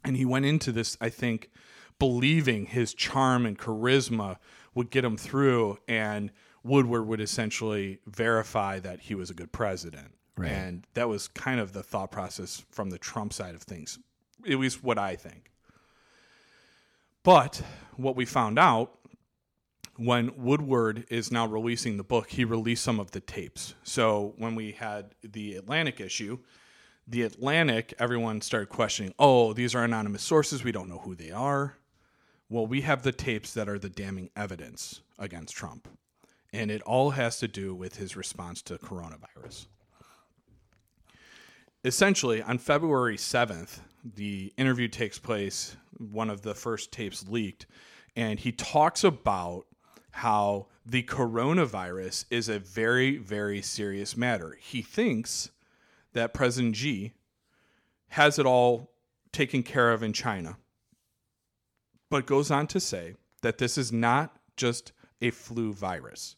And 0.04 0.18
he 0.18 0.26
went 0.26 0.46
into 0.46 0.72
this, 0.72 0.98
I 1.00 1.10
think, 1.10 1.52
believing 2.00 2.66
his 2.66 2.94
charm 2.94 3.46
and 3.46 3.58
charisma 3.58 4.38
would 4.74 4.90
get 4.90 5.06
him 5.06 5.16
through. 5.16 5.78
And 5.88 6.32
Woodward 6.64 7.08
would 7.08 7.22
essentially 7.22 8.00
verify 8.06 8.80
that 8.80 9.00
he 9.02 9.16
was 9.16 9.30
a 9.30 9.34
good 9.34 9.52
president. 9.52 10.14
Right. 10.38 10.52
And 10.52 10.88
that 10.94 11.10
was 11.10 11.28
kind 11.28 11.60
of 11.60 11.74
the 11.74 11.84
thought 11.84 12.12
process 12.12 12.64
from 12.72 12.90
the 12.90 12.98
Trump 12.98 13.34
side 13.34 13.56
of 13.56 13.62
things, 13.64 14.00
at 14.50 14.60
least 14.60 14.84
what 14.84 14.98
I 14.98 15.16
think. 15.16 15.52
But 17.24 17.62
what 17.98 18.16
we 18.16 18.26
found 18.26 18.58
out 18.58 18.98
when 19.98 20.32
Woodward 20.36 21.06
is 21.10 21.32
now 21.32 21.46
releasing 21.46 21.98
the 21.98 22.04
book, 22.04 22.30
he 22.30 22.46
released 22.46 22.84
some 22.84 23.00
of 23.00 23.12
the 23.12 23.20
tapes. 23.20 23.76
So 23.84 24.34
when 24.38 24.56
we 24.56 24.72
had 24.72 25.14
the 25.22 25.56
Atlantic 25.56 26.00
issue, 26.00 26.40
the 27.08 27.24
Atlantic, 27.24 27.94
everyone 28.00 28.42
started 28.42 28.70
questioning, 28.70 29.14
oh, 29.20 29.54
these 29.54 29.76
are 29.76 29.84
anonymous 29.84 30.24
sources. 30.24 30.64
We 30.64 30.72
don't 30.72 30.90
know 30.90 31.00
who 31.00 31.14
they 31.14 31.32
are. 31.32 31.76
Well, 32.50 32.66
we 32.66 32.82
have 32.82 33.04
the 33.04 33.12
tapes 33.12 33.54
that 33.54 33.70
are 33.70 33.78
the 33.78 33.90
damning 33.90 34.30
evidence 34.36 35.02
against 35.20 35.56
Trump. 35.56 35.88
And 36.54 36.70
it 36.70 36.82
all 36.82 37.12
has 37.12 37.40
to 37.40 37.48
do 37.48 37.74
with 37.74 37.96
his 37.96 38.16
response 38.16 38.62
to 38.64 38.78
coronavirus. 38.78 39.68
Essentially, 41.84 42.42
on 42.44 42.58
February 42.58 43.18
7th, 43.18 43.80
the 44.04 44.54
interview 44.58 44.88
takes 44.88 45.18
place, 45.18 45.76
one 45.98 46.30
of 46.30 46.42
the 46.42 46.54
first 46.54 46.92
tapes 46.92 47.28
leaked, 47.28 47.66
and 48.16 48.40
he 48.40 48.52
talks 48.52 49.04
about 49.04 49.66
how 50.12 50.68
the 50.86 51.04
coronavirus 51.04 52.26
is 52.30 52.50
a 52.50 52.60
very, 52.60 53.18
very 53.18 53.62
serious 53.62 54.18
matter. 54.18 54.58
He 54.60 54.82
thinks 54.82 55.52
that 56.14 56.34
President 56.34 56.76
Xi 56.76 57.14
has 58.10 58.38
it 58.38 58.46
all 58.46 58.92
taken 59.32 59.64
care 59.64 59.92
of 59.92 60.04
in 60.04 60.12
China, 60.12 60.58
but 62.10 62.26
goes 62.26 62.52
on 62.52 62.68
to 62.68 62.80
say 62.80 63.16
that 63.42 63.58
this 63.58 63.78
is 63.78 63.92
not 63.92 64.36
just 64.58 64.92
a 65.22 65.32
flu 65.32 65.72
virus. 65.72 66.36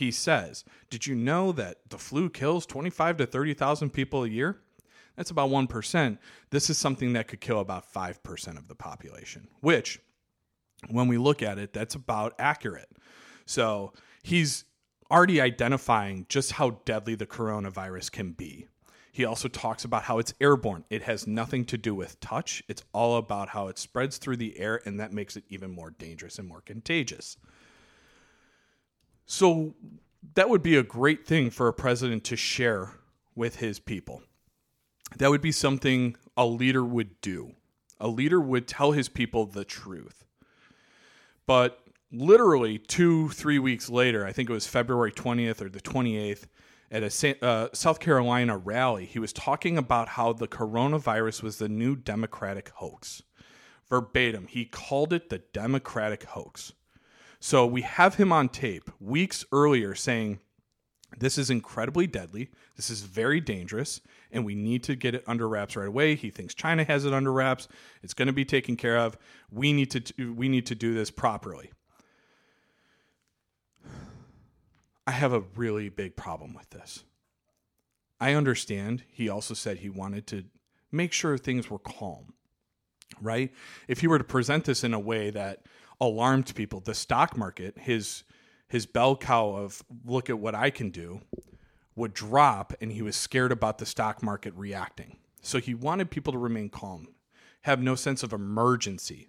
He 0.00 0.10
says, 0.10 0.64
Did 0.88 1.06
you 1.06 1.14
know 1.14 1.52
that 1.52 1.76
the 1.90 1.98
flu 1.98 2.30
kills 2.30 2.64
25 2.64 3.18
to 3.18 3.26
30,000 3.26 3.90
people 3.90 4.24
a 4.24 4.28
year? 4.28 4.58
That's 5.14 5.30
about 5.30 5.50
1%. 5.50 6.18
This 6.48 6.70
is 6.70 6.78
something 6.78 7.12
that 7.12 7.28
could 7.28 7.42
kill 7.42 7.60
about 7.60 7.92
5% 7.92 8.56
of 8.56 8.66
the 8.66 8.74
population, 8.74 9.48
which, 9.60 10.00
when 10.88 11.06
we 11.06 11.18
look 11.18 11.42
at 11.42 11.58
it, 11.58 11.74
that's 11.74 11.94
about 11.94 12.34
accurate. 12.38 12.88
So 13.44 13.92
he's 14.22 14.64
already 15.10 15.38
identifying 15.38 16.24
just 16.30 16.52
how 16.52 16.80
deadly 16.86 17.14
the 17.14 17.26
coronavirus 17.26 18.10
can 18.10 18.32
be. 18.32 18.68
He 19.12 19.26
also 19.26 19.48
talks 19.48 19.84
about 19.84 20.04
how 20.04 20.18
it's 20.18 20.32
airborne. 20.40 20.86
It 20.88 21.02
has 21.02 21.26
nothing 21.26 21.66
to 21.66 21.76
do 21.76 21.94
with 21.94 22.20
touch. 22.20 22.62
It's 22.68 22.84
all 22.94 23.18
about 23.18 23.50
how 23.50 23.68
it 23.68 23.76
spreads 23.78 24.16
through 24.16 24.38
the 24.38 24.58
air, 24.58 24.80
and 24.86 24.98
that 24.98 25.12
makes 25.12 25.36
it 25.36 25.44
even 25.50 25.70
more 25.70 25.90
dangerous 25.90 26.38
and 26.38 26.48
more 26.48 26.62
contagious. 26.62 27.36
So, 29.32 29.76
that 30.34 30.48
would 30.48 30.60
be 30.60 30.74
a 30.74 30.82
great 30.82 31.24
thing 31.24 31.50
for 31.50 31.68
a 31.68 31.72
president 31.72 32.24
to 32.24 32.36
share 32.36 32.94
with 33.36 33.56
his 33.56 33.78
people. 33.78 34.24
That 35.18 35.30
would 35.30 35.40
be 35.40 35.52
something 35.52 36.16
a 36.36 36.44
leader 36.44 36.84
would 36.84 37.20
do. 37.20 37.52
A 38.00 38.08
leader 38.08 38.40
would 38.40 38.66
tell 38.66 38.90
his 38.90 39.08
people 39.08 39.46
the 39.46 39.64
truth. 39.64 40.24
But 41.46 41.78
literally 42.10 42.76
two, 42.76 43.28
three 43.28 43.60
weeks 43.60 43.88
later, 43.88 44.26
I 44.26 44.32
think 44.32 44.50
it 44.50 44.52
was 44.52 44.66
February 44.66 45.12
20th 45.12 45.62
or 45.62 45.68
the 45.68 45.80
28th, 45.80 46.46
at 46.90 47.04
a 47.04 47.44
uh, 47.46 47.68
South 47.72 48.00
Carolina 48.00 48.58
rally, 48.58 49.06
he 49.06 49.20
was 49.20 49.32
talking 49.32 49.78
about 49.78 50.08
how 50.08 50.32
the 50.32 50.48
coronavirus 50.48 51.44
was 51.44 51.58
the 51.58 51.68
new 51.68 51.94
Democratic 51.94 52.70
hoax. 52.70 53.22
Verbatim, 53.88 54.48
he 54.48 54.64
called 54.64 55.12
it 55.12 55.28
the 55.28 55.38
Democratic 55.52 56.24
hoax. 56.24 56.72
So 57.40 57.66
we 57.66 57.80
have 57.82 58.16
him 58.16 58.32
on 58.32 58.50
tape 58.50 58.90
weeks 59.00 59.46
earlier 59.50 59.94
saying, 59.94 60.40
This 61.18 61.38
is 61.38 61.48
incredibly 61.48 62.06
deadly. 62.06 62.50
This 62.76 62.90
is 62.90 63.00
very 63.00 63.40
dangerous, 63.40 64.02
and 64.30 64.44
we 64.44 64.54
need 64.54 64.82
to 64.84 64.94
get 64.94 65.14
it 65.14 65.24
under 65.26 65.48
wraps 65.48 65.74
right 65.74 65.88
away. 65.88 66.14
He 66.14 66.30
thinks 66.30 66.54
China 66.54 66.84
has 66.84 67.06
it 67.06 67.14
under 67.14 67.32
wraps. 67.32 67.66
It's 68.02 68.14
going 68.14 68.26
to 68.26 68.32
be 68.32 68.44
taken 68.44 68.76
care 68.76 68.98
of. 68.98 69.16
We 69.50 69.72
need 69.72 69.90
to 69.90 70.32
we 70.34 70.48
need 70.50 70.66
to 70.66 70.74
do 70.74 70.92
this 70.92 71.10
properly. 71.10 71.70
I 75.06 75.12
have 75.12 75.32
a 75.32 75.40
really 75.56 75.88
big 75.88 76.16
problem 76.16 76.54
with 76.54 76.70
this. 76.70 77.04
I 78.20 78.34
understand 78.34 79.02
he 79.10 79.30
also 79.30 79.54
said 79.54 79.78
he 79.78 79.88
wanted 79.88 80.26
to 80.28 80.44
make 80.92 81.12
sure 81.12 81.38
things 81.38 81.70
were 81.70 81.78
calm, 81.78 82.34
right? 83.20 83.50
If 83.88 84.00
he 84.00 84.06
were 84.06 84.18
to 84.18 84.24
present 84.24 84.66
this 84.66 84.84
in 84.84 84.92
a 84.92 85.00
way 85.00 85.30
that 85.30 85.64
alarmed 86.00 86.54
people, 86.54 86.80
the 86.80 86.94
stock 86.94 87.36
market, 87.36 87.78
his 87.78 88.24
his 88.68 88.86
bell 88.86 89.16
cow 89.16 89.50
of 89.50 89.82
look 90.04 90.30
at 90.30 90.38
what 90.38 90.54
I 90.54 90.70
can 90.70 90.90
do 90.90 91.20
would 91.96 92.14
drop 92.14 92.72
and 92.80 92.92
he 92.92 93.02
was 93.02 93.16
scared 93.16 93.50
about 93.50 93.78
the 93.78 93.86
stock 93.86 94.22
market 94.22 94.54
reacting. 94.54 95.16
So 95.42 95.58
he 95.58 95.74
wanted 95.74 96.10
people 96.10 96.32
to 96.32 96.38
remain 96.38 96.68
calm, 96.68 97.08
have 97.62 97.82
no 97.82 97.96
sense 97.96 98.22
of 98.22 98.32
emergency. 98.32 99.28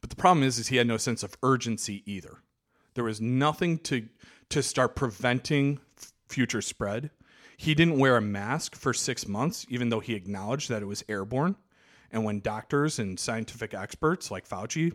But 0.00 0.10
the 0.10 0.16
problem 0.16 0.44
is 0.44 0.58
is 0.58 0.68
he 0.68 0.76
had 0.76 0.88
no 0.88 0.96
sense 0.96 1.22
of 1.22 1.36
urgency 1.42 2.02
either. 2.04 2.42
There 2.94 3.04
was 3.04 3.20
nothing 3.20 3.78
to 3.80 4.08
to 4.50 4.62
start 4.62 4.96
preventing 4.96 5.80
future 6.28 6.62
spread. 6.62 7.10
He 7.56 7.74
didn't 7.74 7.98
wear 7.98 8.16
a 8.16 8.20
mask 8.20 8.74
for 8.74 8.92
six 8.92 9.26
months, 9.28 9.64
even 9.68 9.88
though 9.88 10.00
he 10.00 10.14
acknowledged 10.14 10.68
that 10.68 10.82
it 10.82 10.86
was 10.86 11.04
airborne. 11.08 11.56
And 12.10 12.24
when 12.24 12.40
doctors 12.40 12.98
and 12.98 13.18
scientific 13.18 13.72
experts 13.72 14.30
like 14.30 14.48
Fauci 14.48 14.92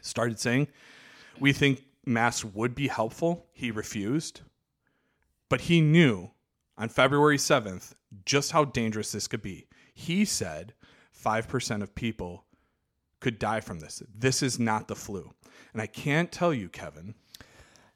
started 0.00 0.38
saying, 0.38 0.68
we 1.38 1.52
think 1.52 1.84
masks 2.04 2.44
would 2.44 2.74
be 2.74 2.88
helpful, 2.88 3.46
he 3.52 3.70
refused. 3.70 4.40
But 5.48 5.62
he 5.62 5.80
knew 5.80 6.30
on 6.78 6.88
February 6.88 7.36
7th 7.36 7.94
just 8.24 8.52
how 8.52 8.64
dangerous 8.64 9.12
this 9.12 9.28
could 9.28 9.42
be. 9.42 9.66
He 9.94 10.24
said 10.24 10.74
5% 11.24 11.82
of 11.82 11.94
people 11.94 12.44
could 13.20 13.38
die 13.38 13.60
from 13.60 13.80
this. 13.80 14.02
This 14.14 14.42
is 14.42 14.58
not 14.58 14.88
the 14.88 14.96
flu. 14.96 15.30
And 15.72 15.80
I 15.80 15.86
can't 15.86 16.32
tell 16.32 16.52
you, 16.52 16.68
Kevin, 16.68 17.14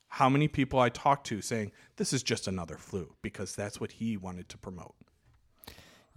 how 0.09 0.29
many 0.29 0.49
people 0.49 0.79
I 0.79 0.89
talked 0.89 1.27
to 1.29 1.43
saying 1.43 1.73
this 1.97 2.13
is 2.13 2.23
just 2.23 2.47
another 2.47 2.77
flu 2.77 3.15
because 3.23 3.55
that's 3.55 3.81
what 3.81 3.93
he 3.93 4.17
wanted 4.17 4.49
to 4.51 4.59
promote. 4.59 4.95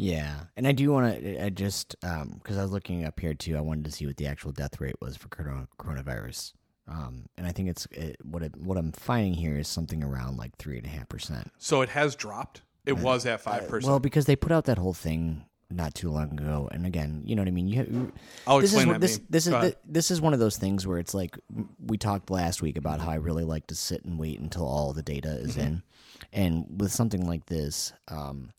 Yeah, 0.01 0.45
and 0.55 0.65
I 0.65 0.71
do 0.71 0.93
want 0.93 1.21
to. 1.21 1.43
I 1.43 1.49
just 1.49 1.93
because 1.99 2.21
um, 2.21 2.41
I 2.57 2.61
was 2.61 2.71
looking 2.71 3.03
up 3.03 3.19
here 3.19 3.33
too. 3.33 3.57
I 3.57 3.59
wanted 3.59 3.83
to 3.83 3.91
see 3.91 4.07
what 4.07 4.15
the 4.15 4.27
actual 4.27 4.53
death 4.53 4.79
rate 4.79 4.95
was 5.01 5.17
for 5.17 5.27
corona, 5.27 5.67
coronavirus, 5.77 6.53
um, 6.87 7.25
and 7.37 7.45
I 7.45 7.51
think 7.51 7.67
it's 7.67 7.85
it, 7.91 8.15
what 8.23 8.41
it, 8.41 8.55
what 8.55 8.77
I'm 8.77 8.93
finding 8.93 9.33
here 9.33 9.57
is 9.57 9.67
something 9.67 10.01
around 10.01 10.37
like 10.37 10.55
three 10.55 10.77
and 10.77 10.85
a 10.85 10.89
half 10.89 11.09
percent. 11.09 11.51
So 11.57 11.81
it 11.81 11.89
has 11.89 12.15
dropped. 12.15 12.61
It 12.85 12.93
uh, 12.93 13.01
was 13.01 13.25
at 13.25 13.41
five 13.41 13.67
percent. 13.67 13.89
Uh, 13.89 13.89
well, 13.89 13.99
because 13.99 14.23
they 14.23 14.37
put 14.37 14.53
out 14.53 14.63
that 14.65 14.77
whole 14.77 14.93
thing 14.93 15.43
not 15.69 15.93
too 15.93 16.09
long 16.09 16.31
ago. 16.31 16.69
And 16.71 16.85
again, 16.85 17.21
you 17.25 17.35
know 17.35 17.41
what 17.41 17.49
I 17.49 17.51
mean. 17.51 17.67
You, 17.67 18.13
I'll 18.47 18.59
this 18.59 18.73
explain 18.73 18.87
is, 18.87 18.93
that. 18.93 19.01
This, 19.01 19.19
this 19.29 19.47
is 19.47 19.51
the, 19.51 19.75
this 19.85 20.11
is 20.11 20.21
one 20.21 20.33
of 20.33 20.39
those 20.39 20.55
things 20.55 20.87
where 20.87 20.97
it's 20.97 21.13
like 21.13 21.37
we 21.85 21.97
talked 21.97 22.31
last 22.31 22.61
week 22.61 22.77
about 22.77 23.01
how 23.01 23.11
I 23.11 23.15
really 23.15 23.43
like 23.43 23.67
to 23.67 23.75
sit 23.75 24.05
and 24.05 24.17
wait 24.17 24.39
until 24.39 24.65
all 24.65 24.93
the 24.93 25.03
data 25.03 25.29
is 25.29 25.57
mm-hmm. 25.57 25.59
in, 25.59 25.83
and 26.31 26.65
with 26.79 26.93
something 26.93 27.27
like 27.27 27.47
this, 27.47 27.91
um, 28.07 28.51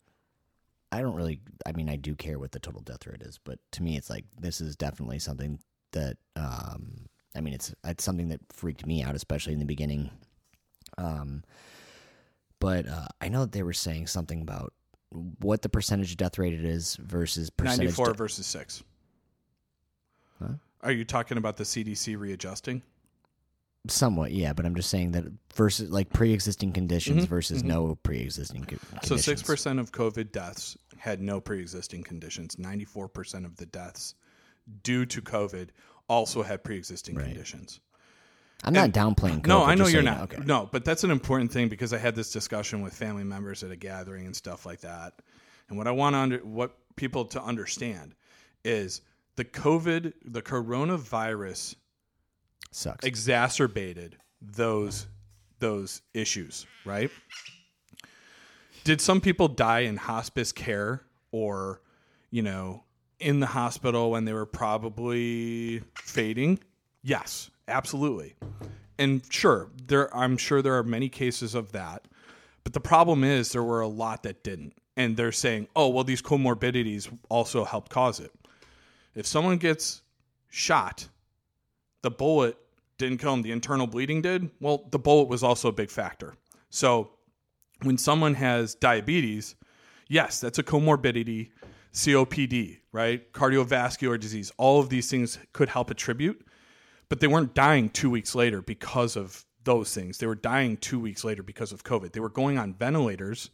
I 0.91 1.01
don't 1.01 1.15
really. 1.15 1.41
I 1.65 1.71
mean, 1.71 1.89
I 1.89 1.95
do 1.95 2.15
care 2.15 2.39
what 2.39 2.51
the 2.51 2.59
total 2.59 2.81
death 2.81 3.05
rate 3.07 3.21
is, 3.21 3.39
but 3.43 3.59
to 3.73 3.83
me, 3.83 3.97
it's 3.97 4.09
like 4.09 4.25
this 4.39 4.61
is 4.61 4.75
definitely 4.75 5.19
something 5.19 5.59
that. 5.91 6.17
Um, 6.35 7.05
I 7.35 7.41
mean, 7.41 7.53
it's 7.53 7.73
it's 7.85 8.03
something 8.03 8.29
that 8.29 8.41
freaked 8.49 8.85
me 8.85 9.03
out, 9.03 9.15
especially 9.15 9.53
in 9.53 9.59
the 9.59 9.65
beginning. 9.65 10.09
Um, 10.97 11.43
but 12.59 12.87
uh, 12.87 13.07
I 13.21 13.29
know 13.29 13.41
that 13.41 13.53
they 13.53 13.63
were 13.63 13.73
saying 13.73 14.07
something 14.07 14.41
about 14.41 14.73
what 15.11 15.61
the 15.61 15.69
percentage 15.69 16.15
death 16.15 16.37
rate 16.37 16.53
it 16.53 16.63
is 16.63 16.95
versus 16.95 17.49
percentage 17.49 17.97
94 17.97 18.05
de- 18.05 18.13
versus 18.13 18.45
6 18.47 18.83
huh? 20.39 20.47
are 20.81 20.91
you 20.91 21.03
talking 21.03 21.37
about 21.37 21.57
the 21.57 21.63
cdc 21.63 22.17
readjusting 22.17 22.81
somewhat 23.87 24.31
yeah 24.31 24.53
but 24.53 24.65
i'm 24.65 24.75
just 24.75 24.89
saying 24.89 25.11
that 25.11 25.25
versus 25.53 25.89
like 25.89 26.09
pre-existing 26.13 26.71
conditions 26.71 27.23
mm-hmm, 27.23 27.29
versus 27.29 27.59
mm-hmm. 27.59 27.69
no 27.69 27.95
pre-existing 28.03 28.63
co- 28.63 28.77
so 29.03 29.15
6% 29.15 29.79
of 29.79 29.91
covid 29.91 30.31
deaths 30.31 30.77
had 31.01 31.19
no 31.19 31.41
pre-existing 31.41 32.03
conditions 32.03 32.55
94% 32.55 33.45
of 33.45 33.55
the 33.57 33.65
deaths 33.65 34.15
due 34.83 35.05
to 35.05 35.21
covid 35.21 35.69
also 36.07 36.43
had 36.43 36.63
pre-existing 36.63 37.15
right. 37.15 37.25
conditions 37.25 37.79
I'm 38.63 38.73
not 38.73 38.91
downplaying. 38.91 39.41
COVID, 39.41 39.47
no, 39.47 39.63
I 39.63 39.73
know 39.73 39.87
you're 39.87 40.03
not. 40.03 40.21
Okay. 40.21 40.43
No, 40.45 40.69
but 40.71 40.85
that's 40.85 41.03
an 41.03 41.09
important 41.09 41.51
thing 41.51 41.67
because 41.67 41.93
I 41.93 41.97
had 41.97 42.13
this 42.15 42.31
discussion 42.31 42.81
with 42.81 42.93
family 42.93 43.23
members 43.23 43.63
at 43.63 43.71
a 43.71 43.75
gathering 43.75 44.27
and 44.27 44.35
stuff 44.35 44.67
like 44.67 44.81
that. 44.81 45.13
And 45.69 45.79
what 45.79 45.87
I 45.87 45.91
want 45.91 46.13
to 46.13 46.19
under, 46.19 46.37
what 46.39 46.77
people 46.95 47.25
to 47.25 47.41
understand 47.41 48.13
is 48.63 49.01
the 49.35 49.45
COVID, 49.45 50.13
the 50.25 50.41
coronavirus, 50.41 51.75
sucks 52.71 53.05
exacerbated 53.05 54.17
those 54.41 55.07
those 55.59 56.01
issues, 56.13 56.65
right? 56.85 57.11
Did 58.83 58.99
some 59.01 59.21
people 59.21 59.47
die 59.47 59.81
in 59.81 59.97
hospice 59.97 60.51
care 60.51 61.03
or, 61.31 61.81
you 62.31 62.41
know, 62.41 62.83
in 63.19 63.39
the 63.39 63.45
hospital 63.47 64.11
when 64.11 64.25
they 64.25 64.33
were 64.33 64.45
probably 64.47 65.81
fading? 65.95 66.59
Yes, 67.03 67.49
absolutely. 67.67 68.35
and 68.97 69.21
sure, 69.31 69.69
there 69.87 70.15
I'm 70.15 70.37
sure 70.37 70.61
there 70.61 70.77
are 70.77 70.83
many 70.83 71.09
cases 71.09 71.55
of 71.55 71.71
that. 71.71 72.07
But 72.63 72.73
the 72.73 72.79
problem 72.79 73.23
is 73.23 73.51
there 73.51 73.63
were 73.63 73.81
a 73.81 73.87
lot 73.87 74.23
that 74.23 74.43
didn't. 74.43 74.73
And 74.97 75.15
they're 75.17 75.31
saying, 75.31 75.67
"Oh, 75.75 75.89
well 75.89 76.03
these 76.03 76.21
comorbidities 76.21 77.09
also 77.29 77.63
helped 77.65 77.89
cause 77.91 78.19
it." 78.19 78.31
If 79.15 79.25
someone 79.25 79.57
gets 79.57 80.01
shot, 80.49 81.07
the 82.01 82.11
bullet 82.11 82.57
didn't 82.97 83.17
kill 83.19 83.33
him, 83.33 83.41
the 83.41 83.51
internal 83.51 83.87
bleeding 83.87 84.21
did. 84.21 84.51
Well, 84.59 84.87
the 84.91 84.99
bullet 84.99 85.27
was 85.29 85.43
also 85.43 85.69
a 85.69 85.71
big 85.71 85.89
factor. 85.89 86.35
So, 86.69 87.11
when 87.83 87.97
someone 87.97 88.35
has 88.35 88.75
diabetes, 88.75 89.55
yes, 90.07 90.39
that's 90.39 90.59
a 90.59 90.63
comorbidity, 90.63 91.51
COPD, 91.93 92.79
right? 92.91 93.31
Cardiovascular 93.33 94.19
disease. 94.19 94.51
All 94.57 94.79
of 94.79 94.89
these 94.89 95.09
things 95.09 95.39
could 95.53 95.69
help 95.69 95.89
attribute, 95.89 96.45
but 97.09 97.19
they 97.19 97.27
weren't 97.27 97.53
dying 97.53 97.89
two 97.89 98.09
weeks 98.09 98.35
later 98.35 98.61
because 98.61 99.15
of 99.15 99.45
those 99.63 99.93
things. 99.93 100.17
They 100.17 100.27
were 100.27 100.35
dying 100.35 100.77
two 100.77 100.99
weeks 100.99 101.23
later 101.23 101.43
because 101.43 101.71
of 101.71 101.83
COVID. 101.83 102.13
They 102.13 102.19
were 102.19 102.29
going 102.29 102.57
on 102.57 102.73
ventilators. 102.73 103.49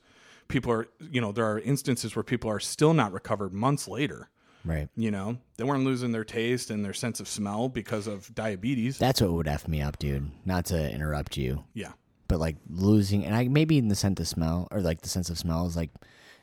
People 0.48 0.72
are, 0.72 0.88
you 1.12 1.20
know, 1.20 1.32
there 1.32 1.46
are 1.46 1.60
instances 1.60 2.16
where 2.16 2.24
people 2.24 2.50
are 2.50 2.60
still 2.60 2.94
not 2.94 3.12
recovered 3.12 3.54
months 3.54 3.88
later. 3.88 4.30
Right. 4.64 4.90
You 4.96 5.12
know, 5.12 5.38
they 5.58 5.64
weren't 5.64 5.86
losing 5.86 6.12
their 6.12 6.24
taste 6.24 6.70
and 6.72 6.84
their 6.84 6.94
sense 6.94 7.20
of 7.20 7.28
smell 7.28 7.70
because 7.70 8.08
of 8.08 8.34
diabetes. 8.36 8.98
That's 8.98 9.22
what 9.22 9.32
would 9.32 9.48
f 9.48 9.68
me 9.68 9.82
up, 9.82 9.98
dude. 10.00 10.30
Not 10.46 10.66
to 10.66 10.92
interrupt 10.92 11.38
you, 11.38 11.64
yeah. 11.74 11.94
But 12.28 12.40
like 12.40 12.58
losing, 12.70 13.26
and 13.26 13.36
I 13.36 13.48
maybe 13.48 13.78
in 13.78 13.88
the 13.88 13.96
sense 13.96 14.20
of 14.20 14.28
smell 14.28 14.68
or 14.72 14.82
like 14.82 15.02
the 15.02 15.10
sense 15.10 15.30
of 15.30 15.38
smell 15.38 15.66
is 15.68 15.76
like, 15.76 15.92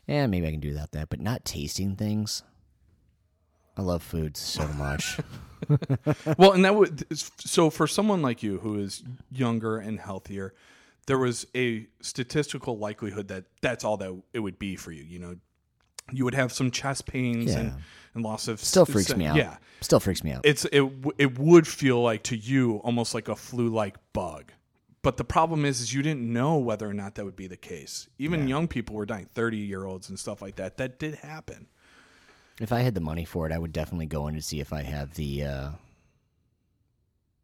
yeah, 0.06 0.26
maybe 0.26 0.46
I 0.46 0.50
can 0.50 0.60
do 0.60 0.68
without 0.68 0.92
that, 0.92 1.08
but 1.08 1.20
not 1.20 1.44
tasting 1.44 1.96
things. 1.96 2.42
I 3.76 3.82
love 3.82 4.02
food 4.02 4.36
so 4.36 4.66
much. 4.68 5.18
Well, 6.36 6.52
and 6.52 6.64
that 6.66 6.74
would 6.74 7.06
so 7.40 7.70
for 7.70 7.86
someone 7.86 8.20
like 8.20 8.42
you 8.42 8.58
who 8.58 8.78
is 8.78 9.02
younger 9.32 9.78
and 9.78 9.98
healthier, 9.98 10.52
there 11.06 11.18
was 11.18 11.46
a 11.56 11.86
statistical 12.02 12.76
likelihood 12.76 13.28
that 13.28 13.44
that's 13.62 13.82
all 13.82 13.96
that 13.96 14.14
it 14.34 14.40
would 14.40 14.58
be 14.58 14.76
for 14.76 14.92
you. 14.92 15.02
You 15.04 15.18
know, 15.20 15.36
you 16.12 16.24
would 16.26 16.34
have 16.34 16.52
some 16.52 16.70
chest 16.70 17.06
pains 17.06 17.54
and, 17.54 17.68
Yeah. 17.70 17.76
and 18.14 18.22
loss 18.22 18.46
of 18.46 18.60
Still 18.60 18.84
freaks 18.84 19.16
me 19.16 19.24
out. 19.24 19.36
Yeah, 19.36 19.56
Still 19.80 20.00
freaks 20.00 20.22
me 20.22 20.32
out. 20.32 20.42
it's 20.44 20.66
it 20.66 20.82
it 21.16 21.38
would 21.38 21.66
feel 21.66 22.02
like 22.02 22.24
to 22.24 22.36
you 22.36 22.76
almost 22.84 23.14
like 23.14 23.28
a 23.28 23.36
flu 23.36 23.70
like 23.70 23.96
bug. 24.12 24.52
But 25.04 25.18
the 25.18 25.24
problem 25.24 25.64
is, 25.66 25.80
is 25.80 25.92
you 25.92 26.02
didn't 26.02 26.32
know 26.32 26.56
whether 26.56 26.88
or 26.88 26.94
not 26.94 27.14
that 27.16 27.24
would 27.26 27.36
be 27.36 27.46
the 27.46 27.58
case. 27.58 28.08
Even 28.18 28.48
young 28.48 28.66
people 28.66 28.96
were 28.96 29.04
dying, 29.04 29.28
thirty 29.34 29.58
year 29.58 29.84
olds 29.84 30.08
and 30.08 30.18
stuff 30.18 30.40
like 30.40 30.56
that. 30.56 30.78
That 30.78 30.98
did 30.98 31.16
happen. 31.16 31.66
If 32.58 32.72
I 32.72 32.80
had 32.80 32.94
the 32.94 33.00
money 33.00 33.24
for 33.24 33.46
it, 33.46 33.52
I 33.52 33.58
would 33.58 33.72
definitely 33.72 34.06
go 34.06 34.28
in 34.28 34.34
to 34.34 34.40
see 34.42 34.60
if 34.60 34.72
I 34.72 34.82
have 34.82 35.14
the, 35.14 35.44
uh, 35.44 35.70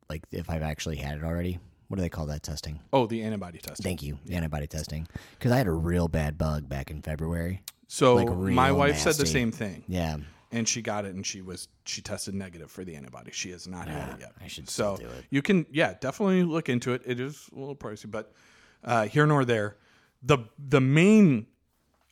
like, 0.09 0.23
if 0.33 0.49
I've 0.49 0.63
actually 0.63 0.97
had 0.97 1.19
it 1.19 1.25
already. 1.25 1.59
What 1.89 1.97
do 1.97 2.03
they 2.03 2.09
call 2.09 2.27
that 2.27 2.45
testing? 2.45 2.79
Oh, 2.93 3.07
the 3.07 3.23
antibody 3.25 3.59
testing. 3.59 3.83
Thank 3.83 4.03
you, 4.05 4.19
the 4.25 4.37
antibody 4.37 4.69
testing. 4.69 5.09
Because 5.37 5.51
I 5.51 5.59
had 5.59 5.67
a 5.67 5.73
real 5.73 6.07
bad 6.07 6.39
bug 6.39 6.69
back 6.69 6.91
in 6.91 7.03
February. 7.03 7.63
So 7.89 8.15
Like 8.15 8.31
my 8.31 8.71
wife 8.71 8.99
said 8.99 9.17
the 9.17 9.27
same 9.27 9.51
thing. 9.51 9.83
Yeah, 9.89 10.19
and 10.53 10.69
she 10.69 10.83
got 10.83 11.05
it 11.05 11.15
and 11.15 11.25
she 11.25 11.43
was 11.43 11.69
she 11.85 12.03
tested 12.03 12.35
negative 12.35 12.71
for 12.71 12.85
the 12.85 12.97
antibody. 12.97 13.31
She 13.33 13.51
has 13.51 13.67
not 13.67 13.89
had 13.89 14.15
it 14.15 14.21
yet. 14.21 14.33
I 14.43 14.49
should 14.49 14.69
so 14.69 14.97
do 14.97 15.05
it. 15.07 15.25
you 15.31 15.43
can 15.43 15.67
yeah 15.71 15.95
definitely 16.01 16.43
look 16.43 16.69
into 16.69 16.93
it. 16.93 17.03
It 17.05 17.21
is 17.21 17.49
a 17.55 17.59
little 17.59 17.77
pricey, 17.77 18.11
but 18.11 18.33
uh, 18.85 19.07
here 19.07 19.27
nor 19.27 19.45
there. 19.45 19.77
The 20.23 20.39
the 20.59 20.81
main 20.81 21.47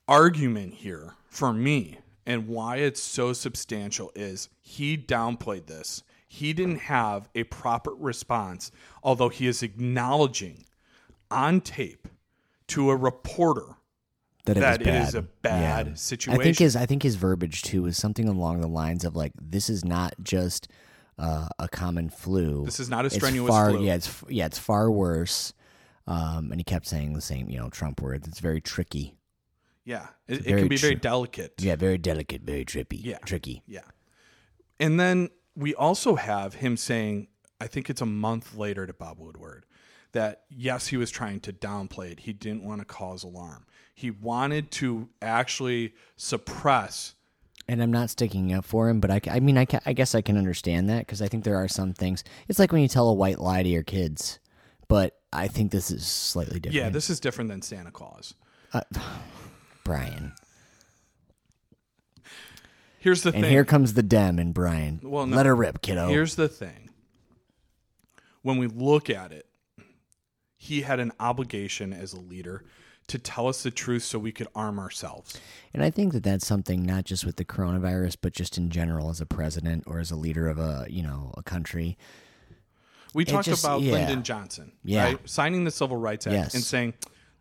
argument 0.07 0.75
here 0.75 1.15
for 1.29 1.53
me 1.53 1.99
and 2.27 2.47
why 2.47 2.77
it's 2.77 3.01
so 3.01 3.33
substantial 3.33 4.13
is 4.15 4.49
he 4.61 4.97
downplayed 4.97 5.67
this. 5.67 6.03
He 6.29 6.53
didn't 6.53 6.81
have 6.81 7.29
a 7.35 7.45
proper 7.45 7.95
response, 7.95 8.71
although 9.03 9.31
he 9.31 9.47
is 9.47 9.63
acknowledging 9.63 10.67
on 11.31 11.63
tape 11.63 12.07
to 12.69 12.91
a 12.91 12.97
reporter 12.97 13.78
that 14.49 14.57
it 14.57 14.61
that 14.61 14.79
was 14.81 14.87
bad. 14.87 15.09
is 15.09 15.15
a 15.15 15.23
bad 15.23 15.87
Yeah. 15.89 15.95
situation. 15.95 16.41
I 16.41 16.45
think 16.45 16.59
his 16.59 16.77
I 16.77 16.87
think 16.87 17.03
his 17.03 17.15
verbiage 17.17 17.63
too 17.63 17.83
was 17.83 17.97
something 17.97 18.29
along 18.29 18.61
the 18.61 18.69
lines 18.69 19.05
of 19.05 19.15
like, 19.17 19.33
"This 19.41 19.71
is 19.71 19.85
not 19.85 20.15
just 20.23 20.69
uh, 21.19 21.49
a 21.59 21.69
common 21.69 22.11
flu. 22.11 22.65
This 22.65 22.81
is 22.81 22.89
not 22.89 23.05
a 23.05 23.07
It's 23.07 23.15
strenuous 23.17 23.51
far, 23.51 23.71
flu." 23.71 23.85
Yeah, 23.85 23.95
it's 23.95 24.25
yeah, 24.29 24.47
it's 24.47 24.59
far 24.59 24.91
worse." 24.91 25.53
Um, 26.07 26.51
and 26.51 26.59
he 26.59 26.65
kept 26.65 26.87
saying 26.87 27.13
the 27.13 27.21
same, 27.21 27.51
you 27.51 27.59
know, 27.59 27.69
Trump 27.69 28.01
words. 28.01 28.27
It's 28.27 28.41
very 28.41 28.61
tricky. 28.63 29.15
Yeah, 29.85 30.07
it, 30.27 30.47
it 30.47 30.57
can 30.59 30.69
be 30.69 30.77
very 30.77 30.95
delicate. 30.95 31.55
Yeah, 31.59 31.77
very 31.77 31.99
delicate, 31.99 32.43
very 32.43 32.65
trippy. 32.65 33.03
Yeah. 33.05 33.19
tricky. 33.25 33.63
Yeah. 33.67 33.81
And 34.81 34.99
then 34.99 35.29
we 35.55 35.75
also 35.75 36.15
have 36.17 36.55
him 36.55 36.77
saying, 36.77 37.29
I 37.61 37.67
think 37.67 37.91
it's 37.91 38.01
a 38.01 38.07
month 38.07 38.55
later 38.55 38.87
to 38.87 38.93
Bob 38.93 39.19
Woodward, 39.19 39.67
that 40.13 40.43
yes, 40.51 40.87
he 40.89 40.97
was 40.97 41.11
trying 41.11 41.41
to 41.41 41.53
downplay 41.53 42.13
it. 42.13 42.21
He 42.21 42.33
didn't 42.33 42.65
want 42.65 42.81
to 42.81 42.85
cause 42.87 43.23
alarm. 43.23 43.67
He 43.99 44.13
wanted 44.13 44.71
to 44.71 45.09
actually 45.21 45.93
suppress. 46.15 47.17
And 47.67 47.83
I'm 47.83 47.91
not 47.91 48.11
sticking 48.11 48.53
up 48.53 48.65
for 48.65 48.89
him, 48.89 49.01
but 49.01 49.11
I, 49.11 49.21
I 49.29 49.41
mean, 49.41 49.59
I, 49.59 49.67
I 49.85 49.93
guess 49.93 50.15
I 50.15 50.21
can 50.21 50.37
understand 50.37 50.89
that 50.89 51.01
because 51.01 51.21
I 51.21 51.27
think 51.27 51.43
there 51.43 51.57
are 51.57 51.67
some 51.67 51.95
things. 51.95 52.23
It's 52.47 52.61
like 52.61 52.71
when 52.71 52.81
you 52.81 52.87
tell 52.87 53.09
a 53.09 53.13
white 53.13 53.41
lie 53.41 53.65
to 53.65 53.69
your 53.69 53.83
kids, 53.83 54.39
but 54.87 55.19
I 55.33 55.49
think 55.49 55.73
this 55.73 55.91
is 55.91 56.07
slightly 56.07 56.61
different. 56.61 56.77
Yeah, 56.77 56.91
this 56.91 57.11
is 57.11 57.19
different 57.19 57.51
than 57.51 57.61
Santa 57.61 57.91
Claus. 57.91 58.35
Uh, 58.73 58.83
Brian. 59.85 60.33
Here's 63.01 63.25
the 63.25 63.33
And 63.33 63.43
thing. 63.43 63.51
here 63.51 63.65
comes 63.65 63.95
the 63.95 64.05
Dem 64.05 64.39
and 64.39 64.55
Brian. 64.55 65.01
Well, 65.03 65.27
no. 65.27 65.37
Let 65.37 65.47
her 65.47 65.57
rip, 65.57 65.83
kiddo. 65.83 66.07
Here's 66.07 66.37
the 66.37 66.49
thing. 66.49 66.91
When 68.43 68.59
we 68.59 68.69
look 68.69 69.11
at 69.11 69.33
it, 69.33 69.47
he 70.57 70.83
had 70.83 71.01
an 71.01 71.11
obligation 71.19 71.93
as 71.93 72.13
a 72.13 72.21
leader 72.21 72.65
to 73.09 73.19
tell 73.19 73.49
us 73.49 73.63
the 73.63 73.71
truth 73.71 74.03
so 74.05 74.19
we 74.19 74.33
could 74.33 74.49
arm 74.55 74.79
ourselves. 74.79 75.39
And 75.75 75.83
I 75.83 75.91
think 75.91 76.13
that 76.13 76.23
that's 76.23 76.47
something 76.47 76.83
not 76.85 77.05
just 77.05 77.25
with 77.27 77.37
the 77.37 77.45
coronavirus, 77.45 78.17
but 78.21 78.33
just 78.33 78.57
in 78.57 78.71
general 78.71 79.11
as 79.11 79.21
a 79.21 79.27
president 79.27 79.85
or 79.87 79.99
as 79.99 80.11
a 80.11 80.17
leader 80.17 80.49
of 80.49 80.59
a 80.59 80.87
you 80.89 81.03
know 81.03 81.33
a 81.37 81.43
country. 81.43 81.99
We 83.15 83.25
talked 83.25 83.47
just- 83.47 83.65
about 83.65 83.81
yeah. 83.83 83.93
Lyndon 83.95 84.23
Johnson, 84.23 84.73
Yeah. 84.85 85.05
right? 85.05 85.29
Signing 85.29 85.65
the 85.65 85.71
Civil 85.71 85.97
Rights 85.97 86.27
Act 86.27 86.35
Yes. 86.35 86.55
and 86.55 86.63
saying, 86.63 86.95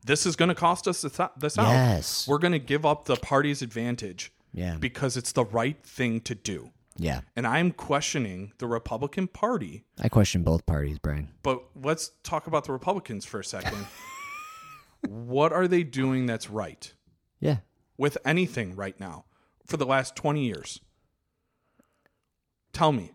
this 0.06 0.26
is 0.26 0.36
going 0.38 0.50
to 0.50 0.56
cost 0.56 0.88
us 0.88 1.02
this, 1.02 1.20
this 1.38 1.58
out. 1.58 1.68
Yes. 1.68 2.26
We're 2.28 2.38
going 2.38 2.54
to 2.54 2.60
give 2.60 2.86
up 2.86 3.06
the 3.06 3.18
party's 3.18 3.62
advantage 3.62 4.32
Yeah. 4.54 4.78
because 4.78 5.18
it's 5.18 5.34
the 5.34 5.44
right 5.44 5.78
thing 5.84 6.22
to 6.22 6.34
do. 6.36 6.72
Yeah, 7.00 7.22
And 7.36 7.46
I'm 7.46 7.74
questioning 7.74 8.54
the 8.58 8.66
Republican 8.66 9.28
Party, 9.28 9.84
I 10.02 10.10
question 10.10 10.42
both 10.42 10.66
parties, 10.66 10.98
Brian. 10.98 11.30
but 11.44 11.64
let's 11.76 12.10
talk 12.24 12.48
about 12.48 12.64
the 12.66 12.72
Republicans 12.72 13.24
for 13.24 13.40
a 13.40 13.44
second. 13.44 13.86
what 15.08 15.52
are 15.54 15.68
they 15.68 15.84
doing 15.84 16.26
that's 16.26 16.50
right 16.50 16.94
Yeah, 17.40 17.58
with 17.98 18.18
anything 18.26 18.76
right 18.76 19.00
now 19.00 19.26
for 19.66 19.78
the 19.78 19.86
last 19.86 20.16
20 20.16 20.44
years? 20.46 20.80
Tell 22.74 22.92
me. 22.92 23.12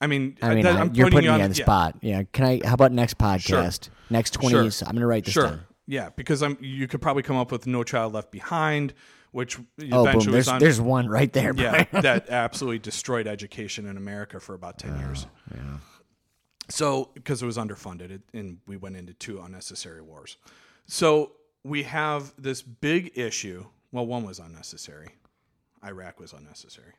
I 0.00 0.06
mean, 0.06 0.36
I 0.42 0.54
mean, 0.54 0.66
I'm 0.66 0.94
you're 0.94 1.06
putting 1.10 1.30
you 1.30 1.36
me 1.36 1.42
on 1.42 1.50
the 1.50 1.56
yeah. 1.56 1.64
spot. 1.64 1.96
Yeah, 2.02 2.22
can 2.32 2.44
I? 2.44 2.60
How 2.64 2.74
about 2.74 2.92
next 2.92 3.16
podcast? 3.16 3.88
Next 4.10 4.32
twenty. 4.34 4.54
Sure. 4.54 4.70
So 4.70 4.86
I'm 4.86 4.92
gonna 4.94 5.06
write 5.06 5.24
this 5.24 5.32
Sure. 5.34 5.46
down. 5.46 5.60
Yeah, 5.86 6.10
because 6.16 6.42
I'm. 6.42 6.58
You 6.60 6.86
could 6.88 7.00
probably 7.00 7.22
come 7.22 7.36
up 7.36 7.50
with 7.52 7.66
"No 7.66 7.84
Child 7.84 8.12
Left 8.12 8.30
Behind," 8.30 8.92
which 9.30 9.58
Oh, 9.58 10.02
eventually 10.02 10.24
boom! 10.24 10.32
There's 10.32 10.48
on. 10.48 10.58
there's 10.58 10.80
one 10.80 11.08
right 11.08 11.32
there. 11.32 11.54
yeah, 11.54 11.84
that 11.92 12.28
absolutely 12.28 12.80
destroyed 12.80 13.26
education 13.26 13.86
in 13.86 13.96
America 13.96 14.40
for 14.40 14.54
about 14.54 14.78
ten 14.78 14.94
oh, 14.94 14.98
years. 14.98 15.26
yeah. 15.54 15.78
So, 16.70 17.10
because 17.14 17.42
it 17.42 17.46
was 17.46 17.56
underfunded, 17.58 18.10
it, 18.10 18.22
and 18.32 18.58
we 18.66 18.76
went 18.76 18.96
into 18.96 19.12
two 19.12 19.40
unnecessary 19.40 20.00
wars. 20.00 20.38
So 20.86 21.32
we 21.62 21.84
have 21.84 22.32
this 22.38 22.62
big 22.62 23.12
issue. 23.16 23.66
Well, 23.92 24.06
one 24.06 24.24
was 24.24 24.38
unnecessary. 24.38 25.10
Iraq 25.84 26.20
was 26.20 26.32
unnecessary. 26.32 26.92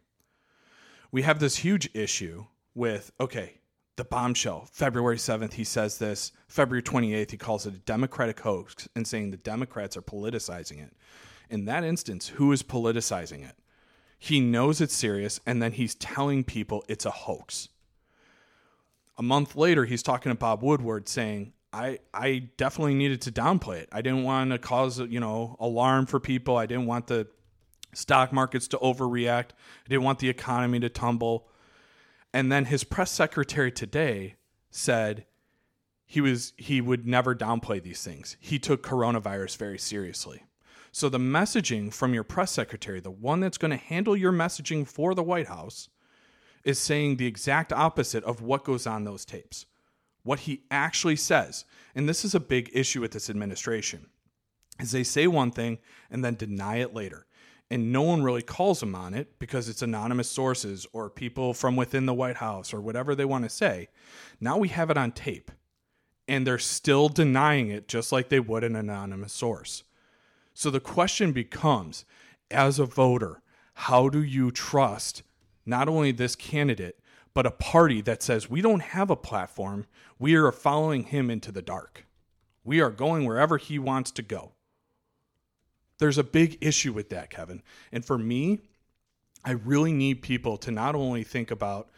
We 1.12 1.22
have 1.22 1.40
this 1.40 1.58
huge 1.58 1.90
issue 1.94 2.46
with 2.74 3.12
okay, 3.20 3.60
the 3.96 4.04
bombshell. 4.04 4.68
February 4.72 5.18
seventh, 5.18 5.54
he 5.54 5.64
says 5.64 5.98
this. 5.98 6.32
February 6.48 6.84
twenty 6.84 7.14
eighth, 7.14 7.32
he 7.32 7.38
calls 7.38 7.66
it 7.66 7.74
a 7.74 7.80
Democratic 7.80 8.40
hoax 8.40 8.90
and 8.96 9.08
saying 9.08 9.32
the 9.32 9.38
Democrats 9.38 9.96
are 9.96 10.02
politicizing 10.02 10.84
it. 10.84 10.94
In 11.50 11.66
that 11.66 11.84
instance, 11.84 12.28
who 12.28 12.52
is 12.52 12.64
politicizing 12.64 13.48
it? 13.48 13.56
He 14.18 14.40
knows 14.40 14.82
it's 14.82 14.96
serious, 14.96 15.40
and 15.46 15.62
then 15.62 15.74
he's 15.74 15.94
telling 15.96 16.44
people 16.44 16.84
it's 16.88 17.06
a 17.06 17.12
hoax. 17.12 17.70
A 19.18 19.24
month 19.24 19.56
later, 19.56 19.86
he's 19.86 20.04
talking 20.04 20.32
to 20.32 20.38
Bob 20.38 20.64
Woodward 20.64 21.08
saying, 21.08 21.54
I, 21.76 22.00
I 22.14 22.50
definitely 22.56 22.94
needed 22.94 23.22
to 23.24 23.34
downplay 23.34 23.80
it. 23.80 23.90
I 23.92 24.02
didn't 24.02 24.24
want 24.24 24.52
to 24.52 24.58
cause, 24.58 24.98
you 24.98 25.20
know, 25.20 25.58
alarm 25.60 26.06
for 26.06 26.22
people. 26.22 26.56
I 26.56 26.68
didn't 26.68 26.86
want 26.86 27.08
the 27.08 27.28
stock 27.94 28.32
markets 28.32 28.70
to 28.70 28.78
overreact. 28.78 29.50
I 29.50 29.90
didn't 29.90 30.04
want 30.04 30.20
the 30.20 30.30
economy 30.30 30.80
to 30.80 30.90
tumble. 30.90 31.50
And 32.34 32.50
then 32.50 32.66
his 32.66 32.86
press 32.86 33.12
secretary 33.12 33.74
today 33.74 34.36
said 34.70 35.26
he 36.06 36.22
was 36.22 36.54
he 36.56 36.80
would 36.80 37.06
never 37.06 37.36
downplay 37.36 37.84
these 37.84 38.02
things. 38.02 38.38
He 38.40 38.58
took 38.58 38.82
coronavirus 38.82 39.58
very 39.58 39.78
seriously. 39.78 40.44
So 40.94 41.10
the 41.10 41.18
messaging 41.18 41.94
from 41.94 42.14
your 42.14 42.24
press 42.24 42.52
secretary, 42.52 43.02
the 43.02 43.12
one 43.12 43.42
that's 43.42 43.58
going 43.58 43.72
to 43.72 43.78
handle 43.78 44.16
your 44.16 44.32
messaging 44.32 44.88
for 44.88 45.14
the 45.14 45.24
White 45.24 45.48
House, 45.48 45.90
is 46.64 46.80
saying 46.80 47.18
the 47.18 47.28
exact 47.28 47.74
opposite 47.74 48.24
of 48.24 48.42
what 48.42 48.64
goes 48.64 48.88
on 48.88 49.04
those 49.04 49.26
tapes. 49.26 49.66
What 50.26 50.42
he 50.42 50.64
actually 50.72 51.16
says, 51.16 51.64
and 51.94 52.10
this 52.10 52.26
is 52.26 52.36
a 52.36 52.40
big 52.40 52.70
issue 52.74 53.00
with 53.00 53.12
this 53.12 53.30
administration, 53.30 54.08
is 54.80 54.92
they 54.92 55.04
say 55.04 55.28
one 55.28 55.52
thing 55.52 55.78
and 56.10 56.26
then 56.26 56.36
deny 56.36 56.78
it 56.78 56.94
later. 56.94 57.28
And 57.70 57.92
no 57.92 58.02
one 58.02 58.24
really 58.24 58.42
calls 58.42 58.80
them 58.80 58.96
on 58.96 59.14
it 59.14 59.40
because 59.40 59.70
it's 59.70 59.82
anonymous 59.82 60.30
sources 60.30 60.86
or 60.94 61.10
people 61.10 61.54
from 61.54 61.76
within 61.76 62.06
the 62.06 62.14
White 62.14 62.38
House 62.38 62.74
or 62.74 62.82
whatever 62.82 63.16
they 63.16 63.26
want 63.26 63.44
to 63.44 63.50
say. 63.50 63.88
Now 64.42 64.58
we 64.58 64.68
have 64.70 64.90
it 64.90 64.98
on 64.98 65.12
tape 65.12 65.52
and 66.28 66.46
they're 66.46 66.60
still 66.60 67.08
denying 67.08 67.70
it 67.70 67.88
just 67.88 68.12
like 68.12 68.30
they 68.30 68.40
would 68.40 68.64
an 68.64 68.76
anonymous 68.76 69.34
source. 69.34 69.84
So 70.54 70.72
the 70.72 70.80
question 70.80 71.32
becomes 71.34 72.04
as 72.50 72.80
a 72.80 72.86
voter, 72.86 73.42
how 73.74 74.10
do 74.10 74.24
you 74.24 74.52
trust 74.52 75.22
not 75.66 75.88
only 75.88 76.12
this 76.12 76.36
candidate, 76.36 77.00
but 77.36 77.46
a 77.46 77.52
party 77.52 78.02
that 78.02 78.24
says 78.24 78.50
we 78.50 78.62
don't 78.62 78.82
have 78.82 79.12
a 79.12 79.16
platform, 79.16 79.86
we 80.18 80.34
are 80.34 80.52
following 80.52 81.04
him 81.04 81.30
into 81.30 81.52
the 81.52 81.62
dark. 81.62 82.08
We 82.64 82.82
are 82.82 82.90
going 82.90 83.26
wherever 83.26 83.58
he 83.58 83.78
wants 83.78 84.10
to 84.12 84.24
go. 84.24 84.54
There's 86.00 86.18
a 86.18 86.24
big 86.24 86.58
issue 86.62 86.92
with 86.92 87.10
that, 87.10 87.30
Kevin. 87.30 87.62
And 87.92 88.04
for 88.04 88.18
me, 88.18 88.62
I 89.44 89.52
really 89.52 89.94
need 89.94 90.24
people 90.24 90.58
to 90.58 90.72
not 90.72 90.96
only 90.96 91.24
think 91.24 91.52
about 91.52 91.90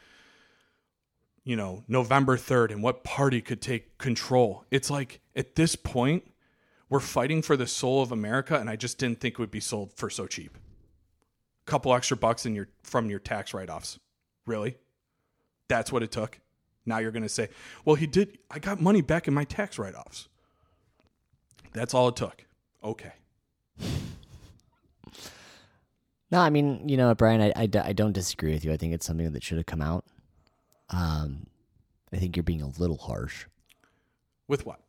you 1.47 1.55
know, 1.55 1.81
November 1.87 2.35
3rd 2.35 2.71
and 2.71 2.83
what 2.83 3.05
party 3.05 3.39
could 3.39 3.61
take 3.61 3.97
control. 3.97 4.65
It's 4.69 4.89
like 4.89 5.21
at 5.33 5.55
this 5.55 5.77
point, 5.77 6.29
we're 6.89 6.99
fighting 6.99 7.41
for 7.41 7.55
the 7.55 7.65
soul 7.65 8.01
of 8.01 8.11
America, 8.11 8.59
and 8.59 8.69
I 8.69 8.75
just 8.75 8.97
didn't 8.97 9.21
think 9.21 9.35
it 9.35 9.39
would 9.39 9.49
be 9.49 9.61
sold 9.61 9.93
for 9.93 10.09
so 10.09 10.27
cheap. 10.27 10.57
A 11.65 11.71
couple 11.71 11.93
extra 11.93 12.17
bucks 12.17 12.45
in 12.45 12.53
your 12.53 12.67
from 12.83 13.09
your 13.09 13.19
tax 13.19 13.53
write-offs. 13.53 13.97
Really? 14.45 14.75
That's 15.67 15.91
what 15.91 16.03
it 16.03 16.11
took. 16.11 16.39
Now 16.85 16.99
you're 16.99 17.11
going 17.11 17.23
to 17.23 17.29
say, 17.29 17.49
"Well, 17.85 17.95
he 17.95 18.07
did. 18.07 18.37
I 18.49 18.59
got 18.59 18.79
money 18.81 19.01
back 19.01 19.27
in 19.27 19.33
my 19.33 19.43
tax 19.43 19.77
write-offs." 19.77 20.27
That's 21.73 21.93
all 21.93 22.07
it 22.07 22.15
took. 22.15 22.45
Okay. 22.83 23.11
No, 26.29 26.39
I 26.39 26.49
mean, 26.49 26.89
you 26.89 26.97
know, 26.97 27.13
Brian, 27.15 27.39
I, 27.41 27.53
I, 27.55 27.69
I 27.83 27.93
don't 27.93 28.11
disagree 28.11 28.51
with 28.51 28.65
you. 28.65 28.73
I 28.73 28.77
think 28.77 28.93
it's 28.93 29.05
something 29.05 29.31
that 29.31 29.43
should 29.43 29.57
have 29.57 29.65
come 29.65 29.81
out. 29.81 30.03
Um, 30.89 31.47
I 32.11 32.17
think 32.17 32.35
you're 32.35 32.43
being 32.43 32.61
a 32.61 32.67
little 32.67 32.97
harsh. 32.97 33.45
With 34.47 34.65
what? 34.65 34.81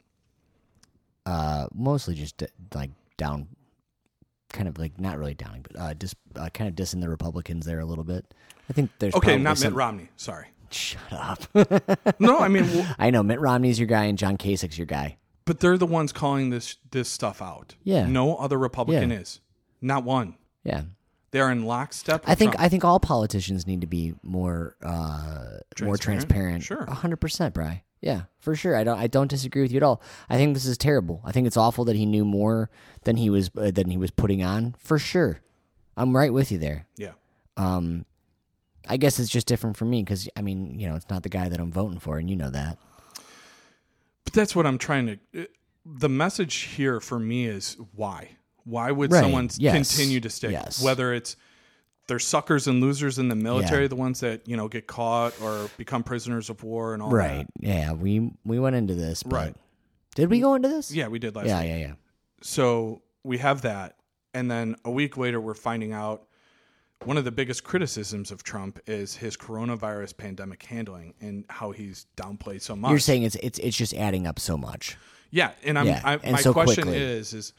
Uh, 1.27 1.69
mostly 1.75 2.15
just 2.15 2.43
like 2.75 2.91
down, 3.17 3.49
kind 4.51 4.67
of 4.67 4.79
like 4.79 4.99
not 4.99 5.19
really 5.19 5.35
downing, 5.35 5.63
but 5.63 5.81
uh, 5.81 5.95
just 5.95 6.17
uh, 6.37 6.49
kind 6.49 6.69
of 6.69 6.75
dissing 6.75 7.01
the 7.01 7.09
Republicans 7.09 7.67
there 7.67 7.81
a 7.81 7.85
little 7.85 8.05
bit. 8.05 8.35
I 8.69 8.73
think 8.73 8.91
there's 8.99 9.15
okay, 9.15 9.37
not 9.37 9.59
some- 9.59 9.73
Mitt 9.73 9.77
Romney. 9.77 10.09
Sorry. 10.17 10.47
Shut 10.71 11.13
up. 11.13 11.43
No, 12.21 12.39
I 12.39 12.49
mean, 12.49 12.65
well, 12.75 12.95
I 12.99 13.11
know 13.11 13.23
Mitt 13.23 13.41
Romney's 13.41 13.79
your 13.79 13.87
guy 13.89 14.05
and 14.05 14.19
John 14.19 14.37
Kasich's 14.37 14.79
your 14.79 14.87
guy. 14.87 15.19
but 15.45 15.61
they're 15.61 15.79
the 15.79 15.87
ones 15.87 16.13
calling 16.13 16.51
this 16.51 16.77
this 16.91 17.09
stuff 17.09 17.41
out. 17.43 17.75
Yeah. 17.83 18.07
No 18.07 18.37
other 18.37 18.59
Republican 18.59 19.11
Yeah. 19.11 19.19
is. 19.19 19.41
Not 19.81 20.05
one. 20.05 20.35
Yeah, 20.65 20.83
They 21.31 21.41
are 21.41 21.51
in 21.53 21.65
lockstep. 21.65 22.23
with 22.23 22.31
I 22.31 22.35
think 22.35 22.53
Trump. 22.53 22.65
I 22.65 22.69
think 22.69 22.85
all 22.85 22.99
politicians 23.01 23.67
need 23.67 23.81
to 23.83 23.87
be 23.87 24.15
more 24.23 24.77
uh, 24.83 25.59
more 25.81 25.97
Transparent? 25.97 26.03
transparent. 26.03 26.63
Sure. 26.65 26.85
hundred 26.87 27.17
percent, 27.17 27.55
Bry. 27.55 27.85
Yeah, 28.01 28.23
for 28.39 28.55
sure. 28.55 28.77
I 28.77 28.85
don't 28.85 28.99
I 28.99 29.07
don't 29.07 29.29
disagree 29.29 29.63
with 29.63 29.73
you 29.73 29.79
at 29.79 29.83
all. 29.83 30.03
I 30.29 30.37
think 30.37 30.55
this 30.55 30.67
is 30.67 30.77
terrible. 30.79 31.21
I 31.25 31.33
think 31.33 31.47
it's 31.47 31.57
awful 31.57 31.85
that 31.87 31.97
he 31.97 32.07
knew 32.07 32.25
more 32.25 32.71
than 33.05 33.17
he 33.17 33.31
was 33.31 33.51
uh, 33.57 33.71
than 33.71 33.89
he 33.91 33.97
was 33.97 34.11
putting 34.11 34.43
on. 34.43 34.75
For 34.79 34.99
sure, 34.99 35.41
I'm 35.97 36.15
right 36.17 36.33
with 36.33 36.51
you 36.53 36.59
there. 36.59 36.87
yeah. 36.97 37.13
Um, 37.57 38.05
I 38.89 38.97
guess 38.97 39.19
it's 39.19 39.31
just 39.31 39.47
different 39.47 39.77
for 39.77 39.85
me 39.85 40.03
because 40.03 40.29
I 40.37 40.43
mean, 40.43 40.79
you 40.79 40.89
know, 40.89 40.95
it's 40.97 41.09
not 41.11 41.23
the 41.23 41.29
guy 41.29 41.49
that 41.49 41.61
I'm 41.61 41.71
voting 41.71 41.99
for, 41.99 42.19
and 42.19 42.29
you 42.31 42.37
know 42.37 42.51
that. 42.51 42.79
But 44.25 44.33
that's 44.33 44.55
what 44.57 44.67
I'm 44.67 44.79
trying 44.79 45.07
to. 45.07 45.43
uh, 45.43 45.45
The 45.87 46.09
message 46.09 46.55
here 46.77 47.01
for 47.01 47.19
me 47.19 47.47
is 47.47 47.77
why? 47.95 48.31
Why 48.65 48.91
would 48.91 49.11
Right. 49.11 49.21
someone 49.23 49.49
Yes. 49.57 49.75
continue 49.97 50.21
to 50.21 50.29
stick? 50.29 50.51
Yes. 50.51 50.83
Whether 50.83 51.15
it's 51.15 51.37
they're 52.09 52.19
suckers 52.19 52.67
and 52.67 52.81
losers 52.81 53.19
in 53.19 53.29
the 53.29 53.35
military, 53.35 53.87
the 53.89 53.97
ones 53.97 54.21
that 54.21 54.47
you 54.49 54.57
know 54.57 54.69
get 54.69 54.87
caught 54.87 55.39
or 55.41 55.71
become 55.79 56.03
prisoners 56.03 56.51
of 56.51 56.63
war 56.63 56.93
and 56.95 57.03
all 57.03 57.11
Right? 57.11 57.47
that. 57.61 57.69
Right. 57.69 57.75
Yeah. 57.77 57.93
We 57.93 58.31
we 58.45 58.59
went 58.59 58.77
into 58.77 58.95
this, 58.95 59.23
but 59.23 59.35
Right. 59.37 59.57
Did 60.15 60.31
we 60.31 60.41
go 60.41 60.55
into 60.55 60.69
this? 60.69 60.91
Yeah, 60.93 61.09
we 61.09 61.19
did 61.19 61.35
last 61.37 61.47
Yeah. 61.47 61.61
week. 61.61 61.69
Yeah. 61.71 61.77
Yeah. 61.77 61.93
So 62.43 63.03
we 63.25 63.39
have 63.39 63.63
that, 63.63 63.97
and 64.35 64.51
then 64.51 64.77
a 64.85 64.91
week 64.91 65.17
later, 65.17 65.41
we're 65.41 65.55
finding 65.55 65.93
out 65.93 66.28
one 67.05 67.17
of 67.17 67.25
the 67.25 67.31
biggest 67.31 67.65
criticisms 67.65 68.31
of 68.31 68.43
Trump 68.43 68.81
is 68.87 69.17
his 69.17 69.37
coronavirus 69.37 70.17
pandemic 70.17 70.63
handling 70.63 71.15
and 71.21 71.45
how 71.49 71.71
he's 71.71 72.07
downplayed 72.17 72.61
so 72.61 72.75
much. 72.75 72.91
You're 72.91 72.99
saying 72.99 73.23
it's 73.23 73.37
it's 73.37 73.59
it's 73.59 73.77
just 73.77 73.95
adding 73.95 74.27
up 74.27 74.39
so 74.39 74.57
much. 74.57 74.97
Yeah, 75.31 75.53
and 75.63 75.79
I'm 75.79 75.87
Yeah, 75.87 76.01
I, 76.05 76.15
and 76.15 76.33
my 76.33 76.41
so 76.41 76.53
question 76.53 76.85
quickly. 76.85 77.01
is 77.01 77.35
is 77.35 77.53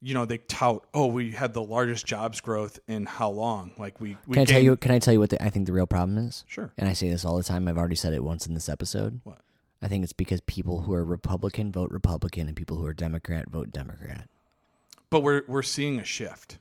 you 0.00 0.14
know 0.14 0.24
they 0.24 0.38
tout 0.38 0.86
oh 0.94 1.06
we 1.06 1.32
had 1.32 1.52
the 1.52 1.62
largest 1.62 2.06
jobs 2.06 2.40
growth 2.40 2.78
in 2.88 3.04
how 3.04 3.28
long 3.30 3.72
like 3.76 4.00
we, 4.00 4.16
we 4.26 4.34
Can 4.34 4.42
I 4.42 4.44
tell 4.46 4.62
you? 4.62 4.76
Can 4.76 4.92
I 4.92 4.98
tell 4.98 5.12
you 5.12 5.20
what 5.20 5.30
the, 5.30 5.42
I 5.42 5.50
think 5.50 5.66
the 5.66 5.72
real 5.72 5.86
problem 5.86 6.16
is? 6.18 6.44
sure 6.48 6.72
And 6.78 6.88
I 6.88 6.94
say 6.94 7.10
this 7.10 7.24
all 7.24 7.36
the 7.36 7.42
time. 7.42 7.68
I've 7.68 7.78
already 7.78 7.96
said 7.96 8.14
it 8.14 8.24
once 8.24 8.46
in 8.46 8.54
this 8.54 8.68
episode. 8.68 9.20
What? 9.24 9.40
I 9.82 9.88
think 9.88 10.04
it's 10.04 10.12
because 10.12 10.40
people 10.42 10.82
who 10.82 10.94
are 10.94 11.04
Republican 11.04 11.70
vote 11.70 11.90
Republican 11.90 12.46
and 12.48 12.56
people 12.56 12.78
who 12.78 12.86
are 12.86 12.94
Democrat 12.94 13.50
vote 13.50 13.72
Democrat. 13.72 14.28
but 15.10 15.20
we're 15.22 15.42
we're 15.46 15.62
seeing 15.62 15.98
a 15.98 16.04
shift 16.04 16.58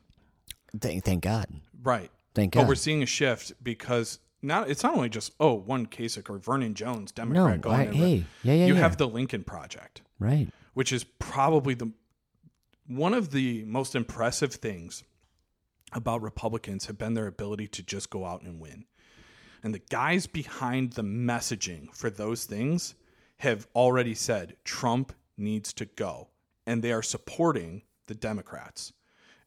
Thank, 0.80 1.04
thank 1.04 1.24
God. 1.24 1.48
Right 1.84 2.12
Thank 2.36 2.54
but 2.54 2.62
God. 2.62 2.70
we're 2.70 2.76
seeing 2.76 3.04
a 3.04 3.08
shift 3.08 3.54
because 3.64 4.20
now 4.42 4.64
it's 4.64 4.84
not 4.84 4.96
only 4.96 5.10
just 5.10 5.34
oh 5.40 5.54
one 5.54 5.86
Kasich 5.86 6.30
or 6.30 6.38
Vernon 6.38 6.74
Jones 6.74 7.12
Democrat 7.12 7.58
no, 7.58 7.62
going 7.62 7.80
I, 7.80 7.86
in, 7.86 7.94
hey, 7.94 8.26
yeah, 8.44 8.54
yeah, 8.54 8.66
you 8.66 8.76
yeah. 8.76 8.80
have 8.80 8.98
the 8.98 9.08
Lincoln 9.08 9.44
Project 9.44 10.02
right. 10.20 10.48
which 10.74 10.92
is 10.92 11.04
probably 11.04 11.74
the 11.74 11.92
one 12.88 13.14
of 13.14 13.32
the 13.32 13.64
most 13.66 13.96
impressive 13.96 14.54
things 14.54 15.04
about 15.94 16.22
Republicans 16.22 16.86
have 16.86 16.98
been 16.98 17.14
their 17.14 17.28
ability 17.28 17.68
to 17.68 17.84
just 17.84 18.10
go 18.10 18.26
out 18.26 18.42
and 18.42 18.60
win. 18.60 18.86
And 19.64 19.74
the 19.74 19.82
guys 19.90 20.28
behind 20.28 20.94
the 20.94 21.04
messaging 21.04 21.94
for 21.94 22.10
those 22.10 22.46
things 22.46 22.96
have 23.38 23.68
already 23.76 24.16
said 24.16 24.56
Trump 24.64 25.14
needs 25.38 25.74
to 25.74 25.86
go. 25.86 26.30
And 26.66 26.82
they 26.82 26.92
are 26.92 27.02
supporting 27.02 27.84
the 28.08 28.16
Democrats. 28.16 28.94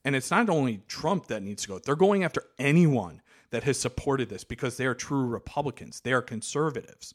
And 0.05 0.17
it's 0.17 0.31
not 0.31 0.49
only 0.51 0.83
Trump 0.89 1.27
that 1.29 1.43
needs 1.43 1.63
to 1.63 1.69
go, 1.69 1.79
they're 1.79 1.95
going 1.97 2.25
after 2.25 2.43
anyone 2.59 3.23
that 3.51 3.63
has 3.65 3.79
supported 3.79 4.29
this 4.29 4.43
because 4.45 4.77
they 4.77 4.87
are 4.87 4.95
true 4.95 5.27
Republicans. 5.27 6.01
They 6.01 6.13
are 6.13 6.23
conservatives. 6.23 7.15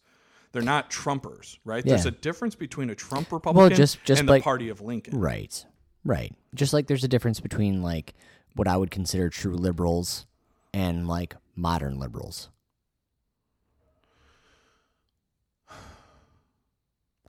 They're 0.53 0.61
not 0.61 0.89
Trumpers, 0.89 1.57
right? 1.65 1.83
There's 1.83 2.05
a 2.05 2.11
difference 2.11 2.55
between 2.55 2.89
a 2.89 2.95
Trump 2.95 3.31
Republican 3.31 3.69
well, 3.69 3.69
just- 3.77 4.03
just 4.05 4.19
and 4.21 4.29
like- 4.29 4.41
the 4.41 4.43
party 4.45 4.69
of 4.69 4.79
Lincoln. 4.81 5.19
Right. 5.19 5.65
Right. 6.05 6.33
Just 6.55 6.71
like 6.71 6.87
there's 6.87 7.03
a 7.03 7.07
difference 7.09 7.41
between 7.41 7.81
like 7.81 8.13
what 8.55 8.67
I 8.67 8.77
would 8.77 8.89
consider 8.91 9.29
true 9.29 9.55
liberals 9.55 10.25
and 10.73 11.07
like 11.07 11.35
modern 11.55 11.99
liberals. 11.99 12.49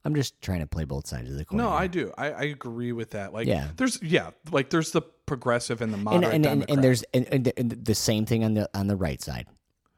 I'm 0.05 0.15
just 0.15 0.41
trying 0.41 0.61
to 0.61 0.67
play 0.67 0.85
both 0.85 1.07
sides 1.07 1.29
of 1.31 1.37
the 1.37 1.45
coin. 1.45 1.59
No. 1.59 1.71
I 1.71 1.87
do. 1.87 2.13
I, 2.17 2.31
I 2.31 2.43
agree 2.45 2.93
with 2.93 3.11
that. 3.11 3.33
Like, 3.33 3.47
Yeah. 3.47 3.69
there's 3.77 4.01
yeah, 4.03 4.31
like 4.53 4.71
there's 4.71 4.93
the 4.93 5.03
progressive 5.29 5.81
and 5.81 5.93
the 5.93 5.99
moderate 5.99 6.25
and, 6.25 6.35
and, 6.35 6.45
Democrat. 6.45 6.71
and 6.71 6.85
there's 6.85 7.03
and 7.15 7.85
the 7.85 7.95
same 7.95 8.27
thing 8.27 8.43
on 8.43 8.55
the 8.55 8.69
on 8.75 8.89
the 8.89 8.97
right 8.97 9.23
side. 9.23 9.47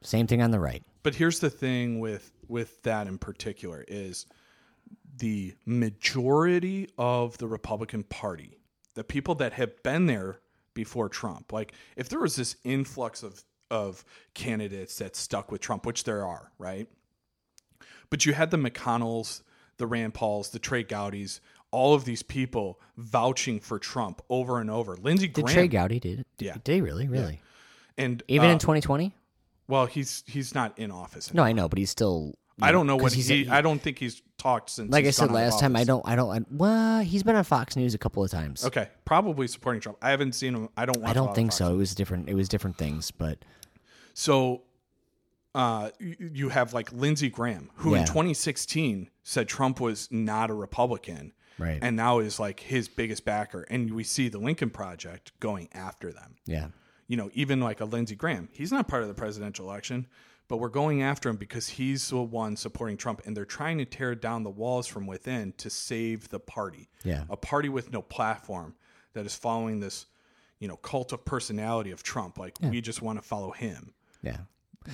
Same 0.03 0.27
thing 0.27 0.41
on 0.41 0.51
the 0.51 0.59
right. 0.59 0.83
But 1.03 1.15
here's 1.15 1.39
the 1.39 1.49
thing 1.49 1.99
with 1.99 2.31
with 2.47 2.83
that 2.83 3.07
in 3.07 3.17
particular 3.17 3.83
is 3.87 4.25
the 5.17 5.55
majority 5.65 6.89
of 6.97 7.37
the 7.37 7.47
Republican 7.47 8.03
Party, 8.03 8.59
the 8.93 9.03
people 9.03 9.35
that 9.35 9.53
have 9.53 9.81
been 9.83 10.05
there 10.05 10.39
before 10.73 11.09
Trump. 11.09 11.51
Like 11.51 11.73
if 11.95 12.09
there 12.09 12.19
was 12.19 12.35
this 12.35 12.57
influx 12.63 13.23
of 13.23 13.43
of 13.71 14.03
candidates 14.33 14.97
that 14.97 15.15
stuck 15.15 15.49
with 15.51 15.61
Trump, 15.61 15.85
which 15.85 16.03
there 16.03 16.25
are, 16.25 16.51
right? 16.59 16.87
But 18.09 18.25
you 18.25 18.33
had 18.33 18.51
the 18.51 18.57
McConnells, 18.57 19.43
the 19.77 19.87
Rand 19.87 20.13
Pauls, 20.13 20.49
the 20.49 20.59
Trey 20.59 20.83
Gowdies, 20.83 21.39
all 21.71 21.93
of 21.93 22.05
these 22.05 22.21
people 22.23 22.79
vouching 22.97 23.59
for 23.59 23.79
Trump 23.79 24.21
over 24.29 24.59
and 24.59 24.69
over. 24.69 24.95
Lindsey 24.97 25.27
Did 25.27 25.45
Graham 25.45 25.55
Trey 25.55 25.67
Gowdy 25.67 25.99
did? 25.99 26.25
did 26.37 26.45
Yeah. 26.45 26.55
Did 26.63 26.75
he 26.75 26.81
really? 26.81 27.07
Really? 27.07 27.39
and 27.97 28.21
Even 28.27 28.49
uh, 28.49 28.53
in 28.53 28.59
2020? 28.59 29.13
well, 29.67 29.85
he's 29.85 30.23
he's 30.27 30.53
not 30.53 30.77
in 30.77 30.91
office. 30.91 31.33
No, 31.33 31.43
I 31.43 31.51
know, 31.53 31.69
but 31.69 31.79
he's 31.79 31.89
still. 31.89 32.35
I 32.63 32.71
don't 32.71 32.85
know 32.85 32.95
what 32.97 33.13
he's- 33.13 33.27
he, 33.27 33.49
I 33.49 33.61
don't 33.61 33.81
think 33.81 33.97
he's 33.97 34.21
talked 34.37 34.69
since. 34.69 34.91
like 34.91 35.05
I 35.05 35.09
said 35.11 35.31
last 35.31 35.59
time, 35.59 35.75
I 35.75 35.83
don't. 35.83 36.07
I 36.07 36.15
don't. 36.15 36.29
I, 36.29 36.45
well, 36.51 36.99
he's 37.01 37.23
been 37.23 37.35
on 37.35 37.43
Fox 37.43 37.75
News 37.75 37.95
a 37.95 37.97
couple 37.97 38.23
of 38.23 38.29
times. 38.29 38.63
Okay, 38.65 38.87
probably 39.05 39.47
supporting 39.47 39.81
Trump. 39.81 39.97
I 40.01 40.11
haven't 40.11 40.33
seen 40.33 40.53
him. 40.53 40.69
I 40.77 40.85
don't. 40.85 41.03
I 41.03 41.13
don't 41.13 41.33
think 41.33 41.51
Fox 41.51 41.57
so. 41.57 41.73
It 41.73 41.77
was 41.77 41.95
different. 41.95 42.29
It 42.29 42.35
was 42.35 42.47
different 42.49 42.77
things, 42.77 43.09
but 43.09 43.39
So, 44.13 44.61
uh, 45.55 45.89
you, 45.99 46.15
you 46.33 46.49
have 46.49 46.73
like 46.73 46.91
Lindsey 46.93 47.29
Graham, 47.29 47.71
who 47.75 47.95
in 47.95 48.05
2016 48.05 49.09
said 49.23 49.47
Trump 49.47 49.79
was 49.79 50.07
not 50.11 50.49
a 50.49 50.53
Republican, 50.53 51.33
right. 51.61 51.79
and 51.81 51.95
now 51.95 52.19
is 52.19 52.39
like 52.39 52.59
his 52.59 52.87
biggest 52.87 53.23
backer. 53.23 53.65
And 53.69 53.93
we 53.93 54.03
see 54.03 54.27
the 54.29 54.39
Lincoln 54.39 54.69
Project 54.69 55.31
going 55.39 55.69
after 55.73 56.11
them. 56.11 56.35
yeah. 56.45 56.67
You 57.07 57.17
know, 57.17 57.29
even 57.33 57.59
like 57.59 57.81
a 57.81 57.85
Lindsey 57.85 58.15
Graham, 58.15 58.47
he's 58.53 58.71
not 58.71 58.87
part 58.87 59.01
of 59.01 59.09
the 59.09 59.13
presidential 59.13 59.65
election, 59.69 60.07
but 60.47 60.57
we're 60.57 60.69
going 60.69 61.01
after 61.03 61.27
him 61.27 61.35
because 61.35 61.67
he's 61.67 62.09
the 62.09 62.21
one 62.21 62.55
supporting 62.55 62.95
Trump, 62.95 63.21
and 63.25 63.35
they're 63.35 63.43
trying 63.43 63.77
to 63.79 63.85
tear 63.85 64.15
down 64.15 64.43
the 64.43 64.49
walls 64.49 64.87
from 64.87 65.05
within 65.07 65.51
to 65.57 65.69
save 65.69 66.29
the 66.29 66.39
party. 66.39 66.87
Yeah. 67.03 67.25
a 67.29 67.35
party 67.35 67.67
with 67.67 67.91
no 67.91 68.01
platform 68.01 68.75
that 69.13 69.25
is 69.25 69.35
following 69.35 69.81
this, 69.81 70.05
you 70.59 70.69
know, 70.69 70.77
cult 70.77 71.11
of 71.11 71.25
personality 71.25 71.91
of 71.91 72.01
Trump. 72.01 72.37
Like 72.37 72.55
we 72.61 72.79
just 72.79 73.01
want 73.01 73.21
to 73.21 73.27
follow 73.27 73.51
him. 73.51 73.93
Yeah. 74.23 74.37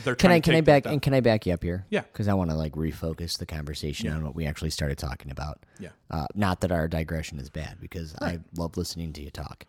They're 0.03 0.15
Can 0.15 0.31
I 0.31 0.39
can 0.41 0.53
I 0.55 0.61
back 0.61 0.85
and 0.85 1.01
can 1.01 1.13
I 1.13 1.21
back 1.21 1.45
you 1.45 1.53
up 1.53 1.63
here? 1.63 1.85
Yeah. 1.89 2.01
Because 2.01 2.27
I 2.27 2.33
want 2.33 2.49
to 2.49 2.55
like 2.57 2.73
refocus 2.73 3.37
the 3.37 3.45
conversation 3.45 4.07
Yeah. 4.07 4.15
on 4.15 4.23
what 4.25 4.35
we 4.35 4.45
actually 4.45 4.69
started 4.71 4.97
talking 4.97 5.31
about. 5.31 5.65
Yeah. 5.79 5.89
Uh, 6.11 6.25
not 6.35 6.61
that 6.61 6.71
our 6.71 6.87
digression 6.87 7.39
is 7.39 7.49
bad, 7.49 7.77
because 7.79 8.13
I 8.21 8.39
love 8.57 8.75
listening 8.77 9.13
to 9.13 9.21
you 9.23 9.29
talk. 9.29 9.65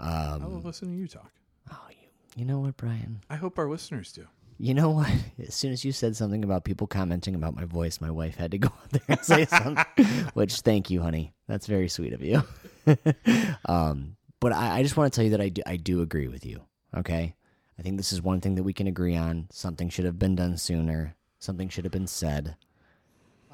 I 0.00 0.26
Um, 0.36 0.42
will 0.54 0.60
listen 0.62 0.88
to 0.88 0.94
you 0.94 1.06
talk. 1.08 1.30
oh, 1.70 1.86
you, 1.90 2.08
you 2.36 2.44
know 2.46 2.60
what, 2.60 2.76
Brian? 2.78 3.20
I 3.28 3.36
hope 3.36 3.58
our 3.58 3.68
listeners 3.68 4.10
do. 4.12 4.26
You 4.60 4.72
know 4.74 4.90
what? 4.90 5.10
As 5.46 5.54
soon 5.54 5.72
as 5.72 5.84
you 5.84 5.92
said 5.92 6.16
something 6.16 6.42
about 6.44 6.64
people 6.64 6.86
commenting 6.86 7.34
about 7.34 7.54
my 7.54 7.64
voice, 7.64 8.00
my 8.00 8.10
wife 8.10 8.36
had 8.36 8.50
to 8.52 8.58
go 8.58 8.68
out 8.82 8.90
there 8.90 9.02
and 9.08 9.20
say 9.20 9.44
something. 9.44 9.84
Which, 10.34 10.60
thank 10.62 10.88
you, 10.90 11.02
honey. 11.02 11.34
That's 11.46 11.66
very 11.66 11.88
sweet 11.88 12.12
of 12.14 12.22
you. 12.22 12.42
um, 13.66 14.16
but 14.40 14.52
I, 14.52 14.78
I 14.78 14.82
just 14.82 14.96
want 14.96 15.12
to 15.12 15.16
tell 15.16 15.24
you 15.24 15.32
that 15.32 15.40
I 15.40 15.48
do, 15.48 15.62
I 15.66 15.76
do 15.76 16.00
agree 16.02 16.28
with 16.28 16.44
you. 16.46 16.62
Okay, 16.96 17.34
I 17.78 17.82
think 17.82 17.96
this 17.96 18.12
is 18.12 18.20
one 18.22 18.40
thing 18.40 18.54
that 18.56 18.62
we 18.64 18.72
can 18.72 18.86
agree 18.86 19.16
on. 19.16 19.48
Something 19.50 19.88
should 19.88 20.04
have 20.04 20.18
been 20.18 20.34
done 20.34 20.56
sooner. 20.56 21.14
Something 21.38 21.68
should 21.68 21.84
have 21.84 21.92
been 21.92 22.06
said. 22.08 22.56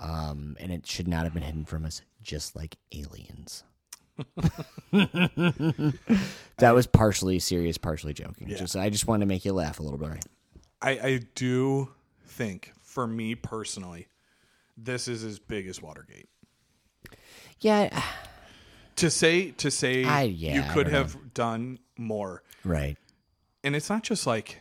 Um, 0.00 0.56
and 0.58 0.72
it 0.72 0.86
should 0.86 1.06
not 1.08 1.24
have 1.24 1.34
been 1.34 1.42
hidden 1.42 1.64
from 1.66 1.84
us, 1.84 2.00
just 2.22 2.56
like 2.56 2.76
aliens. 2.92 3.64
that 4.92 6.72
was 6.74 6.86
partially 6.86 7.38
serious, 7.38 7.78
partially 7.78 8.14
joking. 8.14 8.48
Yeah. 8.48 8.56
Just 8.56 8.76
I 8.76 8.90
just 8.90 9.06
wanted 9.06 9.20
to 9.24 9.26
make 9.28 9.44
you 9.44 9.52
laugh 9.52 9.78
a 9.78 9.82
little 9.82 9.98
bit. 9.98 10.24
I, 10.80 10.90
I 10.90 11.20
do 11.34 11.90
think, 12.26 12.72
for 12.82 13.06
me 13.06 13.34
personally, 13.34 14.08
this 14.76 15.08
is 15.08 15.24
as 15.24 15.38
big 15.38 15.66
as 15.66 15.80
Watergate. 15.82 16.28
Yeah, 17.60 18.02
To 18.96 19.10
say 19.10 19.52
to 19.52 19.70
say 19.70 20.04
I- 20.04 20.22
yeah, 20.24 20.66
you 20.66 20.72
could 20.72 20.88
have 20.88 21.32
done 21.34 21.78
more, 21.96 22.42
right. 22.64 22.96
And 23.64 23.74
it's 23.74 23.90
not 23.90 24.02
just 24.02 24.26
like 24.26 24.60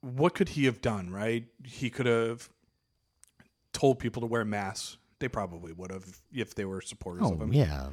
what 0.00 0.34
could 0.34 0.50
he 0.50 0.64
have 0.66 0.80
done, 0.80 1.10
right? 1.10 1.44
He 1.64 1.90
could 1.90 2.06
have 2.06 2.48
told 3.72 3.98
people 3.98 4.20
to 4.20 4.26
wear 4.26 4.44
masks. 4.44 4.96
They 5.18 5.28
probably 5.28 5.72
would 5.72 5.90
have 5.90 6.04
if 6.32 6.54
they 6.54 6.64
were 6.64 6.80
supporters 6.80 7.22
of 7.22 7.40
Oh 7.40 7.44
him, 7.44 7.52
yeah, 7.52 7.88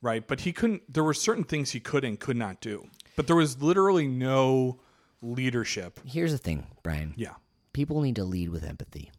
right? 0.00 0.26
But 0.26 0.40
he 0.40 0.52
couldn't. 0.52 0.92
There 0.92 1.02
were 1.02 1.14
certain 1.14 1.44
things 1.44 1.72
he 1.72 1.80
could 1.80 2.04
and 2.04 2.18
could 2.18 2.36
not 2.36 2.60
do. 2.60 2.86
But 3.16 3.26
there 3.26 3.36
was 3.36 3.60
literally 3.60 4.06
no 4.06 4.80
leadership. 5.20 6.00
here's 6.04 6.32
the 6.32 6.38
thing, 6.38 6.66
Brian. 6.82 7.14
Yeah. 7.16 7.34
People 7.72 8.02
need 8.02 8.16
to 8.16 8.24
lead 8.24 8.50
with 8.50 8.64
empathy. 8.64 9.10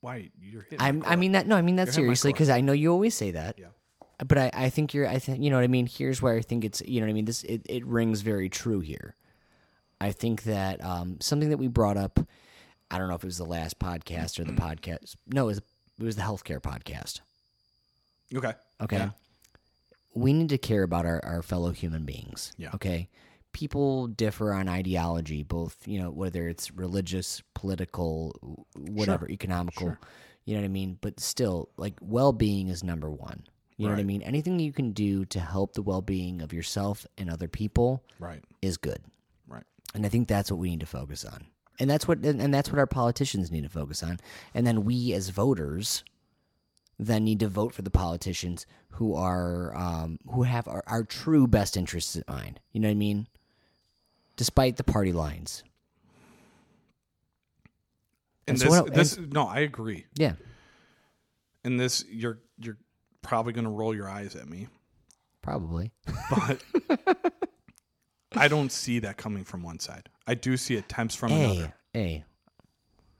Why 0.00 0.30
you're 0.40 0.62
hitting? 0.62 1.04
I 1.06 1.16
mean 1.16 1.32
that. 1.32 1.46
No, 1.46 1.56
I 1.56 1.62
mean 1.62 1.76
that 1.76 1.86
You're 1.86 1.92
seriously 1.94 2.32
because 2.32 2.50
I 2.50 2.60
know 2.60 2.72
you 2.72 2.90
always 2.92 3.14
say 3.14 3.30
that. 3.30 3.58
Yeah. 3.58 3.66
But 4.26 4.38
I, 4.38 4.50
I 4.54 4.68
think 4.70 4.94
you're. 4.94 5.08
I 5.08 5.18
think 5.18 5.42
you 5.42 5.50
know 5.50 5.56
what 5.56 5.64
I 5.64 5.68
mean. 5.68 5.86
Here's 5.86 6.20
where 6.22 6.36
I 6.36 6.40
think 6.42 6.64
it's. 6.64 6.82
You 6.82 7.00
know 7.00 7.06
what 7.06 7.10
I 7.10 7.14
mean. 7.14 7.24
This 7.24 7.42
it, 7.44 7.62
it 7.68 7.84
rings 7.86 8.20
very 8.20 8.48
true 8.48 8.80
here. 8.80 9.16
I 10.00 10.12
think 10.12 10.44
that 10.44 10.84
um, 10.84 11.18
something 11.20 11.50
that 11.50 11.58
we 11.58 11.68
brought 11.68 11.96
up. 11.96 12.18
I 12.90 12.98
don't 12.98 13.08
know 13.08 13.14
if 13.14 13.22
it 13.24 13.26
was 13.26 13.38
the 13.38 13.44
last 13.46 13.78
podcast 13.78 14.38
or 14.38 14.44
the 14.44 14.52
podcast. 14.52 15.16
No, 15.26 15.44
it 15.44 15.46
was 15.46 15.58
it 15.58 16.04
was 16.04 16.16
the 16.16 16.22
healthcare 16.22 16.60
podcast. 16.60 17.20
Okay. 18.34 18.52
Okay. 18.82 18.96
Yeah. 18.96 19.10
We 20.14 20.32
need 20.34 20.50
to 20.50 20.58
care 20.58 20.82
about 20.82 21.06
our, 21.06 21.24
our 21.24 21.42
fellow 21.42 21.70
human 21.70 22.04
beings. 22.04 22.52
Yeah. 22.58 22.70
Okay. 22.74 23.08
People 23.52 24.08
differ 24.08 24.52
on 24.52 24.68
ideology, 24.68 25.42
both, 25.42 25.76
you 25.86 25.98
know, 26.00 26.10
whether 26.10 26.48
it's 26.48 26.70
religious, 26.70 27.42
political, 27.54 28.60
whatever, 28.74 29.28
economical, 29.30 29.88
Sure. 29.88 29.98
you 30.44 30.54
know 30.54 30.60
what 30.60 30.66
I 30.66 30.68
mean? 30.68 30.98
But 31.00 31.20
still, 31.20 31.68
like, 31.76 31.94
well 32.00 32.32
being 32.32 32.68
is 32.68 32.82
number 32.82 33.10
one. 33.10 33.44
You 33.82 33.88
know 33.88 33.94
what 33.94 34.00
I 34.00 34.04
mean? 34.04 34.22
Anything 34.22 34.58
you 34.60 34.72
can 34.72 34.92
do 34.92 35.24
to 35.26 35.40
help 35.40 35.74
the 35.74 35.82
well 35.82 36.02
being 36.02 36.40
of 36.40 36.52
yourself 36.52 37.06
and 37.18 37.28
other 37.30 37.48
people 37.48 38.02
Right. 38.18 38.42
is 38.62 38.76
good. 38.76 39.00
Right. 39.48 39.64
And 39.94 40.06
I 40.06 40.08
think 40.08 40.28
that's 40.28 40.50
what 40.50 40.58
we 40.58 40.70
need 40.70 40.80
to 40.80 40.86
focus 40.86 41.24
on. 41.24 41.46
And 41.80 41.90
that's 41.90 42.06
what 42.06 42.18
and 42.18 42.40
and 42.40 42.52
that's 42.54 42.70
what 42.70 42.78
our 42.78 42.86
politicians 42.86 43.50
need 43.50 43.62
to 43.64 43.68
focus 43.68 44.02
on. 44.02 44.18
And 44.54 44.66
then 44.66 44.84
we 44.84 45.12
as 45.14 45.30
voters 45.30 46.04
then 46.98 47.24
need 47.24 47.40
to 47.40 47.48
vote 47.48 47.74
for 47.74 47.82
the 47.82 47.90
politicians 47.90 48.66
who 48.90 49.14
are 49.14 49.76
um, 49.76 50.18
who 50.30 50.44
have 50.44 50.68
our, 50.68 50.84
our 50.86 51.02
true 51.02 51.46
best 51.48 51.76
interests 51.76 52.14
in 52.14 52.22
mind. 52.28 52.60
You 52.72 52.80
know 52.80 52.88
what 52.88 52.92
I 52.92 52.96
mean? 52.96 53.26
Despite 54.36 54.76
the 54.76 54.84
party 54.84 55.12
lines. 55.12 55.64
And 58.46 58.54
And 58.54 58.58
so 58.60 58.64
this, 58.68 58.80
what- 58.80 58.94
this, 58.94 59.18
no, 59.18 59.46
I 59.46 59.60
agree. 59.60 60.06
Yeah. 60.14 60.34
And 61.64 61.78
this, 61.78 62.04
you're 62.10 62.40
probably 63.22 63.52
going 63.52 63.64
to 63.64 63.70
roll 63.70 63.94
your 63.94 64.08
eyes 64.08 64.34
at 64.36 64.48
me, 64.48 64.68
Probably. 65.42 65.92
but 66.30 66.62
I 68.36 68.48
don't 68.48 68.70
see 68.72 68.98
that 69.00 69.16
coming 69.16 69.44
from 69.44 69.62
one 69.62 69.78
side. 69.78 70.08
I 70.26 70.34
do 70.34 70.56
see 70.56 70.76
attempts 70.76 71.14
from 71.14 71.30
Hey, 71.30 71.44
another. 71.44 71.74
hey. 71.92 72.24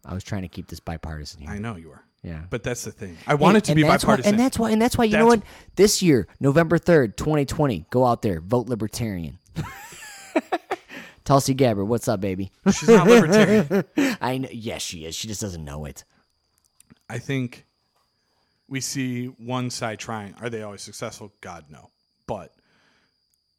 I 0.05 0.14
was 0.14 0.24
trying 0.24 0.42
to 0.42 0.48
keep 0.48 0.68
this 0.68 0.80
bipartisan 0.80 1.42
here. 1.42 1.50
I 1.50 1.59
know 1.59 1.76
you 1.76 1.90
are, 1.92 2.05
yeah. 2.24 2.42
but 2.50 2.62
that's 2.64 2.82
the 2.82 2.90
thing. 2.92 3.16
I 3.26 3.34
want 3.34 3.57
it 3.57 3.64
to 3.64 3.74
be 3.74 3.82
that's 3.82 4.05
why- 4.05 4.16
bipartisan. 4.16 4.34
and 4.34 4.40
that's 4.40 4.59
why, 4.59 4.70
and 4.70 4.82
that's 4.82 4.98
why 4.98 5.05
you 5.05 5.16
know 5.16 5.26
what? 5.26 5.42
This 5.76 6.03
year, 6.03 6.26
November 6.40 6.76
third, 6.78 7.16
twenty 7.16 7.44
twenty, 7.44 7.86
go 7.90 8.05
out 8.05 8.22
there, 8.22 8.40
vote 8.40 8.68
Libertarian. 8.68 9.38
Tulsi 11.24 11.55
Gabbard, 11.55 11.86
what's 11.86 12.09
up, 12.09 12.20
baby? 12.20 12.50
She's 12.66 12.88
not 12.88 13.07
libertarian. 13.07 13.84
I 14.20 14.38
know. 14.38 14.48
Yes, 14.50 14.82
she 14.82 15.05
is. 15.05 15.14
She 15.14 15.28
just 15.28 15.40
doesn't 15.40 15.64
know 15.64 15.84
it. 15.84 16.03
I 17.09 17.18
think 17.18 17.64
we 18.73 18.81
see 18.81 19.27
one 19.27 19.68
side 19.70 19.99
trying. 19.99 20.35
Are 20.41 20.49
they 20.49 20.62
always 20.62 20.81
successful? 20.81 21.31
God, 21.43 21.66
no. 21.70 21.91
But 22.27 22.55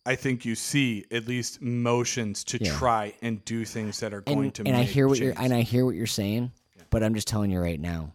I 0.08 0.16
think 0.16 0.44
you 0.44 0.56
see 0.56 1.06
at 1.12 1.28
least 1.28 1.62
motions 1.62 2.44
to 2.46 2.58
Yeah. 2.60 2.76
try 2.76 3.14
and 3.22 3.46
do 3.46 3.64
things 3.64 4.00
that 4.00 4.12
are 4.14 4.22
going 4.22 4.46
And, 4.46 4.56
to. 4.56 4.64
and 4.66 4.76
I 4.76 4.80
make 4.80 4.90
hear 4.90 5.08
what 5.08 5.20
you're 5.20 5.36
and 5.38 5.54
I 5.54 5.62
hear 5.62 5.86
what 5.86 5.94
you're 5.96 6.08
saying, 6.08 6.52
but 6.90 7.04
I'm 7.04 7.14
just 7.14 7.28
telling 7.28 7.52
you 7.52 7.60
right 7.62 7.80
now. 7.80 8.14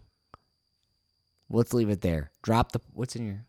Let's 1.49 1.73
leave 1.73 1.89
it 1.89 2.01
there. 2.01 2.31
Drop 2.43 2.73
the 2.73 2.81
what's 2.93 3.15
in 3.15 3.25
your. 3.25 3.45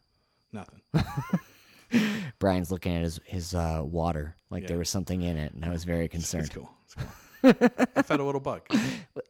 Nothing. 0.52 0.80
Brian's 2.38 2.70
looking 2.70 2.94
at 2.94 3.02
his 3.02 3.20
his 3.24 3.52
uh, 3.54 3.82
water 3.84 4.36
like 4.48 4.68
there 4.68 4.78
was 4.78 4.88
something 4.88 5.22
in 5.22 5.36
it, 5.36 5.52
and 5.54 5.64
I 5.64 5.70
was 5.70 5.82
very 5.84 6.04
It's 6.04 6.12
concerned. 6.12 6.50
cool. 6.54 6.70
It's 6.84 6.94
cool. 6.94 7.06
I 7.42 8.02
fed 8.02 8.20
a 8.20 8.24
little 8.24 8.40
bug. 8.40 8.62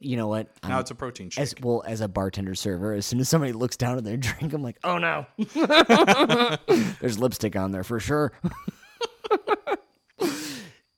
You 0.02 0.16
know 0.16 0.28
what? 0.28 0.48
Now 0.62 0.70
I'm- 0.70 0.80
it's 0.80 0.90
a 0.90 0.94
protein 0.94 1.28
shake. 1.28 1.42
as 1.42 1.54
well 1.61 1.82
as 1.86 2.00
a 2.00 2.08
bartender 2.08 2.54
server, 2.54 2.94
as 2.94 3.04
soon 3.04 3.20
as 3.20 3.28
somebody 3.28 3.52
looks 3.52 3.76
down 3.76 3.98
at 3.98 4.04
their 4.04 4.16
drink, 4.18 4.52
I'm 4.54 4.62
like, 4.62 4.78
oh 4.82 4.96
no, 4.96 5.26
there's 7.00 7.18
lipstick 7.18 7.54
on 7.54 7.70
there 7.72 7.84
for 7.84 8.00
sure. 8.00 8.32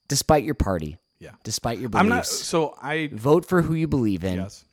Despite 0.08 0.44
your 0.44 0.54
party, 0.54 0.98
yeah. 1.18 1.30
despite 1.42 1.78
your 1.78 1.88
beliefs, 1.88 2.02
I'm 2.02 2.08
not. 2.08 2.26
So 2.26 2.76
I. 2.80 3.08
vote 3.12 3.44
for 3.44 3.62
who 3.62 3.74
you 3.74 3.88
believe 3.88 4.22
in 4.24 4.36
Yes. 4.36 4.64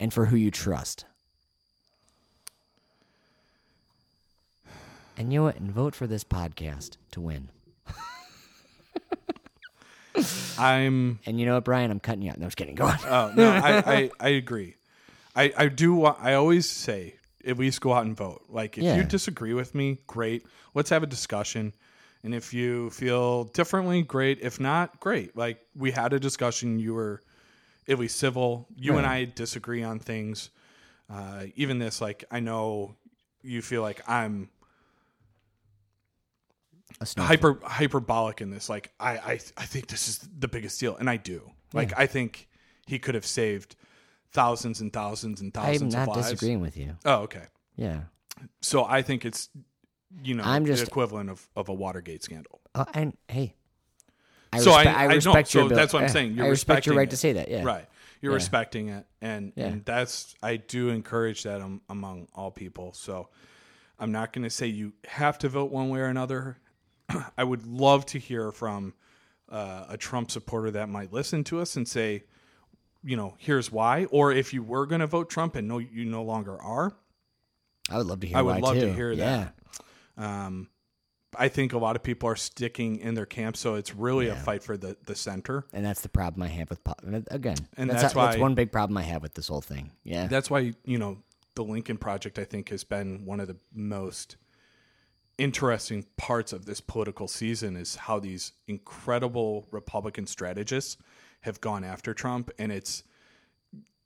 and 0.00 0.12
for 0.12 0.26
who 0.26 0.36
you 0.36 0.50
trust. 0.50 1.04
And 5.16 5.32
you 5.32 5.38
know 5.40 5.44
what? 5.44 5.56
And 5.56 5.70
vote 5.70 5.94
for 5.94 6.06
this 6.06 6.24
podcast 6.24 6.96
to 7.12 7.20
win. 7.22 7.48
I'm. 10.58 11.18
And 11.26 11.38
you 11.40 11.46
know 11.46 11.54
what, 11.54 11.64
Brian? 11.64 11.90
I'm 11.90 12.00
cutting 12.00 12.22
you 12.22 12.30
out. 12.30 12.38
No, 12.38 12.44
I'm 12.44 12.48
just 12.48 12.56
kidding. 12.56 12.74
Go 12.74 12.86
on. 12.86 12.98
Oh 13.06 13.32
no, 13.36 13.50
I, 13.50 13.78
I, 13.94 14.10
I 14.20 14.28
agree. 14.30 14.76
I, 15.34 15.52
I 15.56 15.68
do. 15.68 15.94
wa- 15.94 16.16
I 16.20 16.34
always 16.34 16.70
say 16.70 17.16
at 17.46 17.58
least 17.58 17.80
go 17.80 17.92
out 17.92 18.04
and 18.06 18.16
vote. 18.16 18.42
Like 18.48 18.78
if 18.78 18.84
Yeah. 18.84 18.96
you 18.96 19.04
disagree 19.04 19.54
with 19.54 19.74
me, 19.74 19.98
great. 20.06 20.46
Let's 20.74 20.90
have 20.90 21.02
a 21.02 21.06
discussion. 21.06 21.72
And 22.24 22.34
if 22.34 22.54
you 22.54 22.90
feel 22.90 23.44
differently, 23.44 24.02
great. 24.02 24.38
If 24.42 24.60
not, 24.60 25.00
great. 25.00 25.36
Like 25.36 25.58
we 25.74 25.90
had 25.90 26.12
a 26.12 26.20
discussion. 26.20 26.78
You 26.78 26.94
were 26.94 27.20
at 27.88 27.98
least 27.98 28.16
civil. 28.18 28.68
You 28.76 28.96
and 28.98 29.06
I 29.06 29.24
disagree 29.24 29.82
on 29.82 29.98
things. 29.98 30.50
Uh, 31.12 31.44
even 31.56 31.78
this, 31.78 32.00
like 32.00 32.24
I 32.30 32.40
know 32.40 32.94
you 33.42 33.60
feel 33.62 33.82
like 33.82 34.00
I'm. 34.08 34.50
Hyper 37.18 37.58
hyperbolic 37.62 38.40
in 38.40 38.50
this. 38.50 38.68
Like 38.68 38.92
I, 39.00 39.10
I 39.18 39.32
I 39.56 39.64
think 39.66 39.88
this 39.88 40.08
is 40.08 40.18
the 40.38 40.48
biggest 40.48 40.78
deal, 40.80 40.96
and 40.96 41.08
I 41.10 41.16
do. 41.16 41.50
Like 41.72 41.92
I 41.98 42.06
think 42.06 42.48
he 42.86 42.98
could 42.98 43.14
have 43.14 43.26
saved 43.26 43.76
thousands 44.32 44.80
and 44.80 44.92
thousands 44.92 45.40
and 45.40 45.56
I'm 45.56 45.64
thousands 45.64 45.94
not 45.94 46.02
of 46.02 46.08
lives. 46.08 46.18
Not 46.26 46.30
disagreeing 46.30 46.60
with 46.60 46.76
you. 46.76 46.96
Oh, 47.04 47.14
okay. 47.22 47.44
Yeah. 47.76 48.00
So 48.60 48.84
I 48.84 49.02
think 49.02 49.24
it's 49.24 49.48
you 50.22 50.34
know 50.34 50.44
I'm 50.44 50.64
the 50.64 50.70
just- 50.74 50.88
equivalent 50.88 51.30
of, 51.30 51.48
of 51.56 51.68
a 51.68 51.74
Watergate 51.74 52.22
scandal. 52.22 52.60
Uh, 52.74 52.84
and 52.94 53.16
hey, 53.28 53.54
I 54.52 54.58
So 54.60 54.72
I- 54.72 54.84
respe- 54.84 54.94
I 54.96 55.06
know. 55.08 55.14
respect 55.14 55.48
So 55.48 55.58
your 55.58 55.66
abil- 55.66 55.76
that's 55.76 55.92
what 55.92 56.00
I'm 56.02 56.08
eh, 56.08 56.12
saying. 56.12 56.34
You're 56.36 56.46
I 56.46 56.48
respect 56.48 56.86
your 56.86 56.94
respecting 56.94 56.96
right 56.96 57.08
it. 57.08 57.10
to 57.10 57.16
say 57.16 57.32
that. 57.34 57.48
Yeah. 57.48 57.64
Right. 57.64 57.88
You're 58.20 58.34
respecting 58.34 58.88
it, 58.88 59.04
and 59.20 59.52
Yeah. 59.56 59.66
and 59.66 59.84
that's 59.84 60.34
I 60.42 60.56
do 60.56 60.90
encourage 60.90 61.42
that 61.42 61.60
am, 61.60 61.80
among 61.88 62.28
all 62.34 62.50
people. 62.52 62.92
So 62.92 63.28
I'm 63.98 64.12
not 64.12 64.32
going 64.32 64.44
to 64.44 64.50
say 64.50 64.66
you 64.68 64.92
have 65.06 65.38
to 65.38 65.48
vote 65.48 65.70
one 65.72 65.88
way 65.88 66.00
or 66.00 66.06
another. 66.06 66.58
I 67.38 67.44
would 67.44 67.66
love 67.66 68.06
to 68.06 68.18
hear 68.18 68.52
from 68.52 68.94
uh, 69.48 69.86
a 69.88 69.96
Trump 69.96 70.30
supporter 70.30 70.70
that 70.72 70.88
might 70.88 71.12
listen 71.12 71.44
to 71.44 71.60
us 71.60 71.76
and 71.76 71.86
say, 71.86 72.24
you 73.04 73.16
know, 73.16 73.34
here's 73.38 73.70
why. 73.70 74.06
Or 74.06 74.32
if 74.32 74.52
you 74.54 74.62
were 74.62 74.86
going 74.86 75.00
to 75.00 75.06
vote 75.06 75.28
Trump 75.28 75.56
and 75.56 75.68
no, 75.68 75.78
you 75.78 76.04
no 76.04 76.22
longer 76.22 76.60
are, 76.60 76.94
I 77.90 77.98
would 77.98 78.06
love 78.06 78.20
to 78.20 78.26
hear. 78.26 78.34
That. 78.34 78.38
I 78.38 78.42
would 78.42 78.62
love 78.62 78.74
to 78.74 78.80
too. 78.80 78.92
hear 78.92 79.12
yeah. 79.12 79.48
that. 80.16 80.24
Um, 80.24 80.68
I 81.36 81.48
think 81.48 81.72
a 81.72 81.78
lot 81.78 81.96
of 81.96 82.02
people 82.02 82.28
are 82.28 82.36
sticking 82.36 82.98
in 82.98 83.14
their 83.14 83.26
camp, 83.26 83.56
so 83.56 83.76
it's 83.76 83.94
really 83.94 84.28
a 84.28 84.36
fight 84.36 84.62
for 84.62 84.76
the 84.76 84.96
the 85.06 85.14
center. 85.14 85.64
And 85.72 85.84
that's 85.84 86.02
the 86.02 86.08
problem 86.08 86.42
I 86.42 86.48
have 86.48 86.68
with 86.68 86.84
po- 86.84 86.94
again. 87.30 87.56
And 87.76 87.88
that's, 87.88 88.02
that's 88.02 88.14
that's 88.14 88.36
why- 88.36 88.40
one 88.40 88.54
big 88.54 88.70
problem 88.70 88.98
I 88.98 89.02
have 89.02 89.22
with 89.22 89.34
this 89.34 89.48
whole 89.48 89.62
thing. 89.62 89.90
Yeah. 90.04 90.26
That's 90.26 90.50
why 90.50 90.74
you 90.84 90.98
know 90.98 91.18
the 91.54 91.64
Lincoln 91.64 91.96
Project. 91.96 92.38
I 92.38 92.44
think 92.44 92.68
has 92.68 92.84
been 92.84 93.24
one 93.24 93.40
of 93.40 93.48
the 93.48 93.56
most 93.74 94.36
interesting 95.38 96.06
parts 96.16 96.52
of 96.52 96.66
this 96.66 96.80
political 96.80 97.28
season 97.28 97.76
is 97.76 97.96
how 97.96 98.18
these 98.18 98.52
incredible 98.66 99.66
Republican 99.70 100.26
strategists 100.26 100.96
have 101.42 101.60
gone 101.60 101.84
after 101.84 102.14
Trump, 102.14 102.50
and 102.58 102.70
it's 102.70 103.02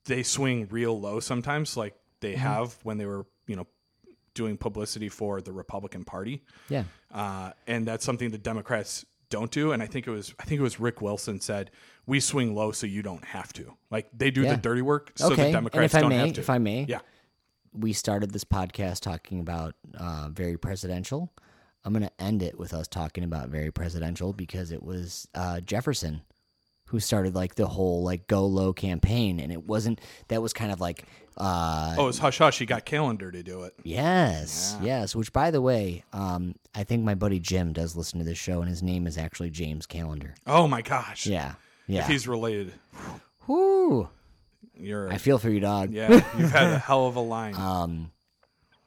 they 0.05 0.23
swing 0.23 0.67
real 0.71 0.99
low 0.99 1.19
sometimes, 1.19 1.75
like 1.77 1.95
they 2.19 2.33
Mm-hmm. 2.33 2.41
have 2.41 2.77
when 2.83 2.97
they 2.97 3.05
were 3.05 3.25
you 3.45 3.55
know 3.55 3.67
doing 4.33 4.57
publicity 4.57 5.09
for 5.09 5.41
the 5.41 5.51
Republican 5.51 6.03
Party. 6.03 6.43
yeah. 6.69 6.83
uh, 7.13 7.51
and 7.67 7.87
that's 7.87 8.05
something 8.05 8.29
the 8.31 8.37
Democrats 8.37 9.05
don't 9.29 9.51
do. 9.51 9.71
And 9.71 9.81
I 9.83 9.87
think 9.87 10.07
it 10.07 10.11
was 10.11 10.33
I 10.39 10.45
think 10.45 10.59
it 10.59 10.63
was 10.63 10.79
Rick 10.79 11.01
Wilson 11.01 11.39
said, 11.41 11.69
"We 12.05 12.19
swing 12.19 12.55
low 12.55 12.71
so 12.71 12.87
you 12.87 13.01
don't 13.03 13.25
have 13.25 13.51
to." 13.53 13.73
Like 13.91 14.07
they 14.17 14.31
do 14.31 14.43
Yeah. 14.43 14.51
the 14.55 14.61
dirty 14.61 14.81
work 14.81 15.11
so 15.15 15.27
Okay, 15.27 15.35
the 15.35 15.43
and 15.43 15.53
Democrats 15.53 15.93
if 15.93 15.97
I 15.97 16.01
don't 16.01 16.09
may- 16.09 16.17
have 16.17 16.33
to. 16.33 16.41
if 16.41 16.49
I 16.49 16.57
may, 16.57 16.85
yeah, 16.87 16.99
We 17.73 17.93
started 17.93 18.31
this 18.31 18.43
podcast 18.43 19.01
talking 19.01 19.39
about 19.39 19.75
uh, 19.97 20.29
very 20.31 20.57
presidential. 20.57 21.31
I'm 21.83 21.93
going 21.93 22.03
to 22.03 22.21
end 22.21 22.43
it 22.43 22.57
with 22.59 22.73
us 22.73 22.87
talking 22.87 23.23
about 23.23 23.49
very 23.49 23.71
presidential 23.71 24.33
because 24.33 24.71
it 24.71 24.83
was 24.83 25.27
uh, 25.33 25.61
Jefferson 25.61 26.21
who 26.87 26.99
started 26.99 27.35
like 27.35 27.55
the 27.55 27.67
whole 27.67 28.03
like 28.03 28.27
go 28.27 28.45
low 28.45 28.73
campaign, 28.73 29.39
and 29.39 29.51
it 29.51 29.65
wasn't 29.65 29.99
that 30.29 30.41
was 30.41 30.53
kind 30.53 30.71
of 30.71 30.79
like 30.79 31.05
uh, 31.37 31.95
oh, 31.97 32.07
it's 32.07 32.17
hush 32.17 32.39
hush. 32.39 32.59
He 32.59 32.65
got 32.65 32.85
Callender 32.85 33.31
to 33.31 33.43
do 33.43 33.63
it. 33.63 33.73
Yes, 33.83 34.75
yes. 34.81 35.15
Which, 35.15 35.31
by 35.31 35.51
the 35.51 35.61
way, 35.61 36.03
um, 36.13 36.55
I 36.73 36.83
think 36.83 37.03
my 37.03 37.15
buddy 37.15 37.39
Jim 37.39 37.73
does 37.73 37.95
listen 37.95 38.19
to 38.19 38.25
this 38.25 38.37
show, 38.37 38.61
and 38.61 38.69
his 38.69 38.81
name 38.81 39.05
is 39.05 39.17
actually 39.17 39.49
James 39.49 39.85
Calendar. 39.85 40.35
Oh 40.45 40.67
my 40.67 40.81
gosh! 40.81 41.27
Yeah, 41.27 41.55
yeah. 41.87 42.01
If 42.01 42.07
he's 42.07 42.27
related, 42.27 42.73
Whoo! 43.47 44.09
You're 44.79 45.11
I 45.11 45.17
feel 45.17 45.37
for 45.39 45.49
you, 45.49 45.59
dog. 45.59 45.91
yeah. 45.91 46.11
You've 46.37 46.51
had 46.51 46.67
a 46.73 46.77
hell 46.89 47.07
of 47.07 47.15
a 47.15 47.21
line. 47.21 47.55
Um, 47.55 48.11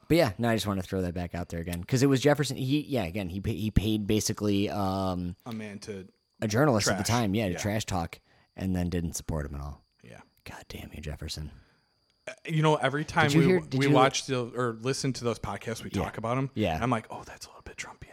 but 0.07 0.17
yeah, 0.17 0.31
no, 0.37 0.49
I 0.49 0.55
just 0.55 0.67
want 0.67 0.79
to 0.81 0.85
throw 0.87 1.01
that 1.03 1.13
back 1.13 1.33
out 1.35 1.49
there 1.49 1.59
again 1.61 1.79
because 1.79 2.03
it 2.03 2.07
was 2.07 2.19
Jefferson. 2.21 2.57
He, 2.57 2.81
yeah, 2.81 3.03
again, 3.05 3.29
he 3.29 3.41
he 3.45 3.71
paid 3.71 4.07
basically 4.07 4.69
um, 4.69 5.35
a 5.45 5.53
man 5.53 5.79
to 5.79 6.07
a 6.41 6.47
journalist 6.47 6.87
at 6.89 6.97
the 6.97 7.03
time, 7.03 7.33
yeah, 7.35 7.45
to 7.47 7.51
Yeah. 7.53 7.57
trash 7.59 7.85
talk, 7.85 8.19
and 8.57 8.75
then 8.75 8.89
didn't 8.89 9.13
support 9.13 9.45
him 9.45 9.55
at 9.55 9.61
all. 9.61 9.81
yeah. 10.03 10.19
God 10.43 10.63
damn 10.69 10.89
you, 10.93 11.01
Jefferson. 11.01 11.51
You 12.45 12.61
know, 12.61 12.75
every 12.75 13.03
time 13.05 13.31
we 13.33 13.45
hear- 13.45 13.63
we 13.73 13.87
you- 13.87 13.91
watch 13.93 14.25
the 14.25 14.41
or 14.55 14.77
listen 14.81 15.13
to 15.13 15.23
those 15.23 15.39
podcasts, 15.39 15.83
we 15.83 15.89
talk 15.89 16.17
about 16.17 16.37
him. 16.37 16.49
Yeah. 16.55 16.77
I'm 16.81 16.89
like, 16.89 17.05
oh, 17.09 17.23
that's 17.25 17.45
a 17.45 17.49
little 17.49 17.63
bit 17.63 17.77
Trumpian. 17.77 18.07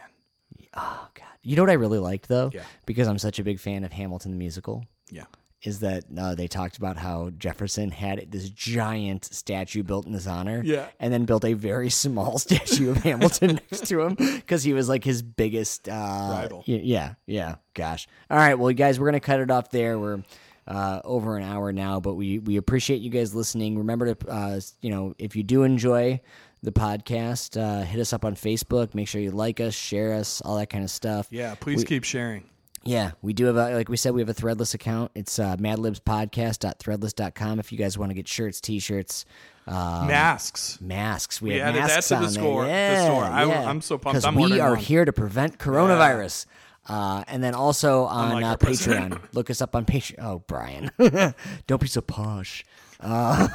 Oh 0.75 1.07
God, 1.15 1.25
you 1.41 1.55
know 1.55 1.63
what 1.63 1.69
I 1.71 1.73
really 1.73 1.99
liked 1.99 2.27
though, 2.27 2.51
Yeah. 2.53 2.63
because 2.85 3.07
I'm 3.07 3.17
such 3.17 3.39
a 3.39 3.43
big 3.43 3.59
fan 3.59 3.83
of 3.83 3.91
Hamilton 3.91 4.31
the 4.31 4.37
musical. 4.37 4.85
Yeah. 5.09 5.25
Is 5.63 5.79
that 5.81 6.05
uh, 6.17 6.35
they 6.35 6.47
talked 6.47 6.77
about 6.77 6.95
how 6.97 7.31
Jefferson 7.37 7.91
had 7.91 8.31
this 8.31 8.49
giant 8.49 9.25
statue 9.25 9.83
built 9.83 10.05
in 10.05 10.13
his 10.13 10.25
honor, 10.27 10.61
Yeah. 10.63 10.87
and 10.99 11.11
then 11.11 11.25
built 11.25 11.43
a 11.43 11.53
very 11.53 11.89
small 12.05 12.39
statue 12.39 12.91
of 12.91 12.97
Hamilton 12.97 13.59
next 13.71 13.87
to 13.87 14.01
him 14.01 14.15
because 14.15 14.63
he 14.63 14.73
was 14.73 14.87
like 14.87 15.03
his 15.03 15.21
biggest 15.21 15.89
uh, 15.89 16.29
Rival. 16.31 16.63
Yeah, 16.65 17.15
yeah. 17.25 17.55
Gosh. 17.73 18.07
All 18.29 18.37
right, 18.37 18.55
well, 18.55 18.71
you 18.71 18.75
guys, 18.77 18.99
we're 18.99 19.07
gonna 19.07 19.19
cut 19.19 19.39
it 19.41 19.51
off 19.51 19.69
there. 19.71 19.99
We're 19.99 20.23
uh, 20.67 21.01
over 21.03 21.35
an 21.37 21.43
hour 21.43 21.71
now, 21.73 21.99
but 21.99 22.13
we 22.15 22.39
we 22.39 22.57
appreciate 22.57 23.01
you 23.01 23.09
guys 23.09 23.33
listening. 23.35 23.77
Remember 23.77 24.13
to 24.13 24.29
uh, 24.29 24.59
you 24.81 24.91
know 24.91 25.15
if 25.17 25.35
you 25.35 25.43
do 25.43 25.63
enjoy 25.63 26.21
the 26.61 26.71
podcast, 26.71 27.59
uh, 27.59 27.83
hit 27.83 27.99
us 27.99 28.11
up 28.13 28.23
on 28.25 28.35
Facebook. 28.35 28.93
Make 28.93 29.07
sure 29.07 29.19
you 29.21 29.31
like 29.31 29.59
us, 29.59 29.73
share 29.73 30.13
us, 30.13 30.41
all 30.41 30.57
that 30.57 30.69
kind 30.69 30.83
of 30.83 30.91
stuff. 30.91 31.27
Yeah. 31.31 31.55
Please 31.55 31.83
keep 31.85 32.03
sharing. 32.03 32.43
Yeah, 32.83 33.11
we 33.21 33.33
do 33.33 33.45
have 33.45 33.55
a 33.57 33.75
like 33.75 33.89
we 33.89 33.97
said 33.97 34.13
we 34.13 34.21
have 34.21 34.29
a 34.29 34.33
Threadless 34.33 34.73
account. 34.73 35.11
It's 35.15 35.37
uh, 35.39 35.55
madlibspodcast.threadless.com 35.57 37.59
if 37.59 37.71
you 37.71 37.77
guys 37.77 37.97
want 37.97 38.09
to 38.11 38.13
get 38.13 38.27
shirts, 38.27 38.61
t-shirts, 38.61 39.25
uh, 39.67 40.05
Masks. 40.07 40.79
masks. 40.81 41.41
We, 41.41 41.49
We 41.51 41.55
have 41.57 41.69
added 41.75 41.83
that 41.83 41.87
masks 41.89 42.07
to 42.09 42.15
the 42.15 42.29
score- 42.29 42.63
the 42.63 42.69
There. 42.69 43.05
Store. 43.05 43.23
I- 43.23 43.45
yeah. 43.45 43.69
I'm 43.69 43.81
so 43.81 43.97
pumped. 43.97 44.15
'Cause 44.15 44.25
I'm 44.25 44.35
we 44.35 44.59
are 44.59 44.71
one. 44.71 44.79
here 44.79 45.05
to 45.05 45.13
prevent 45.13 45.57
coronavirus. 45.59 46.45
Uh, 46.87 47.23
and 47.27 47.43
then 47.43 47.53
also 47.53 48.05
on 48.05 48.43
uh. 48.43 48.57
Patreon. 48.57 49.21
Look 49.33 49.49
us 49.51 49.61
up 49.61 49.75
on 49.75 49.85
Patreon. 49.85 50.23
Oh, 50.23 50.43
Brian, 50.47 50.89
don't 51.67 51.81
be 51.81 51.87
so 51.87 52.01
posh. 52.01 52.63
Uh, 52.99 53.47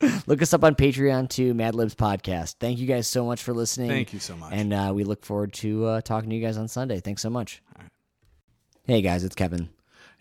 look 0.26 0.42
us 0.42 0.52
up 0.52 0.64
on 0.64 0.74
Patreon 0.74 1.28
to 1.30 1.54
Madlibs 1.54 1.94
Podcast. 1.94 2.56
Thank 2.58 2.78
you 2.78 2.86
guys 2.86 3.06
so 3.06 3.24
much 3.24 3.42
for 3.42 3.54
listening. 3.54 3.88
Thank 3.88 4.12
you 4.12 4.18
so 4.18 4.34
much. 4.34 4.52
And 4.52 4.72
uh, 4.72 4.90
we 4.94 5.04
look 5.04 5.24
forward 5.24 5.52
to 5.54 5.84
uh, 5.84 6.00
talking 6.00 6.30
to 6.30 6.36
you 6.36 6.42
guys 6.44 6.56
on 6.56 6.66
Sunday. 6.66 6.98
Thanks 7.00 7.22
so 7.22 7.30
much. 7.30 7.62
Hey 8.86 9.02
guys, 9.02 9.24
it's 9.24 9.34
Kevin. 9.34 9.68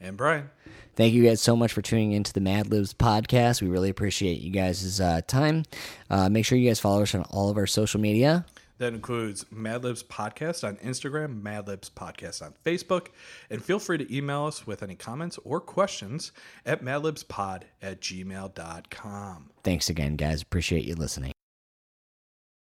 And 0.01 0.17
Brian. 0.17 0.49
Thank 0.95 1.13
you 1.13 1.23
guys 1.23 1.39
so 1.39 1.55
much 1.55 1.71
for 1.71 1.83
tuning 1.83 2.13
into 2.13 2.33
the 2.33 2.41
Mad 2.41 2.71
Libs 2.71 2.95
podcast. 2.95 3.61
We 3.61 3.67
really 3.67 3.89
appreciate 3.91 4.41
you 4.41 4.49
guys' 4.49 4.99
uh, 4.99 5.21
time. 5.27 5.65
Uh, 6.09 6.29
make 6.29 6.45
sure 6.45 6.57
you 6.57 6.67
guys 6.67 6.79
follow 6.79 7.03
us 7.03 7.13
on 7.13 7.21
all 7.29 7.51
of 7.51 7.57
our 7.57 7.67
social 7.67 7.99
media. 7.99 8.43
That 8.79 8.93
includes 8.93 9.45
Madlibs 9.53 10.03
Podcast 10.03 10.67
on 10.67 10.77
Instagram, 10.77 11.43
Madlibs 11.43 11.91
Podcast 11.91 12.41
on 12.41 12.55
Facebook, 12.65 13.09
and 13.51 13.63
feel 13.63 13.77
free 13.77 13.99
to 13.99 14.15
email 14.15 14.45
us 14.45 14.65
with 14.65 14.81
any 14.81 14.95
comments 14.95 15.37
or 15.43 15.61
questions 15.61 16.31
at 16.65 16.83
madlibspod 16.83 17.63
at 17.83 18.01
gmail.com. 18.01 19.49
Thanks 19.63 19.89
again, 19.89 20.15
guys. 20.15 20.41
Appreciate 20.41 20.85
you 20.85 20.95
listening. 20.95 21.34